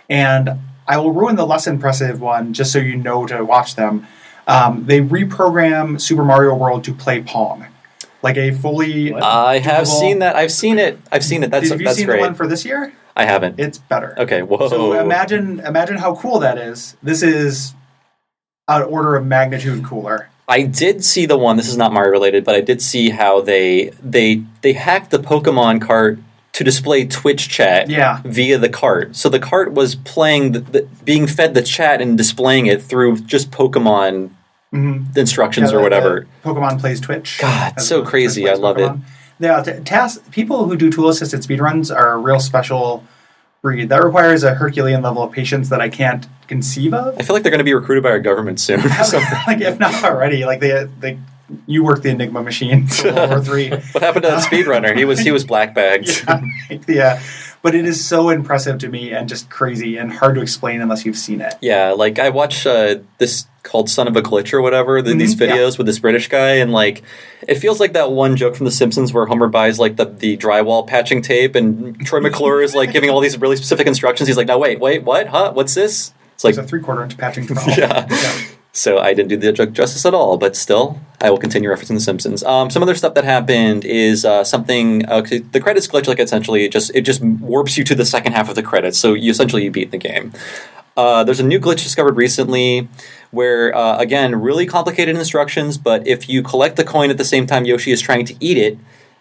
[0.09, 0.51] And
[0.87, 4.07] I will ruin the less impressive one just so you know to watch them.
[4.49, 7.67] Um, they reprogram Super Mario World to play Pong,
[8.23, 9.13] like a fully.
[9.13, 9.23] What?
[9.23, 10.35] I have seen that.
[10.37, 10.99] I've seen it.
[11.13, 11.51] I've seen it.
[11.51, 12.17] That's Have you that's seen great.
[12.17, 12.93] the one for this year?
[13.15, 13.61] I haven't.
[13.61, 14.15] It's better.
[14.19, 14.43] okay.
[14.43, 14.69] Whoa.
[14.69, 16.97] So imagine imagine how cool that is.
[17.03, 17.75] This is
[18.69, 20.31] an order of magnitude cooler.
[20.51, 21.57] I did see the one.
[21.59, 25.19] This is not Mario related, but I did see how they they they hacked the
[25.19, 26.19] Pokemon cart
[26.53, 28.23] to display Twitch chat Yeah.
[28.25, 29.15] via the cart.
[29.15, 33.19] So the cart was playing, the, the, being fed the chat and displaying it through
[33.21, 34.31] just Pokemon
[34.73, 35.19] Mm-hmm.
[35.19, 36.27] instructions or whatever.
[36.45, 37.39] Pokemon plays Twitch.
[37.41, 38.49] God, so crazy.
[38.49, 38.93] I love it.
[39.41, 43.05] Yeah, t- task, people who do tool assisted speedruns are a real special
[43.63, 43.89] breed.
[43.89, 47.19] That requires a Herculean level of patience that I can't conceive of.
[47.19, 48.81] I feel like they're going to be recruited by our government soon.
[48.81, 49.39] or something.
[49.47, 51.19] like if not already, like they they
[51.67, 53.71] you work the Enigma machine for World War Three.
[53.93, 54.95] what happened to that speedrunner?
[54.97, 56.25] He was he was black bagged.
[56.29, 56.43] yeah,
[56.89, 57.23] yeah,
[57.63, 61.05] but it is so impressive to me and just crazy and hard to explain unless
[61.05, 61.55] you've seen it.
[61.61, 65.03] Yeah, like I watch uh, this called "Son of a Glitch" or whatever.
[65.03, 65.57] The, These Mhm, yeah.
[65.57, 67.03] videos with this British guy, and like
[67.47, 70.37] it feels like that one joke from The Simpsons where Homer buys like the, the
[70.37, 74.27] drywall patching tape, and Troy McClure is like giving all these really specific instructions.
[74.29, 75.27] He's like, "No, wait, wait, what?
[75.29, 75.53] Huh?
[75.53, 77.69] What's this?" It's like, It's a three quarter inch patching trowel.
[77.77, 78.07] yeah.
[78.73, 81.95] So I didn't do the joke justice at all, but still, I will continue referencing
[81.95, 82.45] The Simpsons.
[82.45, 85.05] Um, some other stuff that happened is uh, something.
[85.07, 88.33] Uh, the credits glitch, like essentially, it just it just warps you to the second
[88.35, 88.99] half of the credits.
[88.99, 90.33] So you essentially you beat the game.
[90.97, 92.89] Uh, there's a new glitch discovered recently
[93.31, 97.47] where, uh, again, really complicated instructions, but if you collect the coin at the same
[97.47, 98.77] time Yoshi is trying to eat it,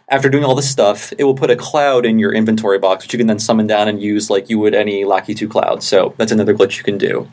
[0.10, 3.14] after doing all this stuff, it will put a cloud in your inventory box, which
[3.14, 5.84] you can then summon down and use like you would any Lakitu cloud.
[5.84, 7.28] So that's another glitch you can do.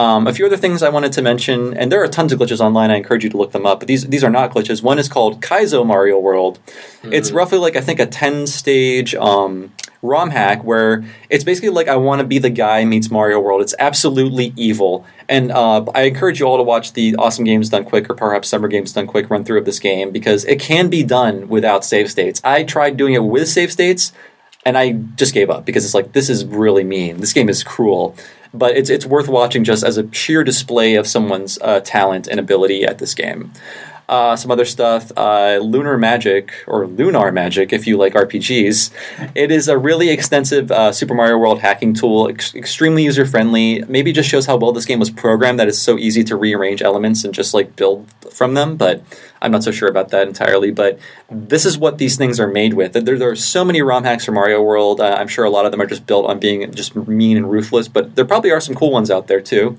[0.00, 2.58] Um, a few other things I wanted to mention, and there are tons of glitches
[2.60, 2.90] online.
[2.90, 3.80] I encourage you to look them up.
[3.80, 4.82] But these these are not glitches.
[4.82, 6.58] One is called Kaizo Mario World.
[7.02, 11.86] It's roughly like I think a ten stage um, ROM hack where it's basically like
[11.86, 13.60] I want to be the guy meets Mario World.
[13.60, 17.84] It's absolutely evil, and uh, I encourage you all to watch the Awesome Games Done
[17.84, 20.88] Quick or perhaps Summer Games Done Quick run through of this game because it can
[20.88, 22.40] be done without save states.
[22.42, 24.14] I tried doing it with save states
[24.64, 27.20] and I just gave up because it's like this is really mean.
[27.20, 28.14] This game is cruel,
[28.52, 32.40] but it's it's worth watching just as a sheer display of someone's uh, talent and
[32.40, 33.52] ability at this game.
[34.10, 38.90] Uh, some other stuff, uh, Lunar Magic or Lunar Magic, if you like RPGs.
[39.36, 43.84] It is a really extensive uh, Super Mario World hacking tool, ex- extremely user friendly.
[43.86, 46.82] Maybe just shows how well this game was programmed that it's so easy to rearrange
[46.82, 48.76] elements and just like build from them.
[48.76, 49.00] But
[49.40, 50.72] I'm not so sure about that entirely.
[50.72, 50.98] But
[51.30, 52.94] this is what these things are made with.
[52.94, 55.00] There, there are so many ROM hacks for Mario World.
[55.00, 57.48] Uh, I'm sure a lot of them are just built on being just mean and
[57.48, 59.78] ruthless, but there probably are some cool ones out there too.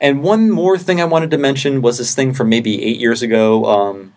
[0.00, 3.22] And one more thing I wanted to mention was this thing from maybe eight years
[3.22, 4.14] ago um,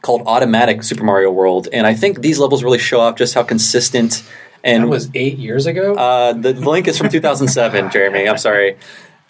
[0.00, 1.68] called Automatic Super Mario World.
[1.72, 4.22] And I think these levels really show off just how consistent
[4.64, 5.94] and That was eight years ago.
[5.96, 8.28] uh, the link is from 2007, Jeremy.
[8.28, 8.76] I'm sorry.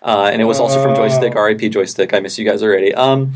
[0.03, 2.13] Uh, and it was also from Joystiq, RIP Joystiq.
[2.13, 2.93] I miss you guys already.
[2.93, 3.33] Um,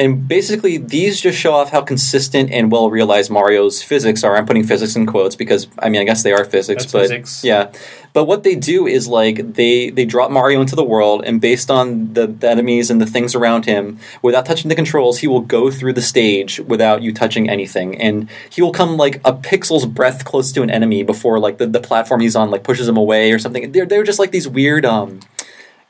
[0.00, 4.36] and basically, these just show off how consistent and well realized Mario's physics are.
[4.36, 7.02] I'm putting physics in quotes because I mean I guess they are physics, That's but
[7.02, 7.44] physics.
[7.44, 7.72] yeah.
[8.14, 11.70] But what they do is like they they drop Mario into the world, and based
[11.70, 15.42] on the, the enemies and the things around him, without touching the controls, he will
[15.42, 19.86] go through the stage without you touching anything, and he will come like a pixel's
[19.86, 22.96] breadth close to an enemy before like the, the platform he's on like pushes him
[22.96, 23.70] away or something.
[23.70, 25.20] They're they're just like these weird um.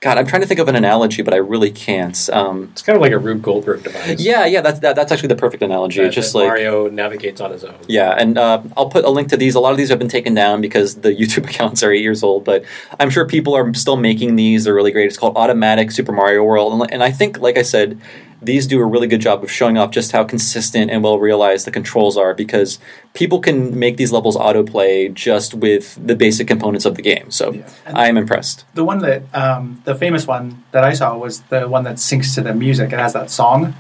[0.01, 2.31] God, I'm trying to think of an analogy, but I really can't.
[2.33, 4.21] Um, it's kind of like a Rube Goldberg device.
[4.21, 6.03] yeah, yeah, that's that, that's actually the perfect analogy.
[6.03, 7.75] that, just that like Mario navigates on his own.
[7.89, 9.57] yeah, and uh, I'll put a link to these.
[9.57, 12.23] A lot of these have been taken down because the YouTube accounts are eight years
[12.23, 12.65] old, but
[13.01, 14.65] I'm sure people are still making these.
[14.65, 15.07] They're really great.
[15.07, 18.01] It's called Automatic Super Mario World, and, and I think, like I said,
[18.41, 21.67] these do a really good job of showing off just how consistent and well realized
[21.67, 22.79] the controls are because
[23.15, 27.31] people can make these levels autoplay just with the basic components of the game.
[27.31, 27.69] So Yeah.
[27.87, 28.65] I am impressed.
[28.75, 32.35] The one that um, the famous one that I saw was the one that syncs
[32.37, 32.93] to the music.
[32.93, 33.75] It has that song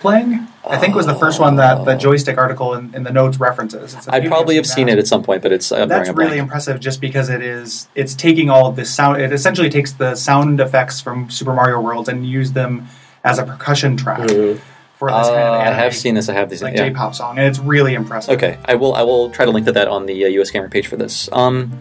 [0.00, 0.46] playing.
[0.68, 3.96] I think was the first one that the Joystiq article in, in the notes references.
[4.08, 6.42] I probably have seen it at some point, but it's uh, That's really blank.
[6.42, 7.88] impressive, just because it is.
[7.94, 9.22] It's taking all of this sound.
[9.22, 12.86] It essentially takes the sound effects from Super Mario World and use them
[13.28, 14.58] as a percussion track Mhm.
[14.98, 16.28] for this kind of Uh, I have seen this.
[16.28, 16.62] I have these.
[16.62, 16.88] like yeah.
[16.88, 18.34] J-pop song, and it's really impressive.
[18.36, 18.94] Okay, I will.
[18.94, 21.28] I will try to link to that on the uh, US Gamer page for this.
[21.32, 21.78] Um,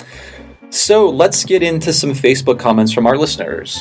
[0.70, 3.80] so let's get into some Facebook comments from our listeners.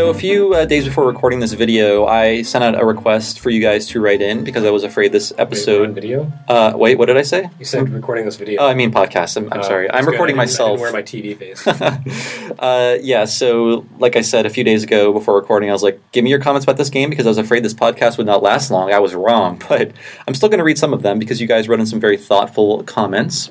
[0.00, 3.50] So a few uh, days before recording this video, I sent out a request for
[3.50, 5.72] you guys to write in because I was afraid this episode.
[5.72, 5.94] Wait, we're on episode.
[5.94, 6.32] video.
[6.48, 7.50] Uh, wait, what did I say?
[7.58, 8.62] You said recording this video.
[8.62, 9.36] Oh, I mean podcast.
[9.36, 9.90] I'm, I'm Oh, sorry.
[9.90, 10.78] I'm recording I I myself.
[10.78, 11.66] didn't wear my TV face.
[12.58, 16.00] uh, yeah, so like I said a few days ago before recording, I was like,
[16.12, 18.42] give me your comments about this game because I was afraid this podcast would not
[18.42, 18.90] last long.
[18.94, 19.92] I was wrong, but
[20.26, 22.16] I'm still going to read some of them because you guys wrote in some very
[22.16, 23.50] thoughtful comments.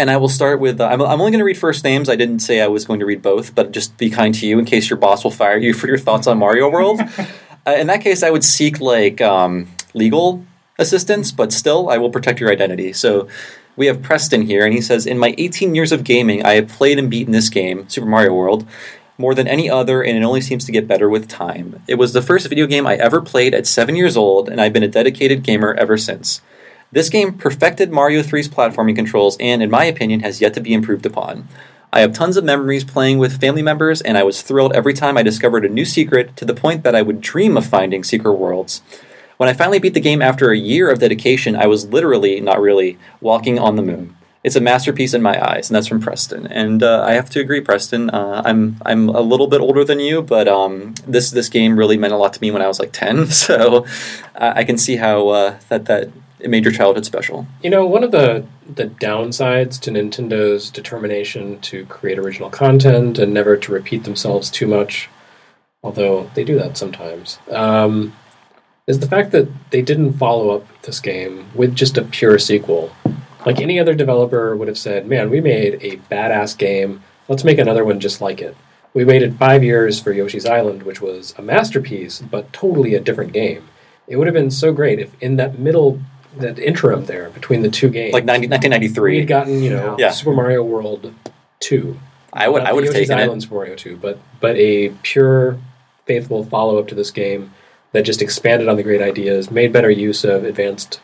[0.00, 2.08] And I will start with uh, I'm, I'm only going to read first names.
[2.08, 4.58] I didn't say I was going to read both, but just be kind to you
[4.58, 7.02] in case your boss will fire you for your thoughts on Mario World.
[7.66, 10.42] uh, in that case, I would seek like um, legal
[10.78, 12.94] assistance, but still, I will protect your identity.
[12.94, 13.28] So
[13.76, 16.68] we have Preston here, and he says, In my 18 years of gaming, I have
[16.68, 18.66] played and beaten this game, Super Mario World,
[19.18, 21.82] more than any other, and it only seems to get better with time.
[21.86, 24.72] It was the first video game I ever played at 7 years old, and I've
[24.72, 26.40] been a dedicated gamer ever since.
[26.92, 30.74] This game perfected Mario 3's platforming controls and, in my opinion, has yet to be
[30.74, 31.46] improved upon.
[31.92, 35.16] I have tons of memories playing with family members, and I was thrilled every time
[35.16, 38.34] I discovered a new secret to the point that I would dream of finding secret
[38.34, 38.82] worlds.
[39.36, 42.60] When I finally beat the game after a year of dedication, I was literally, not
[42.60, 44.16] really, walking on the moon.
[44.42, 46.46] It's a masterpiece in my eyes, and that's from Preston.
[46.48, 48.10] And uh, I have to agree, Preston.
[48.10, 51.96] Uh, I'm I'm a little bit older than you, but um, this this game really
[51.98, 53.26] meant a lot to me when I was like ten.
[53.30, 53.86] So
[54.34, 56.10] I, I can see how uh, that that
[56.48, 57.46] made your childhood special.
[57.62, 58.44] You know, one of the
[58.74, 64.66] the downsides to Nintendo's determination to create original content and never to repeat themselves too
[64.66, 65.08] much,
[65.82, 68.14] although they do that sometimes, um,
[68.86, 72.90] is the fact that they didn't follow up this game with just a pure sequel.
[73.44, 77.02] Like any other developer would have said, "Man, we made a badass game.
[77.28, 78.56] Let's make another one just like it."
[78.92, 83.32] We waited five years for Yoshi's Island, which was a masterpiece, but totally a different
[83.32, 83.68] game.
[84.08, 86.00] It would have been so great if in that middle,
[86.38, 89.18] that interim there between the two games, Like 90, we 1993.
[89.20, 90.10] had gotten you know Yeah.
[90.10, 91.12] Super Mario World
[91.58, 91.98] two.
[92.32, 95.58] I would I would have taken Island Super Mario two, but but a pure,
[96.06, 97.52] faithful follow up to this game
[97.92, 101.00] that just expanded on the great ideas, made better use of advanced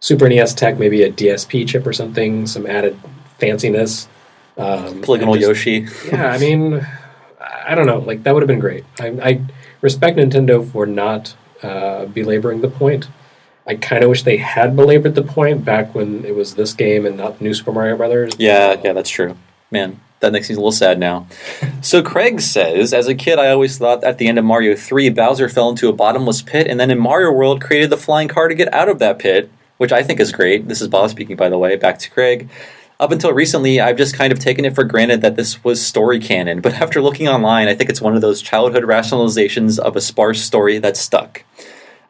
[0.00, 2.98] Super NES tech, maybe a DSP chip or something, some added
[3.40, 4.06] fanciness.
[4.58, 5.00] Um.
[5.00, 5.86] Polygonal just- Yoshi.
[6.08, 6.86] yeah, I mean,
[7.40, 7.98] I don't know.
[8.00, 8.84] Like that would have been great.
[9.00, 9.40] I, I
[9.80, 13.08] respect Nintendo for not uh, belaboring the point.
[13.66, 17.04] I kind of wish they had belabored the point back when it was this game
[17.04, 18.34] and not New Super Mario Brothers.
[18.38, 19.36] Yeah, yeah, that's true.
[19.72, 21.26] Man, that makes me a little sad now.
[21.82, 25.10] so Craig says, as a kid, I always thought at the end of Mario 3,
[25.10, 28.46] Bowser fell into a bottomless pit, and then in Mario World created the flying car
[28.46, 30.68] to get out of that pit, which I think is great.
[30.68, 31.74] This is Bob speaking, by the way.
[31.74, 32.48] Back to Craig.
[32.98, 36.18] Up until recently, I've just kind of taken it for granted that this was story
[36.18, 40.00] canon, but after looking online, I think it's one of those childhood rationalizations of a
[40.00, 41.44] sparse story that stuck.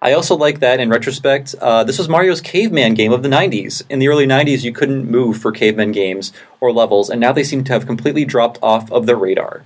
[0.00, 3.82] I also like that in retrospect, uh, this was Mario's caveman game of the 90s.
[3.88, 7.44] In the early 90s, you couldn't move for caveman games or levels, and now they
[7.44, 9.64] seem to have completely dropped off of the radar.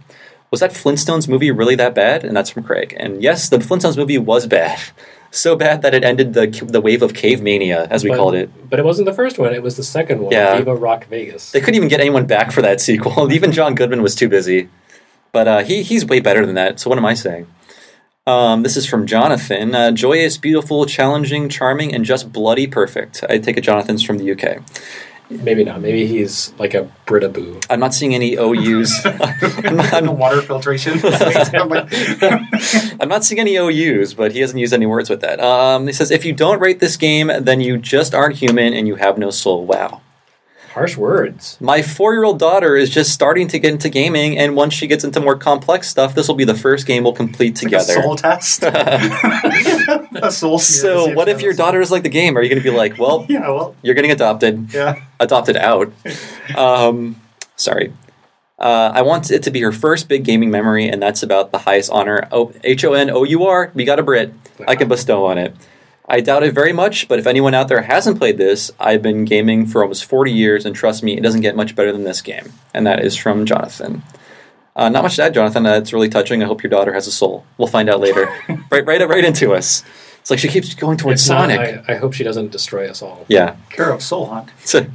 [0.51, 2.25] Was that Flintstones movie really that bad?
[2.25, 2.95] And that's from Craig.
[2.99, 4.81] And yes, the Flintstones movie was bad.
[5.33, 8.35] So bad that it ended the, the wave of cave mania, as we but, called
[8.35, 8.51] it.
[8.69, 10.57] But it wasn't the first one; it was the second one, Yeah.
[10.57, 11.53] Viva Rock Vegas.
[11.53, 13.33] They couldn't even get anyone back for that sequel.
[13.33, 14.69] Even John Goodman was too busy.
[15.31, 17.47] But uh, he, he's way better than that, so what am I saying?
[18.31, 19.75] Um, this is from Jonathan.
[19.75, 23.25] Uh, joyous, beautiful, challenging, charming, and just bloody perfect.
[23.29, 24.63] I take it Jonathan's from the UK.
[25.29, 25.81] Maybe not.
[25.81, 27.65] Maybe he's like a Britaboo.
[27.69, 28.93] I'm not seeing any OUs.
[29.05, 31.01] I'm, not, I'm- water filtration.
[31.05, 31.73] I'm
[33.01, 35.41] I'm not seeing any OUs, but he hasn't used any words with that.
[35.41, 38.87] Um, he says, if you don't rate this game, then you just aren't human and
[38.87, 39.65] you have no soul.
[39.65, 40.03] Wow.
[40.75, 41.57] Harsh words.
[41.61, 44.87] My four year old daughter is just starting to get into gaming, and once she
[44.87, 47.79] gets into more complex stuff, this will be the first game we'll complete like a
[47.81, 48.03] together.
[48.03, 48.63] soul test.
[48.65, 52.37] a soul smear to see so, what if your has- daughter is like the game?
[52.39, 55.03] Are you going to be like, well, Yeah, well, you're getting adopted, yeah.
[55.19, 55.93] adopted out?
[56.57, 57.21] Um,
[57.57, 57.93] sorry.
[58.59, 61.59] Uh, I want it to be her first big gaming memory, and that's about the
[61.59, 62.29] highest honor
[62.63, 63.71] H O N O U R.
[63.75, 64.35] We got a Brit.
[64.69, 65.55] I can bestow on it.
[66.11, 69.25] I doubt it very much, but if anyone out there hasn't played this, I've been
[69.25, 72.21] gaming for almost 40 years, and trust me, it doesn't get much better than this
[72.21, 72.53] game.
[72.75, 74.03] And that is from Jonathan.
[74.75, 75.67] Uh, not much to add, Jonathan.
[75.67, 76.43] Uh, it's really touching.
[76.43, 77.45] I hope your daughter has a soul.
[77.59, 78.27] We'll find out later.
[78.71, 79.85] right, right, right into us.
[80.21, 81.85] It's like she keeps going towards It's not- Sonic.
[81.89, 83.25] I, I hope she doesn't destroy us all.
[83.29, 83.57] yeah.
[83.71, 84.51] Care of Soul Hunt.
[84.65, 84.87] So,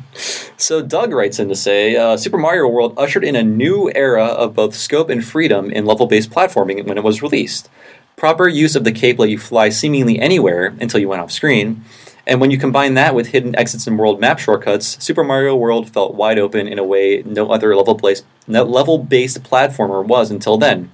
[0.57, 4.25] so Doug writes in to say uh, Super Mario World ushered in a new era
[4.25, 7.69] of both scope and freedom in level based platforming when it was released.
[8.15, 11.83] Proper use of the cape let you fly seemingly anywhere until you went off screen.
[12.27, 15.89] And when you combine that with hidden exits and world map shortcuts, Super Mario World
[15.89, 20.31] felt wide open in a way no other level based no level based platformer was
[20.31, 20.91] until then.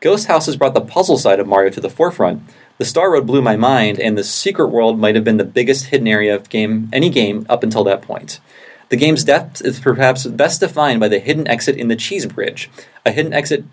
[0.00, 2.42] Ghost Houses brought the puzzle side of Mario to the forefront.
[2.78, 5.86] The Star Road blew my mind, and the Secret World might have been the biggest
[5.86, 8.38] hidden area of game any game up until that point.
[8.90, 12.70] The game's depth is perhaps best defined by the hidden exit in the Cheese Bridge,
[13.04, 13.64] a hidden exit.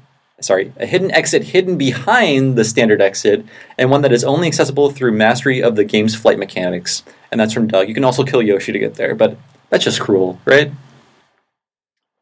[0.43, 3.45] Sorry, a hidden exit hidden behind the standard exit,
[3.77, 7.03] and one that is only accessible through mastery of the game's flight mechanics.
[7.31, 7.87] And that's from Doug.
[7.87, 9.37] You can also kill Yoshi to get there, but
[9.69, 10.71] that's just cruel, right?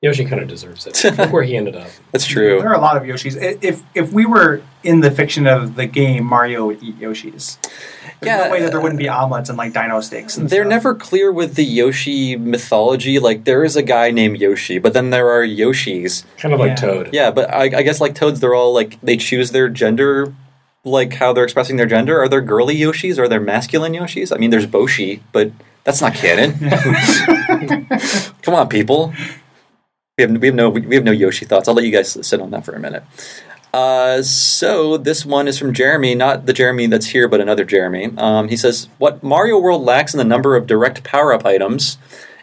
[0.02, 1.18] Yoshi kind of deserves it.
[1.18, 1.88] Look where he ended up.
[2.11, 2.60] That's true.
[2.60, 3.38] There are a lot of Yoshis.
[3.61, 7.57] If if we were in the fiction of the game, Mario would eat Yoshis.
[8.22, 8.45] There's Yeah.
[8.45, 10.38] no way that there wouldn't be omelets and like dino steaks.
[10.38, 10.69] And They're stuff.
[10.69, 13.18] never clear with the Yoshi mythology.
[13.19, 16.23] Like there is a guy named Yoshi, but then there are Yoshis.
[16.38, 16.76] Kind of like Yeah.
[16.76, 17.10] Toad.
[17.14, 20.34] Yeah, but I, I guess like toads, they're all like they choose their gender,
[20.85, 22.22] like how they're expressing their gender.
[22.22, 23.18] Are there girly Yoshis?
[23.18, 24.31] Or are there masculine Yoshis?
[24.34, 25.52] I mean, there's Boshi, but
[25.84, 26.53] that's not canon.
[28.43, 29.14] Come on, people.
[30.18, 31.68] We have we have no we have no Yoshi thoughts.
[31.68, 33.03] I'll let you guys sit on that for a minute.
[33.73, 38.11] Uh, so this one is from Jeremy, not the Jeremy that's here, but another Jeremy.
[38.18, 41.98] Um, he says, "What Mario World lacks in the number of direct power-up items,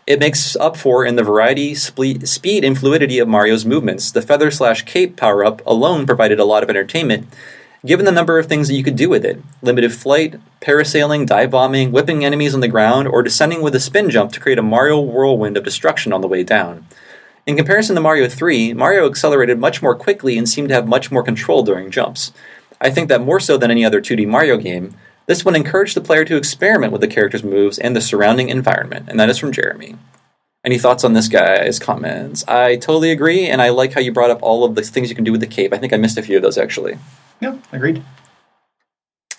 [0.06, 4.10] it makes up for in the variety, speed, and fluidity of Mario's movements.
[4.10, 7.26] The feather slash cape power-up alone provided a lot of entertainment."
[7.86, 11.52] Given the number of things that you could do with it limited flight, parasailing, dive
[11.52, 14.62] bombing, whipping enemies on the ground, or descending with a spin jump to create a
[14.62, 16.86] Mario whirlwind of destruction on the way down.
[17.48, 21.10] In comparison to Mario 3, Mario accelerated much more quickly and seemed to have much
[21.10, 22.30] more control during jumps.
[22.78, 24.94] I think that more so than any other 2D Mario game,
[25.24, 29.08] this one encouraged the player to experiment with the character's moves and the surrounding environment,
[29.08, 29.96] and that is from Jeremy.
[30.62, 32.46] Any thoughts on this guy's comments?
[32.46, 35.14] I totally agree, and I like how you brought up all of the things you
[35.14, 35.72] can do with the cape.
[35.72, 36.98] I think I missed a few of those actually.
[37.40, 38.04] Yeah, agreed.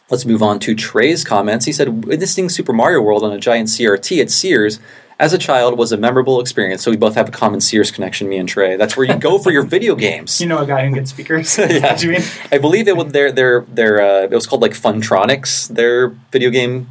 [0.10, 1.68] Let's move on to Trey's comments.
[1.68, 4.80] He said, Witnessing Super Mario World on a giant CRT at Sears
[5.20, 6.82] as a child was a memorable experience.
[6.82, 8.78] So we both have a common Sears connection, me and Trey.
[8.78, 10.40] That's where you go for your video games.
[10.40, 11.58] You know a guy who gets speakers.
[11.70, 11.92] Yeah.
[11.92, 12.22] What do you mean?
[12.52, 15.68] I believe it was their their their uh, it was called like Funtronics.
[15.68, 16.88] Their video game.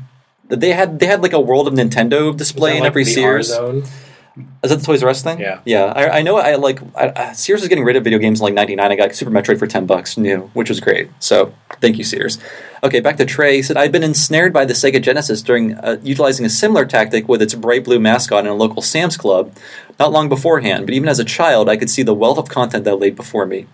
[0.48, 3.50] They had they had like a World of Nintendo display in like every Sears.
[3.50, 3.84] R-Zone?
[4.62, 5.40] Is that the Toys R Us thing?
[5.40, 5.60] Yeah.
[5.64, 5.86] yeah.
[5.96, 6.36] I, I know.
[6.38, 8.92] I like I, uh, Sears is getting rid of video games in like '99.
[8.92, 11.10] I got Super Metroid for ten bucks new, which was great.
[11.18, 12.38] So thank you, Sears.
[12.82, 13.56] Okay, back to Trey.
[13.56, 17.28] He said I'd been ensnared by the Sega Genesis during uh, utilizing a similar tactic
[17.28, 19.54] with its bright blue mascot in a local Sam's Club,
[19.98, 20.86] not long beforehand.
[20.86, 23.46] But even as a child, I could see the wealth of content that lay before
[23.46, 23.66] me.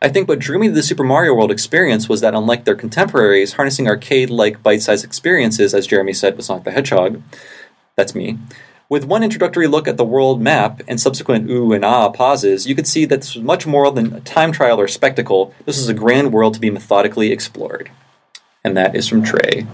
[0.00, 2.74] I think what drew me to the Super Mario World experience was that, unlike their
[2.74, 7.22] contemporaries, harnessing arcade like bite sized experiences, as Jeremy said with Sonic the Hedgehog,
[7.96, 8.38] that's me,
[8.88, 12.74] with one introductory look at the world map and subsequent ooh and ah pauses, you
[12.74, 15.54] could see that this was much more than a time trial or spectacle.
[15.64, 17.90] This was a grand world to be methodically explored.
[18.62, 19.66] And that is from Trey.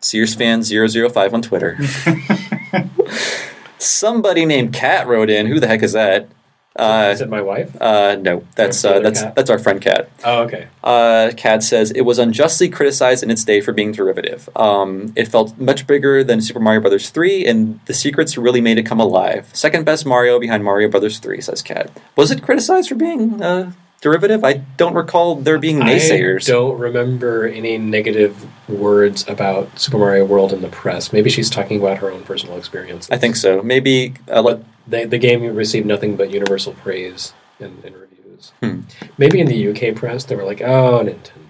[0.00, 1.78] Sears fan 005 on Twitter.
[3.78, 5.46] Somebody named Kat wrote in.
[5.46, 6.28] Who the heck is that?
[6.76, 7.76] Uh, Is it my wife?
[7.80, 9.34] uh, no, that's uh, that's Kat?
[9.34, 10.08] that's our friend Kat.
[10.24, 10.68] Oh, okay.
[10.84, 14.48] Uh, Kat says it was unjustly criticized in its day for being derivative.
[14.54, 18.78] Um, it felt much bigger than Super Mario Brothers 3, and the secrets really made
[18.78, 19.48] it come alive.
[19.52, 21.90] Second best Mario behind Mario Brothers 3, says Kat.
[22.14, 24.44] Was it criticized for being uh, derivative?
[24.44, 26.48] I don't recall there being naysayers.
[26.48, 31.12] I don't remember any negative words about Super Mario World in the press.
[31.12, 33.10] Maybe she's talking about her own personal experience.
[33.10, 33.62] I think so.
[33.62, 38.52] Maybe uh, like, the, the game received nothing but universal praise in, in reviews.
[38.62, 38.80] Hmm.
[39.18, 41.48] Maybe in the UK press, they were like, "Oh, Nintendo."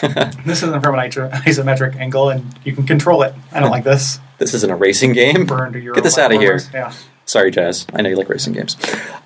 [0.46, 3.34] This isn't from an isometric angle, and you can control it.
[3.52, 4.18] I don't like this.
[4.38, 5.44] this isn't a racing game.
[5.44, 6.60] Burn to your Get this out of here.
[6.72, 6.92] Yeah.
[7.32, 7.86] Sorry, Jazz.
[7.94, 8.76] I know you like racing games.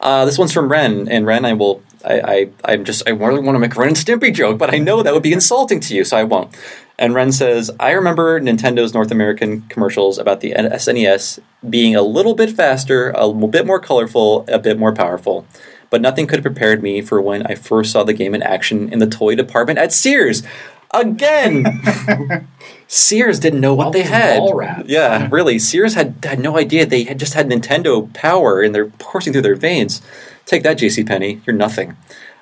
[0.00, 1.82] Uh, this one's from Ren, and Ren, I will.
[2.04, 4.72] I, I I'm just I really want to make a Ren and Stimpy joke, but
[4.72, 6.56] I know that would be insulting to you, so I won't.
[7.00, 12.34] And Ren says, I remember Nintendo's North American commercials about the SNES being a little
[12.34, 15.44] bit faster, a bit more colorful, a bit more powerful.
[15.90, 18.92] But nothing could have prepared me for when I first saw the game in action
[18.92, 20.44] in the toy department at Sears.
[20.92, 21.66] Again!
[22.88, 24.38] Sears didn't know what All they had.
[24.38, 24.62] ball.
[24.86, 25.58] Yeah, really.
[25.58, 29.42] Sears had had no idea they had just had Nintendo power and they're coursing through
[29.42, 30.02] their veins.
[30.44, 31.02] Take that, J.C.
[31.02, 31.44] JCPenney.
[31.46, 31.96] You're nothing.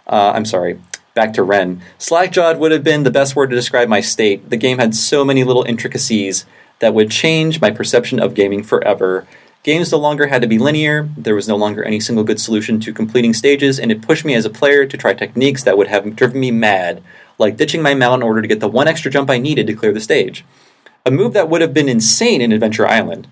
[0.06, 0.78] Uh, I'm sorry.
[1.14, 1.80] Back to Ren.
[1.98, 4.50] Slackjawed would have been the best word to describe my state.
[4.50, 6.44] The game had so many little intricacies
[6.80, 9.26] that would change my perception of gaming forever.
[9.62, 12.80] Games no longer had to be linear, there was no longer any single good solution
[12.80, 15.86] to completing stages, and it pushed me as a player to try techniques that would
[15.86, 17.02] have driven me mad,
[17.38, 19.74] like ditching my mount in order to get the one extra jump I needed to
[19.74, 20.44] clear the stage.
[21.06, 23.26] A move that would have been insane in Adventure Island.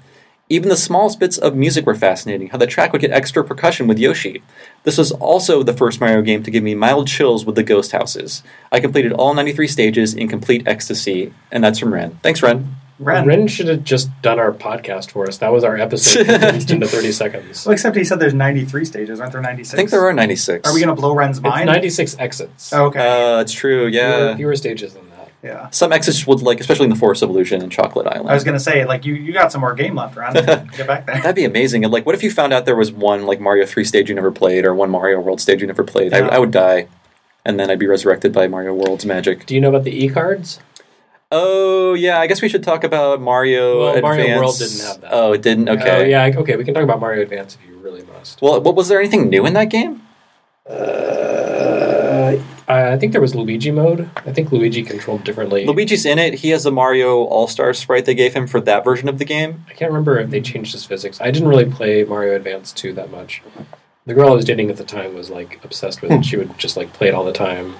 [0.48, 3.86] Even the smallest bits of music were fascinating, how the track would get extra percussion
[3.86, 4.42] with Yoshi.
[4.82, 7.92] This was also the first Mario game to give me mild chills with the ghost
[7.92, 8.42] houses.
[8.70, 12.18] I completed all 93 stages in complete ecstasy, and that's from Ren.
[12.22, 12.81] Thanks, Ren.
[12.98, 13.26] Ren.
[13.26, 15.38] Ren should have just done our podcast for us.
[15.38, 17.66] That was our episode condensed into 30 seconds.
[17.66, 19.20] Well, except he said there's 93 stages.
[19.20, 19.74] Aren't there 96?
[19.74, 20.68] I think there are 96.
[20.68, 21.66] Are we going to blow Ren's It's mind?
[21.66, 22.72] 96 exits.
[22.72, 23.00] Oh, okay.
[23.00, 24.36] Uh, that's true, yeah.
[24.36, 25.30] fewer stages than that.
[25.42, 25.68] yeah.
[25.70, 28.30] Some exits would, like, especially in the Forest of Illusion and Chocolate Island.
[28.30, 30.32] I was going to say, like, you, you got some more game left, Ren.
[30.76, 31.16] Get back there.
[31.16, 31.82] That'd be amazing.
[31.84, 34.14] And like, what if you found out there was one like Mario Three stage you
[34.14, 36.14] never played, or one Mario World stage you never played?
[36.14, 36.86] I, I would die,
[37.44, 39.46] and then I'd be resurrected by Mario World's magic.
[39.46, 40.60] Do you know about the e cards?
[41.34, 43.78] Oh yeah, I guess we should talk about Mario.
[43.80, 44.02] Well, Advance.
[44.02, 45.10] Mario World didn't have that.
[45.12, 45.68] Oh, it didn't.
[45.68, 46.02] Okay.
[46.02, 48.42] Oh, yeah, okay, we can talk about Mario Advance if you really must.
[48.42, 50.02] Well, what was there anything new in that game?
[50.68, 52.36] Uh,
[52.68, 54.08] I think there was Luigi mode.
[54.16, 55.66] I think Luigi controlled differently.
[55.66, 56.34] Luigi's in it.
[56.34, 59.24] He has the Mario All Star sprite they gave him for that version of the
[59.24, 59.64] game.
[59.68, 61.20] I can't remember if they changed his physics.
[61.20, 63.42] I didn't really play Mario Advance 2 that much.
[64.04, 66.24] The girl I was dating at the time was like obsessed with it.
[66.24, 67.74] She would just like play it all the time,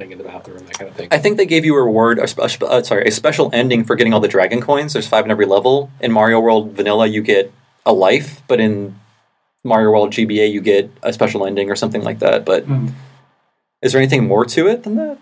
[0.00, 1.08] playing in the bathroom, that kind of thing.
[1.10, 3.50] I think they gave you a reward, a, spe- a spe- uh, sorry, a special
[3.52, 4.94] ending for getting all the dragon coins.
[4.94, 5.90] There's five in every level.
[6.00, 7.52] In Mario World Vanilla, you get
[7.84, 8.98] a life, but in
[9.62, 12.44] Mario World GBA, you get a special ending or something like that.
[12.46, 12.92] But Mm.
[13.82, 15.18] is there anything more to it than that?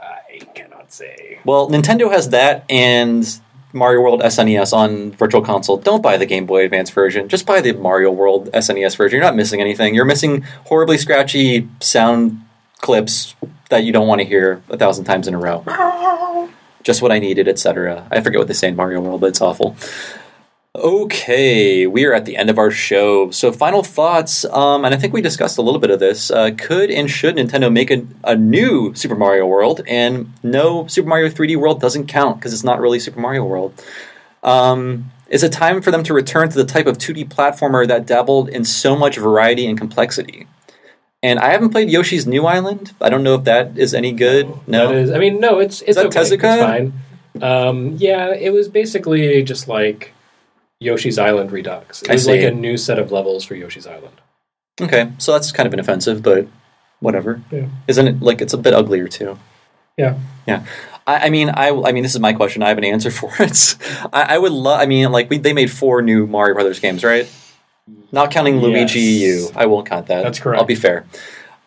[0.00, 1.38] I cannot say.
[1.44, 3.26] Well, Nintendo has that and
[3.72, 5.78] Mario World SNES on Virtual Console.
[5.78, 7.28] Don't buy the Game Boy Advance version.
[7.28, 9.16] Just buy the Mario World SNES version.
[9.16, 9.94] You're not missing anything.
[9.94, 12.40] You're missing horribly scratchy sound
[12.80, 13.34] clips
[13.70, 15.64] that you don't want to hear a thousand times in a row.
[16.82, 18.06] Just what I needed, etc.
[18.10, 19.76] I forget what they say in Mario World, but it's awful.
[20.76, 23.30] Okay, we are at the end of our show.
[23.30, 26.30] So, final thoughts, um, and I think we discussed a little bit of this.
[26.30, 29.80] Uh, could and should Nintendo make a, a new Super Mario World?
[29.88, 33.82] And no, Super Mario 3D World doesn't count because it's not really Super Mario World.
[34.42, 38.06] Um, is it time for them to return to the type of 2D platformer that
[38.06, 40.46] dabbled in so much variety and complexity?
[41.22, 42.92] And I haven't played Yoshi's New Island.
[43.00, 44.46] I don't know if that is any good.
[44.68, 46.20] No, That is, I mean, no, it's it's okay.
[46.20, 46.92] It's fine.
[47.42, 50.12] Um, yeah, it was basically just like
[50.80, 52.02] Yoshi's Island Redux.
[52.02, 54.20] It I was like a new set of levels for Yoshi's Island.
[54.80, 56.46] Okay, so that's kind of inoffensive, but
[57.00, 57.42] whatever.
[57.50, 57.68] Yeah.
[57.88, 59.38] Isn't it like it's a bit uglier too?
[59.96, 60.18] Yeah.
[60.46, 60.64] Yeah.
[61.06, 62.62] I, I mean, I, I mean, this is my question.
[62.62, 63.76] I have an answer for it.
[64.12, 64.80] I, I would love.
[64.80, 67.30] I mean, like we, they made four new Mario Brothers games, right?
[68.12, 69.44] Not counting Luigi Yes.
[69.44, 69.50] U.
[69.54, 70.22] I won't count that.
[70.22, 70.58] That's correct.
[70.60, 71.06] I'll be fair.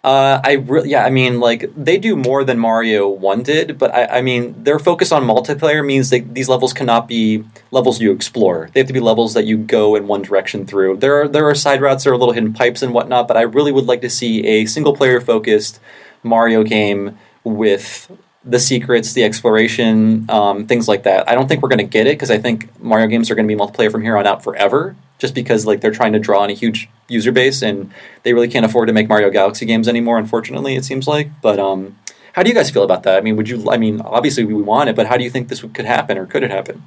[0.02, 3.94] Uh, I re- yeah, I mean, like they do more than Mario One did, but
[3.94, 8.14] I, I mean, their focus on multiplayer means that these levels cannot be levels you
[8.14, 8.70] explore.
[8.74, 10.98] They have to be levels that you go in one direction through.
[10.98, 13.42] There are there are side routes, there are little hidden pipes and whatnot, but I
[13.42, 15.82] really would like to see a single player focused
[16.24, 18.10] Mario game with
[18.46, 21.28] the secrets, the exploration, um, things like that.
[21.28, 23.48] I don't think we're going to get it because I think Mario games are going
[23.48, 24.96] to be multiplayer from here on out forever.
[25.20, 27.92] Just because like they're trying to draw in a huge user base and
[28.24, 30.18] they really can't afford to make Mario Galaxy games anymore.
[30.18, 31.30] Unfortunately, it seems like.
[31.42, 31.98] But um,
[32.34, 33.18] how do you guys feel about that?
[33.18, 33.70] I mean, would you?
[33.70, 36.26] I mean, obviously we want it, but how do you think this could happen or
[36.26, 36.84] could it happen?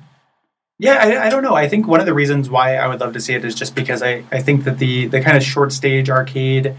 [0.78, 1.54] Yeah, I, I don't know.
[1.54, 3.74] I think one of the reasons why I would love to see it is just
[3.74, 6.74] because I, I think that the the kind of short stage arcade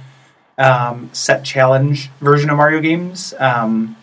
[0.58, 3.96] um, set challenge version of Mario games um,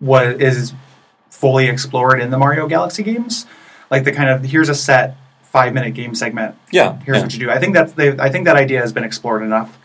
[0.00, 0.74] was is
[1.30, 3.46] fully explored in the Mario Galaxy games.
[3.90, 5.16] Like the kind of here's a set
[5.50, 6.54] five minute game segment.
[6.70, 7.22] Yeah, Here's yeah.
[7.22, 7.50] what you do.
[7.50, 9.76] I think that's I think that idea has been explored enough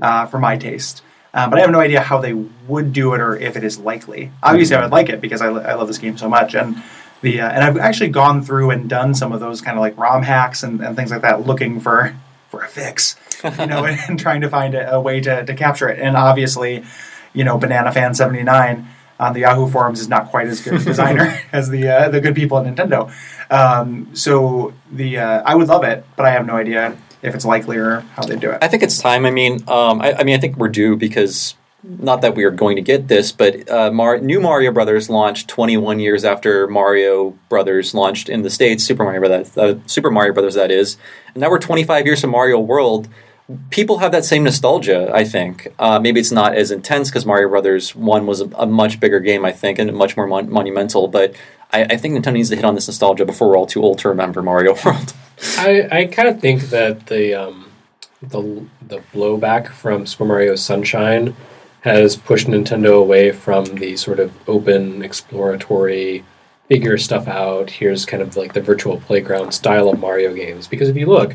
[0.00, 1.02] uh, for my taste.
[1.32, 3.76] Um, but I have no idea how they would do it or if it is
[3.78, 4.30] likely.
[4.40, 6.80] Obviously, I would like it because I, I love this game so much, and
[7.22, 9.98] the uh, and I've actually gone through and done some of those kind of like
[9.98, 12.14] ROM hacks and, and things like that, looking for
[12.50, 15.88] for a fix, you know, and, trying to find a, a way to, to capture
[15.88, 15.98] it.
[15.98, 16.84] And obviously,
[17.32, 18.88] you know, Banana Fan seventy nine
[19.18, 22.20] on the Yahoo forums is not quite as good a designer as the uh, the
[22.20, 23.12] good people at Nintendo.
[23.50, 27.44] Um, so the uh, I would love it, but I have no idea if it's
[27.44, 28.58] likely or how they do it.
[28.62, 29.24] I think it's time.
[29.24, 32.50] I mean, um, I, I mean, I think we're due because not that we are
[32.50, 37.30] going to get this, but uh, Mar- new Mario Brothers launched 21 years after Mario
[37.48, 38.84] Brothers launched in the states.
[38.84, 40.96] Super Mario Brothers, uh, Super Mario Brothers, that is.
[41.34, 43.08] And now we're 25 years from Mario World.
[43.70, 45.10] People have that same nostalgia.
[45.12, 48.66] I think uh, maybe it's not as intense because Mario Brothers One was a, a
[48.66, 51.08] much bigger game, I think, and much more mon- monumental.
[51.08, 51.34] But
[51.70, 53.98] I, I think Nintendo needs to hit on this nostalgia before we're all too old
[53.98, 55.12] to remember Mario World.
[55.58, 57.70] I, I kind of think that the um,
[58.22, 61.36] the the blowback from Super Mario Sunshine
[61.82, 66.24] has pushed Nintendo away from the sort of open exploratory
[66.68, 67.68] figure stuff out.
[67.68, 70.66] Here's kind of like the virtual playground style of Mario games.
[70.66, 71.34] Because if you look,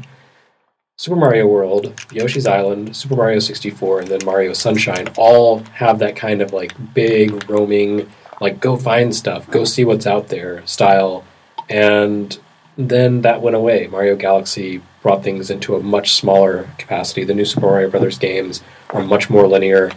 [1.00, 6.18] Super Mario World, Yoshi's Island, Super Mario 64, and then Mario Sunshine all have that
[6.18, 8.12] kind of like big roaming,
[8.42, 11.24] like go find stuff, go see what's out there style.
[11.70, 12.38] And
[12.78, 13.88] then that went away.
[13.88, 17.24] Mario Galaxy brought things into a much smaller capacity.
[17.24, 19.94] The new Super Mario Brothers games are much more linear.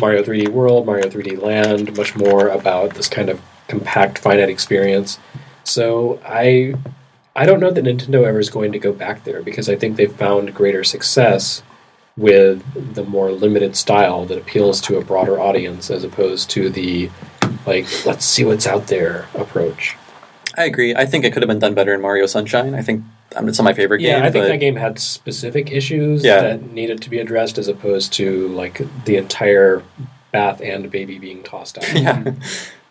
[0.00, 5.18] Mario 3D World, Mario 3D Land, much more about this kind of compact, finite experience.
[5.64, 6.76] So I,
[7.36, 9.96] I don't know that Nintendo ever is going to go back there because I think
[9.96, 11.62] they've found greater success
[12.16, 17.10] with the more limited style that appeals to a broader audience as opposed to the
[17.66, 19.96] like let's see what's out there approach.
[20.56, 20.94] I agree.
[20.94, 22.74] I think it could have been done better in Mario Sunshine.
[22.74, 23.04] I think
[23.36, 24.22] I mean, it's not my favorite Yeah, game.
[24.22, 26.40] Yeah, I think but that game had specific issues Yeah.
[26.40, 29.82] that needed to be addressed as opposed to like the entire
[30.32, 31.84] bath and baby being tossed out.
[31.94, 32.40] yeah, mm-hmm.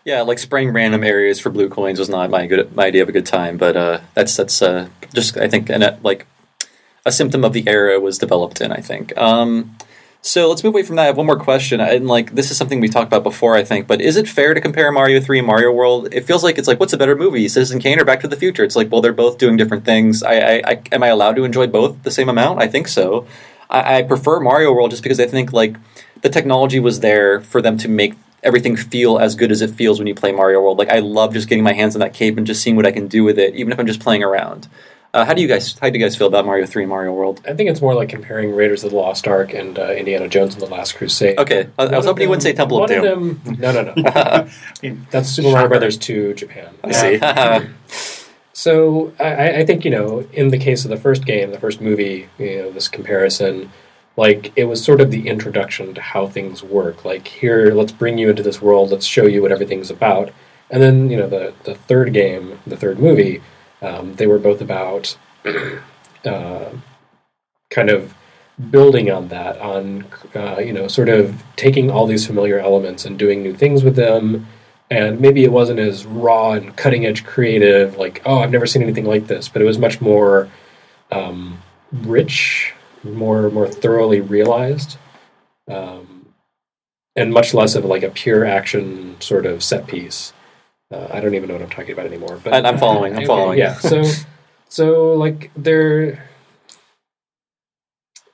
[0.05, 3.09] Yeah, like spraying random areas for blue coins was not my good my idea of
[3.09, 3.57] a good time.
[3.57, 6.25] But uh, that's that's uh, just I think uh, like
[7.05, 8.71] a symptom of the era was developed in.
[8.71, 9.17] I think.
[9.17, 9.75] Um,
[10.21, 11.03] So let's move away from that.
[11.03, 13.63] I have one more question, and like this is something we talked about before, I
[13.63, 13.85] think.
[13.85, 16.07] But is it fair to compare Mario Three and Mario World?
[16.11, 18.35] It feels like it's like what's a better movie, Citizen Kane or Back to the
[18.35, 18.63] Future?
[18.63, 20.23] It's like well, they're both doing different things.
[20.23, 22.59] I, I, I am I allowed to enjoy both the same amount?
[22.59, 23.27] I think so.
[23.69, 25.77] I, I prefer Mario World just because I think like
[26.23, 28.13] the technology was there for them to make
[28.45, 30.77] everything feel as good as it feels when you play Mario World.
[30.77, 32.91] Like I love just getting my hands on that cape and just seeing what I
[32.91, 34.67] can do with it, even if I'm just playing around.
[35.13, 37.13] Uh, how do you guys how do you guys feel about Mario Three and Mario
[37.13, 37.41] World?
[37.47, 40.53] I think it's more like comparing Raiders of the Lost Ark and uh, Indiana Jones
[40.55, 41.37] and the Last Crusade.
[41.39, 43.41] Okay, I, I was hoping you wouldn't say Temple of Doom.
[43.45, 43.93] them- no, no, no.
[44.05, 44.49] I
[44.83, 46.69] mean, That's Super Mario Brothers 2 Japan.
[46.83, 47.69] I see.
[48.57, 51.81] So I, I think you know, in the case of the first game, the first
[51.81, 53.69] movie, you know, this comparison,
[54.17, 57.05] like it was sort of the introduction to how things work.
[57.05, 60.31] Like here, let's bring you into this world, let's show you what everything's about,
[60.69, 63.41] and then you know, the the third game, the third movie,
[63.81, 65.17] um, they were both about
[66.25, 66.69] uh,
[67.69, 68.15] kind of
[68.71, 73.19] building on that, on uh, you know, sort of taking all these familiar elements and
[73.19, 74.47] doing new things with them
[74.91, 78.83] and maybe it wasn't as raw and cutting edge creative like oh i've never seen
[78.83, 80.49] anything like this but it was much more
[81.11, 81.61] um,
[81.91, 82.73] rich
[83.05, 84.97] more more thoroughly realized
[85.69, 86.27] um,
[87.15, 90.33] and much less of like a pure action sort of set piece
[90.91, 93.19] uh, i don't even know what i'm talking about anymore but I- I'm following, I'm
[93.23, 93.57] Okay, following.
[93.59, 94.03] yeah so
[94.69, 96.27] so like they're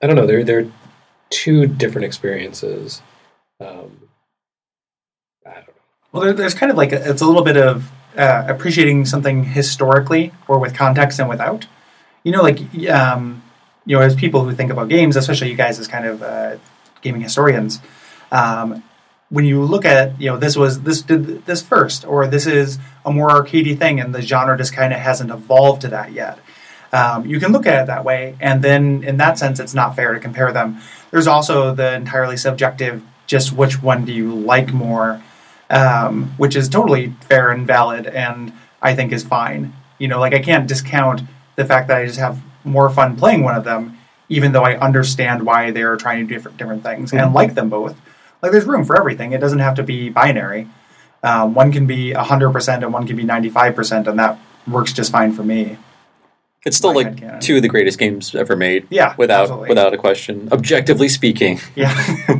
[0.02, 0.72] i don't know they're they're
[1.30, 3.02] two different experiences
[3.60, 4.07] um,
[5.45, 5.73] i don't know
[6.11, 10.34] Well, there's kind of like a, it's a little bit of uh, appreciating something historically
[10.49, 11.65] or with context and without.
[12.26, 13.41] You know, like um,
[13.91, 16.55] you know, as people who think about games, especially you guys as kind of uh,
[17.01, 17.81] gaming historians,
[18.31, 18.81] um,
[19.30, 22.80] when you look at you know this was this did this first or this is
[23.03, 26.39] a more arcadey thing and the genre just kind of hasn't evolved to that yet.
[26.93, 29.93] Um, you can look at it that way, and then in that sense, it's not
[29.97, 30.80] fair to compare them.
[31.11, 35.22] There's also the entirely subjective, just which one do you like more,
[35.69, 39.73] um, which is totally fair and valid, and I think is fine.
[39.97, 41.23] You know, like I can't discount
[41.57, 43.98] the fact that I just have more fun playing one of them,
[44.30, 47.70] even though I understand why they're trying to do different different things and like them
[47.70, 47.96] both.
[48.42, 49.34] Like there's room for everything.
[49.34, 50.68] It doesn't have to be binary.
[51.24, 54.40] Um, one can be hundred percent and one can be ninety five percent, and that
[54.68, 55.78] works just fine for me.
[56.64, 58.86] It's still My like two of the greatest games ever made.
[58.92, 59.70] Yeah, without absolutely.
[59.70, 60.48] without a question.
[60.52, 61.94] Objectively speaking, Yeah,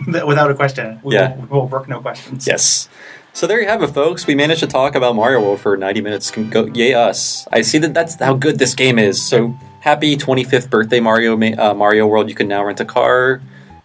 [0.26, 1.00] without a question.
[1.04, 1.36] We Yeah.
[1.36, 2.46] will, we will work no questions.
[2.48, 2.88] yes.
[3.34, 4.28] So there you have it, folks.
[4.28, 6.30] We managed to talk about Mario World for 90 minutes.
[6.30, 7.48] Can go, yay us!
[7.52, 9.22] I see that that's how good this game is.
[9.26, 12.30] So happy 25th birthday, Mario uh, Mario World!
[12.30, 13.42] You can now rent a car.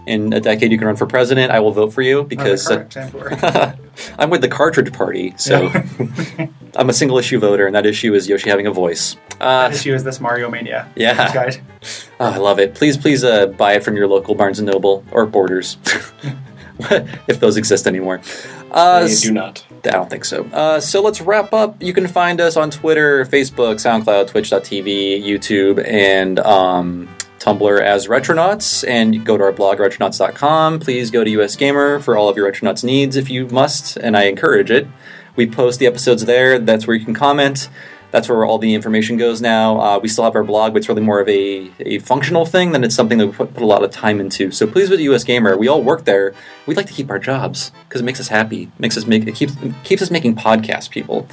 [0.07, 1.51] In a decade, you can run for president.
[1.51, 3.75] I will vote for you because uh.
[4.19, 5.35] I'm with the cartridge party.
[5.37, 5.69] So
[6.77, 9.17] I'm a single issue voter, and that issue is Yoshi having a voice.
[9.41, 10.89] Uh, issue is this Mario Mania.
[10.95, 11.33] Yeah.
[11.33, 11.61] Guide.
[12.19, 12.75] Oh, I love it.
[12.75, 15.77] Please, please uh, buy it from your local Barnes and Noble or Borders,
[17.29, 18.21] if those exist anymore.
[18.71, 20.45] Uh, they do not I don't think so.
[20.47, 21.81] Uh, so let's wrap up.
[21.83, 27.09] You can find us on Twitter, Facebook, SoundCloud, Twitch.tv, YouTube, and um,
[27.39, 28.87] Tumblr as Retronauts.
[28.87, 30.81] And go to our blog, retronauts.com.
[30.81, 34.17] Please go to US Gamer for all of your Retronauts needs if you must, and
[34.17, 34.87] I encourage it.
[35.37, 36.59] We post the episodes there.
[36.59, 37.69] That's where you can comment.
[38.17, 39.79] That's where all the information goes now.
[39.79, 42.73] Uh, we still have our blog, but it's really more of a, a functional thing
[42.73, 44.51] than it's something that we put, put a lot of time into.
[44.53, 45.55] So please visit US Gamer.
[45.59, 46.35] We all work there.
[46.65, 48.63] We'd like to keep our jobs because it makes us happy.
[48.63, 51.29] It makes us make it keeps keeps us making podcasts, people.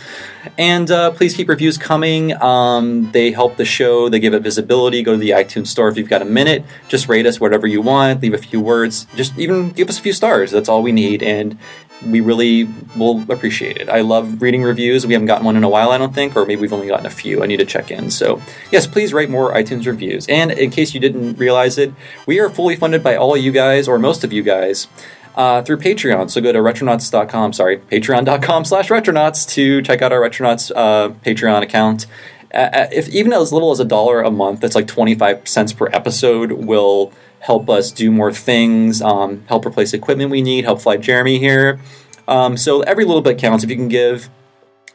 [0.58, 2.34] And uh, please keep reviews coming.
[2.42, 4.10] Um, they help the show.
[4.10, 5.04] They give it visibility.
[5.04, 6.66] Go to the iTunes store if you've got a minute.
[6.90, 8.22] Just rate us whatever you want.
[8.22, 9.08] Leave a few words.
[9.16, 10.52] Just even give us a few stars.
[10.52, 11.24] That's all we need.
[11.24, 11.58] And
[12.06, 12.66] we really
[12.96, 13.90] will appreciate it.
[13.90, 15.06] I love reading reviews.
[15.06, 17.06] We haven't gotten one in a while, I don't think, or maybe we've only gotten
[17.06, 17.44] a few.
[17.44, 18.10] I need to check in.
[18.12, 20.28] So, yes, please write more iTunes reviews.
[20.28, 21.94] And in case you didn't realize it,
[22.26, 24.88] we are fully funded by all you guys, or most of you guys,
[25.36, 26.30] uh, through Patreon.
[26.30, 31.62] So go to retronauts.com, sorry, patreon.com slash retronauts to check out our Retronauts uh, Patreon
[31.62, 32.06] account.
[32.54, 35.90] Uh, if even as little as a dollar a month, that's like 25 cents per
[35.92, 37.12] episode, will
[37.44, 41.78] help us do more things, um, help replace equipment we need, help fly Jeremy here.
[42.26, 43.66] Um, so every little bit counts.
[43.66, 44.30] If you can give,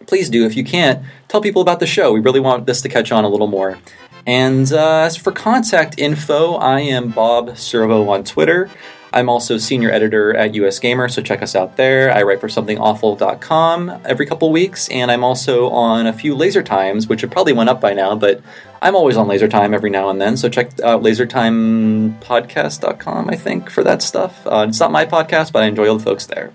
[0.07, 0.47] please do.
[0.47, 2.11] If you can't, tell people about the show.
[2.11, 3.79] We really want this to catch on a little more.
[4.27, 8.70] And uh, as for contact info, I am Bob Servo on Twitter.
[9.13, 12.13] I'm also senior editor at US Gamer, so check us out there.
[12.15, 17.09] I write for somethingawful.com every couple weeks, and I'm also on a few Laser Times,
[17.09, 18.43] which have probably went up by now, but
[18.83, 23.71] I'm always on Laser Time every now and then, so check out lasertimepodcast.com, I think,
[23.71, 24.47] for that stuff.
[24.47, 26.53] Uh, it's not my podcast, but I enjoy all the folks there.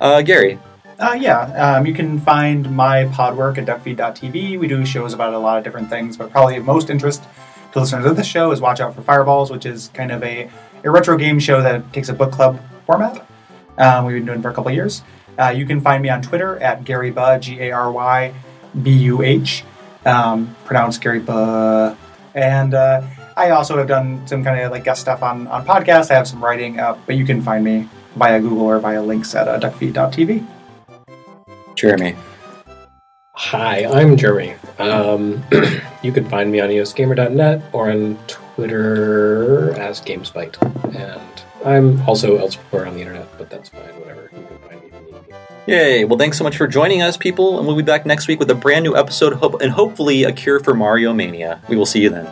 [0.00, 0.58] Uh, Gary,
[0.98, 4.58] Uh, yeah, um, you can find my pod work at duckfeed.tv.
[4.58, 7.22] We do shows about a lot of different things, but probably of most interest
[7.72, 10.50] to listeners of this show is Watch Out for Fireballs, which is kind of a
[10.84, 13.26] a retro game show that takes a book club format.
[13.78, 15.02] Um, we've been doing it for a couple years.
[15.38, 18.34] Uh, you can find me on Twitter at Gary Buh, G A R Y
[18.82, 19.64] B U H,
[20.04, 21.94] um, pronounced Gary Buh.
[22.34, 23.02] And uh,
[23.36, 26.10] I also have done some kind of like guest stuff on, on podcasts.
[26.10, 29.34] I have some writing, uh, but you can find me via Google or via links
[29.34, 30.46] at uh, duckfeed.tv.
[31.74, 32.16] Jeremy.
[33.42, 34.54] Hi, I'm Jeremy.
[34.78, 35.42] Um,
[36.02, 40.60] you can find me on usgamer.net or on Twitter as GameSpite.
[40.94, 44.30] And I'm also elsewhere on the internet, but that's fine, whatever.
[44.36, 45.34] You can find me if you need me.
[45.66, 46.04] Yay!
[46.04, 48.50] Well, thanks so much for joining us, people, and we'll be back next week with
[48.50, 51.62] a brand new episode and hopefully a cure for Mario Mania.
[51.66, 52.28] We will see you then.